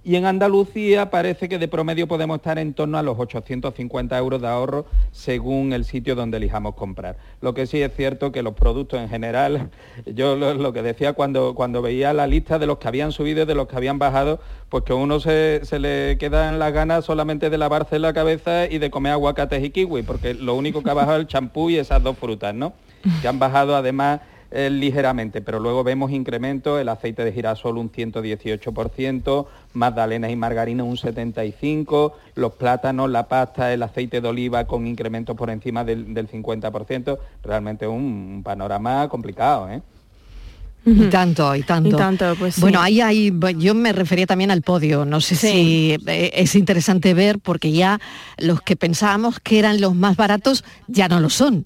y 0.05 0.17
en 0.17 0.25
Andalucía 0.25 1.09
parece 1.09 1.47
que 1.47 1.57
de 1.57 1.67
promedio 1.69 2.07
podemos 2.07 2.37
estar 2.37 2.59
en 2.59 2.73
torno 2.73 2.97
a 2.97 3.03
los 3.03 3.17
850 3.17 4.17
euros 4.17 4.41
de 4.41 4.47
ahorro 4.47 4.85
según 5.11 5.71
el 5.71 5.85
sitio 5.85 6.15
donde 6.15 6.37
elijamos 6.37 6.75
comprar. 6.75 7.17
Lo 7.39 7.53
que 7.53 7.67
sí 7.67 7.81
es 7.81 7.95
cierto 7.95 8.31
que 8.31 8.43
los 8.43 8.53
productos 8.53 8.99
en 8.99 9.07
general, 9.07 9.69
yo 10.05 10.35
lo, 10.35 10.73
que 10.73 10.81
decía 10.81 11.13
cuando, 11.13 11.55
cuando 11.55 11.81
veía 11.81 12.11
la 12.11 12.27
lista 12.27 12.59
de 12.59 12.67
los 12.67 12.79
que 12.79 12.89
habían 12.89 13.13
subido 13.13 13.43
y 13.43 13.45
de 13.45 13.55
los 13.55 13.67
que 13.67 13.77
habían 13.77 13.97
bajado, 13.97 14.41
pues 14.67 14.83
que 14.83 14.91
a 14.91 14.95
uno 14.95 15.21
se, 15.21 15.61
le 15.79 16.17
quedan 16.17 16.59
las 16.59 16.73
ganas 16.73 17.05
solamente 17.05 17.49
de 17.49 17.57
lavarse 17.57 17.97
la 17.97 18.13
cabeza 18.13 18.65
y 18.69 18.79
de 18.79 18.91
comer 18.91 19.13
aguacates 19.13 19.63
y 19.63 19.69
kiwi, 19.69 20.03
porque 20.03 20.33
lo 20.33 20.55
único 20.55 20.83
que 20.83 20.89
ha 20.89 20.93
bajado 20.93 21.17
es 21.17 21.21
el 21.21 21.27
champú 21.27 21.69
y 21.69 21.77
esas 21.77 22.03
dos 22.03 22.17
frutas, 22.17 22.53
¿no? 22.53 22.73
Que 23.21 23.27
han 23.27 23.39
bajado 23.39 23.75
además 23.75 24.21
eh, 24.55 24.69
ligeramente, 24.69 25.41
pero 25.41 25.59
luego 25.59 25.83
vemos 25.83 26.11
incrementos, 26.11 26.79
el 26.79 26.87
aceite 26.87 27.25
de 27.25 27.31
girasol 27.31 27.79
un 27.79 27.91
118%, 27.91 29.47
magdalenas 29.73 30.31
y 30.31 30.35
margarina 30.35 30.83
un 30.83 30.97
75%, 30.97 32.13
los 32.35 32.53
plátanos, 32.53 33.09
la 33.09 33.27
pasta, 33.27 33.73
el 33.73 33.83
aceite 33.83 34.21
de 34.21 34.27
oliva 34.27 34.65
con 34.65 34.87
incrementos 34.87 35.35
por 35.35 35.49
encima 35.49 35.83
del, 35.83 36.13
del 36.13 36.29
50%, 36.29 37.17
realmente 37.43 37.87
un, 37.87 38.03
un 38.03 38.43
panorama 38.43 39.07
complicado, 39.09 39.69
¿eh? 39.69 39.81
Y 40.85 41.05
tanto, 41.05 41.55
y 41.55 41.63
tanto. 41.63 41.89
Y 41.89 41.93
tanto 41.93 42.35
pues 42.37 42.55
sí. 42.55 42.61
Bueno, 42.61 42.81
ahí 42.81 42.99
hay, 42.99 43.33
yo 43.57 43.73
me 43.73 43.93
refería 43.93 44.25
también 44.25 44.51
al 44.51 44.61
podio. 44.61 45.05
No 45.05 45.21
sé 45.21 45.35
sí. 45.35 45.47
si 45.47 45.97
eh, 46.07 46.31
es 46.33 46.55
interesante 46.55 47.13
ver 47.13 47.39
porque 47.39 47.71
ya 47.71 48.01
los 48.37 48.61
que 48.61 48.75
pensábamos 48.75 49.39
que 49.39 49.59
eran 49.59 49.79
los 49.79 49.95
más 49.95 50.17
baratos 50.17 50.65
ya 50.87 51.07
no 51.07 51.19
lo 51.21 51.29
son. 51.29 51.65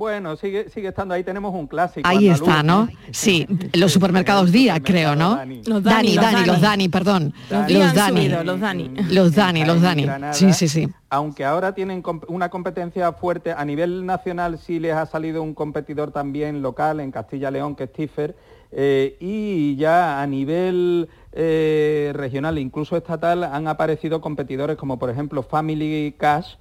Bueno, 0.00 0.34
sigue, 0.34 0.70
sigue 0.70 0.88
estando 0.88 1.12
ahí, 1.12 1.22
tenemos 1.22 1.54
un 1.54 1.66
clásico. 1.66 2.08
Ahí 2.08 2.30
andaluz, 2.30 2.48
está, 2.48 2.62
¿no? 2.62 2.88
Sí, 3.10 3.46
los 3.74 3.92
supermercados 3.92 4.50
Día, 4.50 4.80
creo, 4.80 5.14
¿no? 5.14 5.36
Dani. 5.36 5.62
Los 5.66 5.82
Dani, 5.82 6.16
Dani, 6.16 6.34
Dani, 6.36 6.46
los 6.46 6.60
Dani, 6.62 6.88
perdón. 6.88 7.34
Dani. 7.50 7.74
Los 7.74 7.92
Dani. 7.92 8.22
Subido, 8.22 8.42
los 8.44 8.60
Dani. 8.60 8.90
Los 9.10 9.34
Dani, 9.34 9.64
los 9.66 9.82
Dani. 9.82 10.06
Sí, 10.32 10.54
sí, 10.54 10.68
sí. 10.68 10.88
Aunque 11.10 11.44
ahora 11.44 11.74
tienen 11.74 12.02
una 12.28 12.48
competencia 12.48 13.12
fuerte, 13.12 13.52
a 13.52 13.62
nivel 13.66 14.06
nacional 14.06 14.58
sí 14.58 14.80
les 14.80 14.94
ha 14.94 15.04
salido 15.04 15.42
un 15.42 15.52
competidor 15.52 16.12
también 16.12 16.62
local 16.62 17.00
en 17.00 17.10
Castilla-León, 17.10 17.76
que 17.76 17.84
es 17.84 17.92
Tiffer, 17.92 18.34
eh, 18.72 19.18
y 19.20 19.76
ya 19.76 20.22
a 20.22 20.26
nivel 20.26 21.10
eh, 21.32 22.12
regional, 22.14 22.56
incluso 22.56 22.96
estatal, 22.96 23.44
han 23.44 23.68
aparecido 23.68 24.22
competidores 24.22 24.78
como 24.78 24.98
por 24.98 25.10
ejemplo 25.10 25.42
Family 25.42 26.14
Cash, 26.16 26.54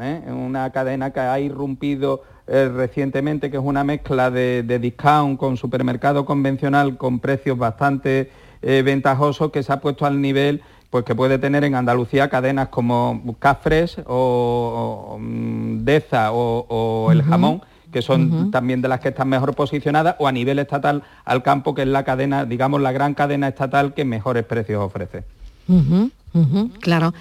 ¿eh? 0.00 0.22
una 0.26 0.70
cadena 0.70 1.12
que 1.12 1.20
ha 1.20 1.38
irrumpido 1.38 2.22
eh, 2.52 2.68
recientemente, 2.68 3.48
que 3.48 3.58
es 3.58 3.62
una 3.62 3.84
mezcla 3.84 4.28
de, 4.28 4.64
de, 4.64 4.80
discount 4.80 5.38
con 5.38 5.56
supermercado 5.56 6.24
convencional 6.24 6.96
con 6.96 7.20
precios 7.20 7.56
bastante 7.56 8.32
eh, 8.60 8.82
ventajosos, 8.84 9.52
que 9.52 9.62
se 9.62 9.72
ha 9.72 9.80
puesto 9.80 10.04
al 10.04 10.20
nivel 10.20 10.60
pues 10.90 11.04
que 11.04 11.14
puede 11.14 11.38
tener 11.38 11.62
en 11.62 11.76
Andalucía 11.76 12.28
cadenas 12.28 12.68
como 12.68 13.36
Cafres 13.38 13.98
o, 14.04 15.14
o 15.14 15.18
Deza 15.20 16.32
o, 16.32 16.66
o 16.68 17.12
El 17.12 17.22
Jamón, 17.22 17.62
que 17.92 18.02
son 18.02 18.22
uh 18.22 18.34
-huh. 18.34 18.50
también 18.50 18.82
de 18.82 18.88
las 18.88 18.98
que 18.98 19.10
están 19.10 19.28
mejor 19.28 19.54
posicionadas, 19.54 20.16
o 20.18 20.26
a 20.26 20.32
nivel 20.32 20.58
estatal 20.58 21.04
al 21.24 21.44
campo, 21.44 21.76
que 21.76 21.82
es 21.82 21.88
la 21.88 22.02
cadena, 22.02 22.44
digamos, 22.44 22.80
la 22.80 22.90
gran 22.90 23.14
cadena 23.14 23.46
estatal 23.46 23.94
que 23.94 24.04
mejores 24.04 24.44
precios 24.44 24.82
ofrece. 24.82 25.22
Uh 25.68 25.74
-huh. 25.74 26.10
Uh 26.32 26.40
-huh, 26.44 26.70
claro. 26.78 27.12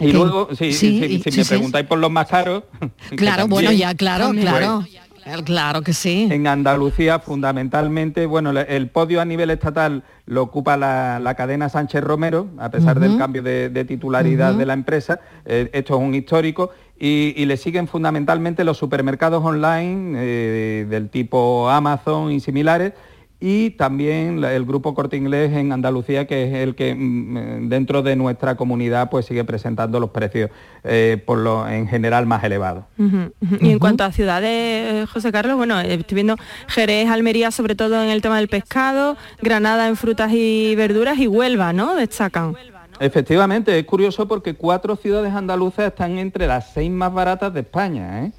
Y 0.00 0.12
luego, 0.12 0.48
sí, 0.50 0.72
sí, 0.72 1.00
sí, 1.00 1.22
si 1.24 1.30
sí, 1.32 1.38
me 1.38 1.44
preguntáis 1.44 1.86
por 1.86 1.98
los 1.98 2.10
más 2.10 2.26
caros. 2.26 2.64
Claro, 3.16 3.42
también, 3.42 3.48
bueno, 3.48 3.72
ya, 3.72 3.94
claro, 3.94 4.32
claro. 4.32 4.84
Pues, 5.24 5.42
claro 5.42 5.82
que 5.82 5.92
sí. 5.92 6.28
En 6.30 6.46
Andalucía, 6.46 7.18
fundamentalmente, 7.18 8.26
bueno, 8.26 8.50
el 8.50 8.88
podio 8.88 9.20
a 9.20 9.24
nivel 9.24 9.50
estatal 9.50 10.04
lo 10.26 10.42
ocupa 10.42 10.76
la, 10.76 11.18
la 11.18 11.34
cadena 11.34 11.68
Sánchez 11.68 12.02
Romero, 12.04 12.48
a 12.58 12.70
pesar 12.70 12.96
uh 12.96 13.00
-huh. 13.00 13.08
del 13.08 13.18
cambio 13.18 13.42
de, 13.42 13.68
de 13.68 13.84
titularidad 13.84 14.52
uh 14.52 14.54
-huh. 14.54 14.58
de 14.58 14.66
la 14.66 14.72
empresa. 14.74 15.20
Eh, 15.44 15.68
esto 15.72 15.96
es 15.96 16.00
un 16.00 16.14
histórico. 16.14 16.70
Y, 16.98 17.34
y, 17.36 17.44
le 17.44 17.58
siguen 17.58 17.88
fundamentalmente 17.88 18.64
los 18.64 18.78
supermercados 18.78 19.44
online 19.44 20.16
eh, 20.18 20.86
del 20.88 21.10
tipo 21.10 21.68
Amazon 21.68 22.32
y 22.32 22.40
similares 22.40 22.94
y 23.38 23.70
también 23.70 24.42
el 24.42 24.64
grupo 24.64 24.94
Corte 24.94 25.16
Inglés 25.16 25.52
en 25.52 25.70
Andalucía, 25.70 26.26
que 26.26 26.44
es 26.44 26.54
el 26.54 26.74
que 26.74 26.94
mm, 26.94 27.36
eh, 27.36 27.58
dentro 27.62 28.02
de 28.02 28.16
nuestra 28.16 28.56
comunidad 28.56 29.10
pues 29.10 29.26
sigue 29.26 29.44
presentando 29.44 30.00
los 30.00 30.10
precios 30.10 30.50
eh, 30.84 31.22
por 31.24 31.38
lo 31.38 31.68
en 31.68 31.86
general 31.86 32.26
más 32.26 32.42
elevados. 32.44 32.84
Y 33.60 33.70
en 33.70 33.78
cuanto 33.78 34.04
a 34.04 34.12
ciudades, 34.12 35.08
José 35.10 35.32
Carlos, 35.32 35.56
bueno, 35.56 35.78
estoy 35.80 36.14
viendo 36.14 36.36
Jerez, 36.68 37.08
Almería, 37.08 37.50
sobre 37.50 37.74
todo 37.74 38.02
en 38.02 38.08
el 38.08 38.22
tema 38.22 38.38
del 38.38 38.48
pescado, 38.48 39.16
Granada 39.42 39.86
en 39.88 39.96
frutas 39.96 40.32
y 40.32 40.74
verduras 40.74 41.18
y 41.18 41.26
Huelva, 41.26 41.72
¿no? 41.72 41.94
Destacan. 41.94 42.56
Efectivamente, 42.98 43.78
es 43.78 43.84
curioso 43.84 44.26
porque 44.26 44.54
cuatro 44.54 44.96
ciudades 44.96 45.34
andaluzas 45.34 45.88
están 45.88 46.16
entre 46.16 46.46
las 46.46 46.72
seis 46.72 46.90
más 46.90 47.12
baratas 47.12 47.52
de 47.52 47.60
España, 47.60 48.24
¿eh? 48.24 48.32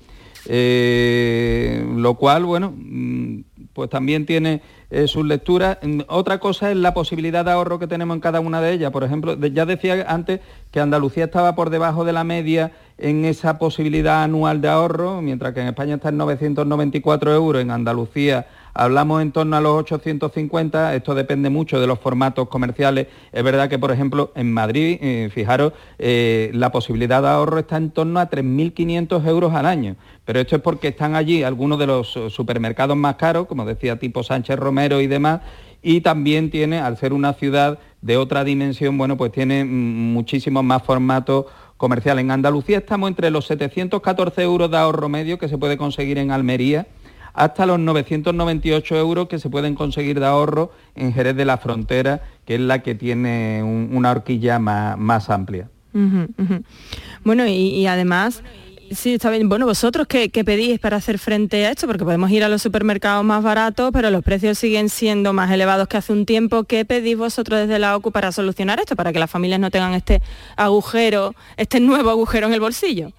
lo 1.96 2.16
cual, 2.16 2.46
bueno, 2.46 2.74
mm, 2.76 3.42
pues 3.78 3.92
también 3.92 4.26
tiene 4.26 4.64
eh, 4.90 5.08
sus 5.08 5.24
lecturas. 5.24 5.78
Mm, 5.84 6.00
otra 6.08 6.40
cosa 6.40 6.72
es 6.72 6.78
la 6.78 6.96
posibilidad 6.96 7.46
de 7.46 7.52
ahorro 7.52 7.78
que 7.78 7.86
tenemos 7.86 8.16
en 8.16 8.22
cada 8.22 8.40
una 8.40 8.60
de 8.60 8.74
ellas. 8.74 8.92
Por 8.92 9.04
ejemplo, 9.04 9.36
ya 9.36 9.68
decía 9.68 10.04
antes 10.08 10.40
que 10.72 10.80
Andalucía 10.80 11.26
estaba 11.26 11.54
por 11.54 11.70
debajo 11.70 12.04
de 12.04 12.12
la 12.12 12.24
media 12.24 12.72
en 12.98 13.24
esa 13.24 13.60
posibilidad 13.60 14.24
anual 14.24 14.62
de 14.62 14.70
ahorro, 14.70 15.22
mientras 15.22 15.54
que 15.54 15.62
en 15.62 15.68
España 15.68 15.94
está 15.94 16.10
en 16.10 16.18
994 16.18 17.36
euros, 17.36 17.62
en 17.62 17.70
Andalucía 17.70 18.48
hablamos 18.78 19.22
en 19.22 19.32
torno 19.32 19.58
a 19.58 19.62
los 19.62 19.74
850, 19.80 20.96
esto 20.96 21.16
depende 21.16 21.50
mucho 21.50 21.80
de 21.80 21.88
los 21.88 22.00
formatos 22.00 22.48
comerciales. 22.48 23.08
Es 23.32 23.44
verdad 23.44 23.70
que, 23.70 23.80
por 23.80 23.92
ejemplo, 23.92 24.32
en 24.36 24.54
Madrid, 24.54 24.98
eh, 25.02 25.30
fijaros, 25.34 25.74
eh, 26.00 26.52
la 26.54 26.72
posibilidad 26.72 27.22
de 27.22 27.30
ahorro 27.30 27.60
está 27.60 27.78
en 27.78 27.92
torno 27.92 28.20
a 28.20 28.30
3.500 28.30 29.28
euros 29.28 29.54
al 29.54 29.66
año, 29.66 29.96
pero 30.26 30.40
esto 30.40 30.56
es 30.56 30.62
porque 30.62 30.90
están 30.90 31.16
allí 31.16 31.44
algunos 31.44 31.80
de 31.80 31.88
los 31.88 32.18
supermercados 32.30 32.96
más 32.96 33.16
caros, 33.16 33.48
como 33.48 33.66
decía, 33.66 33.98
tipo 33.98 34.24
Sánchez 34.24 34.58
Romero 34.58 35.02
y 35.02 35.08
demás, 35.08 35.42
y 35.82 36.02
también 36.02 36.50
tiene, 36.50 36.80
al 36.80 36.98
ser 36.98 37.14
una 37.14 37.34
ciudad 37.34 37.80
de 38.02 38.18
otra 38.18 38.44
dimensión, 38.44 38.98
bueno, 38.98 39.18
pues 39.18 39.32
tiene 39.32 39.64
mm, 39.64 40.14
muchísimos 40.14 40.64
más 40.64 40.84
formatos 40.84 41.46
comerciales. 41.78 42.24
En 42.24 42.32
Andalucía 42.32 42.80
estamos 42.80 43.10
entre 43.10 43.30
los 43.32 43.46
714 43.48 44.42
euros 44.42 44.70
de 44.72 44.78
ahorro 44.78 45.10
medio 45.10 45.38
que 45.38 45.48
se 45.48 45.58
puede 45.58 45.78
conseguir 45.78 46.18
en 46.18 46.32
Almería, 46.32 46.88
hasta 47.38 47.68
los 47.68 47.80
998 47.80 48.98
euros 48.98 49.28
que 49.28 49.38
se 49.38 49.50
pueden 49.50 49.76
conseguir 49.76 50.20
de 50.20 50.26
ahorro 50.26 50.72
en 50.96 51.14
Jerez 51.14 51.36
de 51.36 51.46
la 51.46 51.58
Frontera, 51.60 52.24
que 52.46 52.56
es 52.56 52.62
la 52.62 52.82
que 52.82 52.96
tiene 52.96 53.62
una 53.64 54.10
horquilla 54.12 54.58
más, 54.58 55.30
amplia. 55.30 55.70
Bueno, 57.24 57.48
y, 57.48 57.86
además... 57.88 58.44
Sí, 58.90 59.16
está 59.16 59.30
bien. 59.30 59.50
Bueno, 59.50 59.66
vosotros 59.66 60.08
qué, 60.08 60.30
pedís 60.30 60.80
para 60.80 60.96
hacer 60.96 61.20
frente 61.20 61.66
a 61.66 61.72
esto, 61.72 61.88
porque 61.88 62.06
podemos 62.06 62.32
ir 62.32 62.46
a 62.46 62.48
los 62.48 62.62
supermercados 62.62 63.26
más 63.26 63.44
baratos, 63.44 63.92
pero 63.92 64.10
los 64.12 64.24
precios 64.24 64.58
siguen 64.58 64.88
siendo 64.88 65.34
más 65.34 65.52
elevados 65.52 65.90
que 65.90 65.98
hace 65.98 66.14
un 66.14 66.26
tiempo. 66.26 66.64
¿Qué 66.64 66.86
pedís 66.86 67.18
vosotros 67.18 67.60
desde 67.60 67.80
la 67.80 67.98
OCU 67.98 68.14
para 68.14 68.32
solucionar 68.32 68.80
esto, 68.80 68.96
para 68.96 69.12
que 69.12 69.20
las 69.20 69.30
familias 69.30 69.60
no 69.60 69.72
tengan 69.72 69.94
este 69.94 70.22
agujero, 70.56 71.36
este 71.58 71.82
nuevo 71.82 72.12
agujero 72.12 72.48
en 72.48 72.54
el 72.54 72.62
bolsillo? 72.62 73.12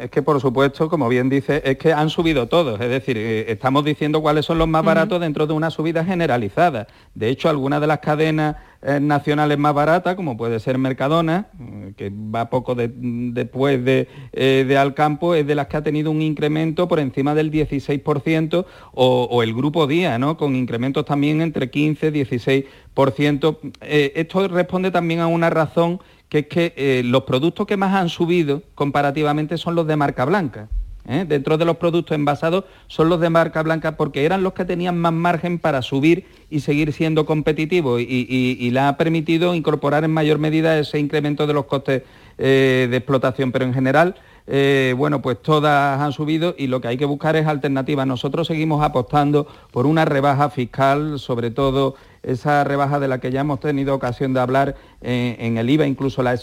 Es 0.00 0.10
que, 0.10 0.22
por 0.22 0.40
supuesto, 0.40 0.88
como 0.88 1.08
bien 1.08 1.28
dice, 1.28 1.60
es 1.64 1.76
que 1.76 1.92
han 1.92 2.08
subido 2.08 2.48
todos. 2.48 2.80
Es 2.80 2.88
decir, 2.88 3.18
eh, 3.18 3.52
estamos 3.52 3.84
diciendo 3.84 4.22
cuáles 4.22 4.46
son 4.46 4.56
los 4.56 4.66
más 4.66 4.82
baratos 4.82 5.20
dentro 5.20 5.46
de 5.46 5.52
una 5.52 5.70
subida 5.70 6.04
generalizada. 6.04 6.86
De 7.14 7.28
hecho, 7.28 7.50
algunas 7.50 7.82
de 7.82 7.86
las 7.86 7.98
cadenas 7.98 8.56
eh, 8.80 8.98
nacionales 8.98 9.58
más 9.58 9.74
baratas, 9.74 10.14
como 10.14 10.38
puede 10.38 10.58
ser 10.58 10.78
Mercadona, 10.78 11.48
eh, 11.60 11.92
que 11.96 12.10
va 12.10 12.48
poco 12.48 12.74
después 12.74 13.84
de, 13.84 14.08
de, 14.32 14.78
Alcampo, 14.78 15.34
es 15.34 15.46
de 15.46 15.54
las 15.54 15.66
que 15.66 15.76
ha 15.76 15.82
tenido 15.82 16.10
un 16.10 16.22
incremento 16.22 16.88
por 16.88 16.98
encima 16.98 17.34
del 17.34 17.50
16%, 17.50 18.64
o, 18.92 19.28
o 19.30 19.42
el 19.42 19.52
Grupo 19.52 19.86
Día, 19.86 20.18
¿no? 20.18 20.38
con 20.38 20.56
incrementos 20.56 21.04
también 21.04 21.42
entre 21.42 21.68
15 21.68 22.08
y 22.08 22.10
16%. 22.10 23.56
esto 23.82 24.48
responde 24.48 24.90
también 24.90 25.20
a 25.20 25.26
una 25.26 25.50
razón 25.50 26.00
que 26.30 26.38
es 26.38 26.46
que 26.46 26.72
eh, 26.76 27.02
los 27.04 27.24
productos 27.24 27.66
que 27.66 27.76
más 27.76 27.94
han 27.94 28.08
subido 28.08 28.62
comparativamente 28.74 29.58
son 29.58 29.74
los 29.74 29.86
de 29.86 29.96
marca 29.96 30.24
blanca. 30.24 30.68
¿eh? 31.08 31.24
Dentro 31.28 31.58
de 31.58 31.64
los 31.64 31.76
productos 31.76 32.14
envasados 32.14 32.64
son 32.86 33.08
los 33.08 33.20
de 33.20 33.28
marca 33.28 33.62
blanca 33.64 33.96
porque 33.96 34.24
eran 34.24 34.44
los 34.44 34.52
que 34.52 34.64
tenían 34.64 34.96
más 34.96 35.12
margen 35.12 35.58
para 35.58 35.82
subir 35.82 36.26
y 36.48 36.60
seguir 36.60 36.92
siendo 36.92 37.26
competitivos 37.26 38.00
y, 38.00 38.70
le 38.70 38.80
ha 38.80 38.96
permitido 38.96 39.54
incorporar 39.56 40.04
en 40.04 40.12
mayor 40.12 40.38
medida 40.38 40.78
ese 40.78 41.00
incremento 41.00 41.48
de 41.48 41.52
los 41.52 41.64
costes 41.64 42.04
eh, 42.38 42.86
de 42.88 42.96
explotación. 42.96 43.50
Pero 43.50 43.64
en 43.64 43.74
general, 43.74 44.14
bueno, 44.96 45.20
pues 45.22 45.42
todas 45.42 46.00
han 46.00 46.12
subido 46.12 46.54
y 46.56 46.68
lo 46.68 46.80
que 46.80 46.88
hay 46.88 46.96
que 46.96 47.04
buscar 47.06 47.34
es 47.34 47.46
alternativas. 47.46 48.06
Nosotros 48.06 48.46
seguimos 48.46 48.84
apostando 48.84 49.48
por 49.72 49.86
una 49.86 50.04
rebaja 50.04 50.48
fiscal, 50.48 51.18
sobre 51.18 51.50
todo 51.50 51.96
esa 52.22 52.64
rebaja 52.64 53.00
de 53.00 53.08
la 53.08 53.18
que 53.18 53.30
ya 53.30 53.40
hemos 53.40 53.60
tenido 53.60 53.94
ocasión 53.94 54.34
de 54.34 54.40
hablar 54.40 54.76
eh, 55.00 55.36
en 55.38 55.58
el 55.58 55.70
IVA, 55.70 55.86
incluso 55.86 56.22
la, 56.22 56.34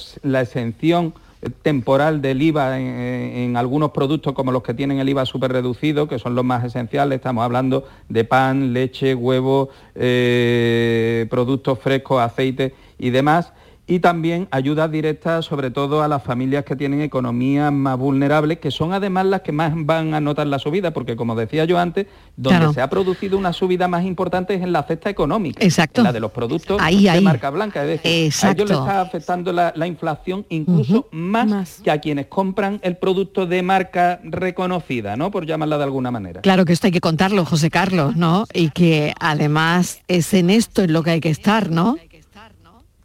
exención 0.41 1.13
temporal 1.61 2.21
del 2.21 2.41
IVA 2.41 2.79
en, 2.79 3.55
algunos 3.57 3.91
productos 3.91 4.33
como 4.33 4.51
los 4.51 4.63
que 4.63 4.73
tienen 4.73 4.99
el 4.99 5.09
IVA 5.09 5.25
súper 5.25 5.51
reducido, 5.51 6.07
que 6.07 6.19
son 6.19 6.35
los 6.35 6.43
más 6.43 6.63
esenciales, 6.63 7.17
estamos 7.17 7.43
hablando 7.43 7.87
de 8.09 8.23
pan, 8.23 8.73
leche, 8.73 9.13
huevo, 9.13 9.69
eh, 9.95 11.27
productos 11.29 11.79
frescos, 11.79 12.21
aceite 12.21 12.73
y 12.97 13.11
demás 13.11 13.53
y 13.87 13.99
también 13.99 14.47
ayudas 14.51 14.91
directas 14.91 15.45
sobre 15.45 15.71
todo 15.71 16.03
a 16.03 16.07
las 16.07 16.21
familias 16.21 16.65
que 16.65 16.75
tienen 16.75 17.01
economías 17.01 17.71
más 17.71 17.97
vulnerables, 17.97 18.59
que 18.59 18.69
son 18.69 18.93
además 18.93 19.25
las 19.25 19.41
que 19.41 19.53
más 19.53 19.73
van 19.75 20.13
a 20.13 20.19
notar 20.19 20.47
la 20.47 20.59
subida, 20.59 20.91
porque 20.91 21.15
como 21.15 21.35
decía 21.35 21.63
yo 21.65 21.79
antes, 21.79 22.07
donde 22.35 22.73
se 22.73 22.81
ha 22.81 22.89
producido 22.89 23.37
una 23.37 23.53
subida 23.53 23.87
más 23.87 24.03
importante 24.03 24.53
es 24.53 24.61
en 24.61 24.73
la 24.73 24.83
cesta 24.83 25.09
económica, 25.09 25.63
Exacto. 25.63 26.03
la 26.03 26.11
de 26.11 26.19
los 26.19 26.31
productos 26.31 26.81
de 26.85 27.21
marca 27.21 27.49
blanca, 27.49 27.83
es 27.83 28.01
decir, 28.01 28.47
a 28.47 28.51
ellos 28.51 28.69
les 28.69 28.77
está 28.77 29.01
afectando 29.01 29.53
la, 29.53 29.87
inflación 29.87 30.45
incluso 30.49 31.07
más, 31.11 31.79
que 31.81 31.91
a 31.91 31.99
quienes 31.99 32.27
compran 32.27 32.79
el 32.83 32.97
producto 32.97 33.45
de 33.45 33.63
marca 33.63 34.19
reconocida, 34.23 35.15
¿no? 35.15 35.31
Por 35.31 35.45
llamarla 35.45 35.77
de 35.77 35.83
alguna 35.85 36.11
manera. 36.11 36.41
Claro 36.41 36.65
que 36.65 36.73
esto 36.73 36.87
hay 36.87 36.91
que 36.91 36.99
contarlo, 36.99 37.45
José 37.45 37.69
Carlos, 37.69 38.17
¿no? 38.17 38.45
Y 38.53 38.71
que 38.71 39.13
además 39.19 40.01
es 40.09 40.33
en 40.33 40.49
esto 40.49 40.83
en 40.83 40.91
lo 40.91 41.03
que 41.03 41.11
hay 41.11 41.21
que 41.21 41.29
estar, 41.29 41.71
¿no? 41.71 41.95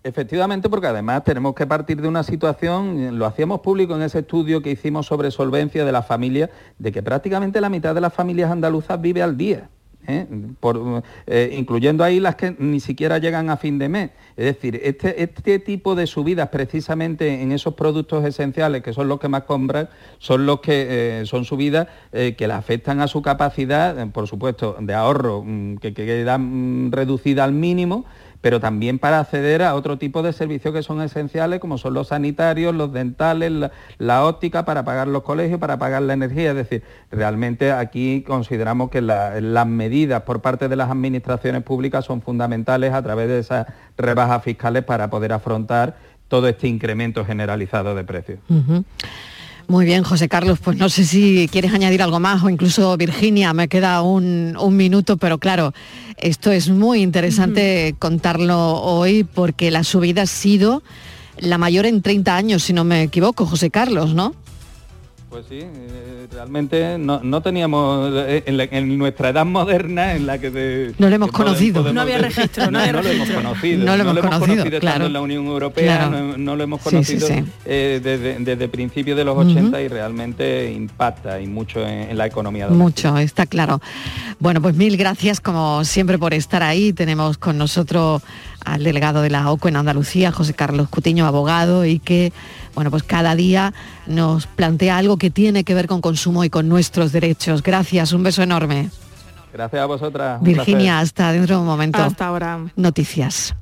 Efectivamente, 0.05 0.69
porque 0.69 0.89
además 0.89 1.23
tenemos 1.23 1.55
que 1.55 1.67
partir 1.67 2.01
de 2.01 2.09
una 2.09 2.25
situación, 2.25 3.19
lo 3.19 3.27
hacíamos 3.27 3.61
público 3.61 3.95
en 3.95 4.03
ese 4.03 4.21
estudio 4.21 4.61
que 4.61 4.73
hicimos 4.73 5.07
sobre 5.07 5.31
solvencia 5.31 5.85
de 5.85 5.93
las 5.93 6.07
familias, 6.07 6.51
de 6.79 6.91
que 6.91 7.03
prácticamente 7.05 7.61
la 7.61 7.69
mitad 7.69 7.95
de 7.95 8.01
las 8.01 8.13
familias 8.13 8.51
andaluzas 8.51 9.01
vive 9.01 9.23
al 9.23 9.37
día. 9.37 9.71
¿eh? 10.09 10.27
Eh, 11.29 11.55
incluyendo 11.57 12.03
ahí 12.03 12.19
las 12.19 12.35
que 12.35 12.57
ni 12.59 12.81
siquiera 12.81 13.19
llegan 13.19 13.49
a 13.49 13.57
fin 13.57 13.79
de 13.79 13.89
mes. 13.89 14.11
Es 14.37 14.47
decir, 14.47 14.81
este, 14.83 15.23
este 15.23 15.61
tipo 15.61 15.95
de 15.95 16.09
subidas 16.09 16.49
precisamente 16.49 17.41
en 17.41 17.53
esos 17.53 17.75
productos 17.75 18.25
esenciales, 18.25 18.83
que 18.83 18.93
son 18.93 19.07
los 19.07 19.21
que 19.21 19.29
más 19.29 19.45
compran, 19.45 19.89
son 20.19 20.47
los 20.47 20.59
que 20.61 21.21
eh, 21.21 21.27
son 21.27 21.45
subidas 21.45 21.87
que 22.11 22.49
le 22.49 22.53
afectan 22.53 23.01
a 23.01 23.07
su 23.07 23.23
capacidad, 23.23 24.09
por 24.09 24.27
supuesto, 24.27 24.77
de 24.81 24.95
ahorro, 24.95 25.45
mm, 25.45 25.77
que 25.77 25.95
queda 25.95 26.39
mm, 26.39 26.91
reducida 26.91 27.45
al 27.45 27.53
mínimo, 27.53 28.05
pero 28.43 28.61
también 28.61 28.99
para 28.99 29.20
acceder 29.20 29.62
a 29.62 29.74
otro 29.74 29.97
tipo 29.97 30.22
de 30.22 30.32
servicios 30.32 30.74
que 30.74 30.82
son 30.82 31.01
esenciales, 31.01 31.61
como 31.61 31.78
son 31.78 31.95
los 31.95 32.09
sanitarios, 32.09 32.74
los 32.74 32.93
dentales, 32.93 33.70
la, 33.99 34.24
óptica, 34.26 34.64
para 34.64 34.84
pagar 34.84 35.09
los 35.09 35.22
colegios, 35.22 35.61
para 35.61 35.78
pagar 35.78 36.03
la 36.03 36.12
energía. 36.12 36.51
Es 36.51 36.57
decir, 36.57 36.82
realmente 37.11 37.72
aquí 37.72 38.24
consideramos 38.26 38.90
que 38.90 39.01
las 39.01 39.66
medidas 39.66 40.22
por 40.22 40.43
parte 40.43 40.68
de 40.68 40.74
las 40.74 40.90
administraciones 40.90 41.62
públicas 41.62 42.05
son 42.05 42.20
fundamentales 42.20 42.93
a 42.93 43.03
través 43.03 43.28
de 43.28 43.38
esas 43.38 43.66
rebajas 43.97 44.43
fiscales 44.43 44.84
para 44.84 45.09
poder 45.09 45.32
afrontar 45.32 45.97
todo 46.26 46.49
este 46.49 46.66
incremento 46.66 47.24
generalizado 47.24 47.95
de 47.95 48.03
precios. 48.03 48.40
Muy 49.69 49.85
bien, 49.87 50.03
José 50.03 50.29
Carlos, 50.29 50.59
pues 50.63 50.77
no 50.77 50.89
sé 50.89 51.05
si 51.05 51.49
quieres 51.51 51.73
añadir 51.73 52.03
algo 52.03 52.21
más 52.21 52.43
o 52.43 52.51
incluso 52.51 52.97
Virginia, 52.97 53.53
me 53.53 53.69
queda 53.69 54.03
un, 54.03 54.57
minuto, 54.71 55.17
pero 55.17 55.39
claro, 55.39 55.73
esto 56.19 56.51
es 56.51 56.69
muy 56.69 57.03
interesante 57.03 57.95
contarlo 57.99 58.81
hoy 58.83 59.25
porque 59.25 59.71
la 59.71 59.85
subida 59.85 60.23
ha 60.23 60.27
sido 60.27 60.83
la 61.39 61.59
mayor 61.59 61.87
en 61.87 62.03
30 62.03 62.37
años, 62.37 62.63
si 62.65 62.73
no 62.73 62.85
me 62.85 63.03
equivoco, 63.03 63.47
José 63.47 63.71
Carlos, 63.71 64.15
¿no? 64.15 64.35
Pues 65.33 65.47
sí, 65.49 65.61
eh, 65.61 66.26
realmente 66.30 66.99
no, 66.99 67.41
teníamos 67.41 68.12
eh, 68.14 68.43
en, 68.45 68.99
nuestra 68.99 69.30
edad 69.30 69.47
moderna 69.47 70.12
en 70.14 70.26
la 70.26 70.37
que 70.37 70.93
no 70.99 71.09
lo 71.09 71.14
hemos 71.14 71.33
conocido, 71.33 71.91
no 71.91 72.03
había 72.03 72.18
registro, 72.18 72.70
no, 72.70 72.78
lo 72.78 73.01
hemos 73.01 73.30
conocido, 73.30 73.83
no 73.83 73.97
lo 73.97 74.11
hemos, 74.11 74.20
conocido, 74.20 74.78
claro. 74.78 75.07
en 75.07 75.12
la 75.14 75.22
Unión 75.22 75.47
Europea, 75.47 76.11
no, 76.37 76.55
lo 76.55 76.62
hemos 76.62 76.83
conocido 76.83 77.28
eh, 77.64 77.99
desde, 78.05 78.41
desde 78.41 78.68
principios 78.68 79.16
de 79.16 79.24
los 79.24 79.39
80 79.39 79.80
y 79.80 79.89
realmente 79.89 80.70
impacta 80.70 81.41
y 81.41 81.47
mucho 81.47 81.83
en, 81.83 82.14
la 82.14 82.26
economía. 82.26 82.68
Mucho, 82.68 83.16
está 83.16 83.47
claro. 83.47 83.80
Bueno, 84.39 84.61
pues 84.61 84.74
mil 84.74 84.99
gracias 84.99 85.41
como 85.41 85.83
siempre 85.87 86.18
por 86.18 86.35
estar 86.35 86.62
ahí. 86.62 86.93
Tenemos 86.93 87.39
con 87.39 87.57
nosotros 87.57 88.20
al 88.66 88.85
delegado 88.85 89.22
de 89.22 89.30
la 89.30 89.51
OCO 89.51 89.68
en 89.68 89.76
Andalucía, 89.76 90.30
José 90.30 90.53
Carlos 90.53 90.89
Cutiño, 90.91 91.26
abogado, 91.26 91.87
y 91.87 91.99
que 92.01 92.35
bueno, 92.75 92.91
pues 92.91 93.03
cada 93.03 93.35
día 93.35 93.73
nos 94.07 94.47
plantea 94.47 94.97
algo 94.97 95.16
que 95.16 95.31
tiene 95.31 95.64
que 95.64 95.75
ver 95.75 95.87
con 95.87 96.01
consumo 96.01 96.45
y 96.45 96.51
con 96.51 96.68
nuestros 96.68 97.12
derechos. 97.12 97.62
Gracias, 97.62 98.12
un 98.12 98.23
beso 98.23 98.43
enorme. 98.43 98.91
Gracias 99.53 99.83
a 99.83 99.87
vosotras. 99.87 100.43
Virginia, 100.43 100.99
hasta 101.01 101.33
dentro 101.33 101.57
de 101.57 101.61
un 101.61 101.66
momento. 101.66 102.03
Hasta 102.03 102.27
ahora. 102.27 102.61
Noticias. 102.77 103.55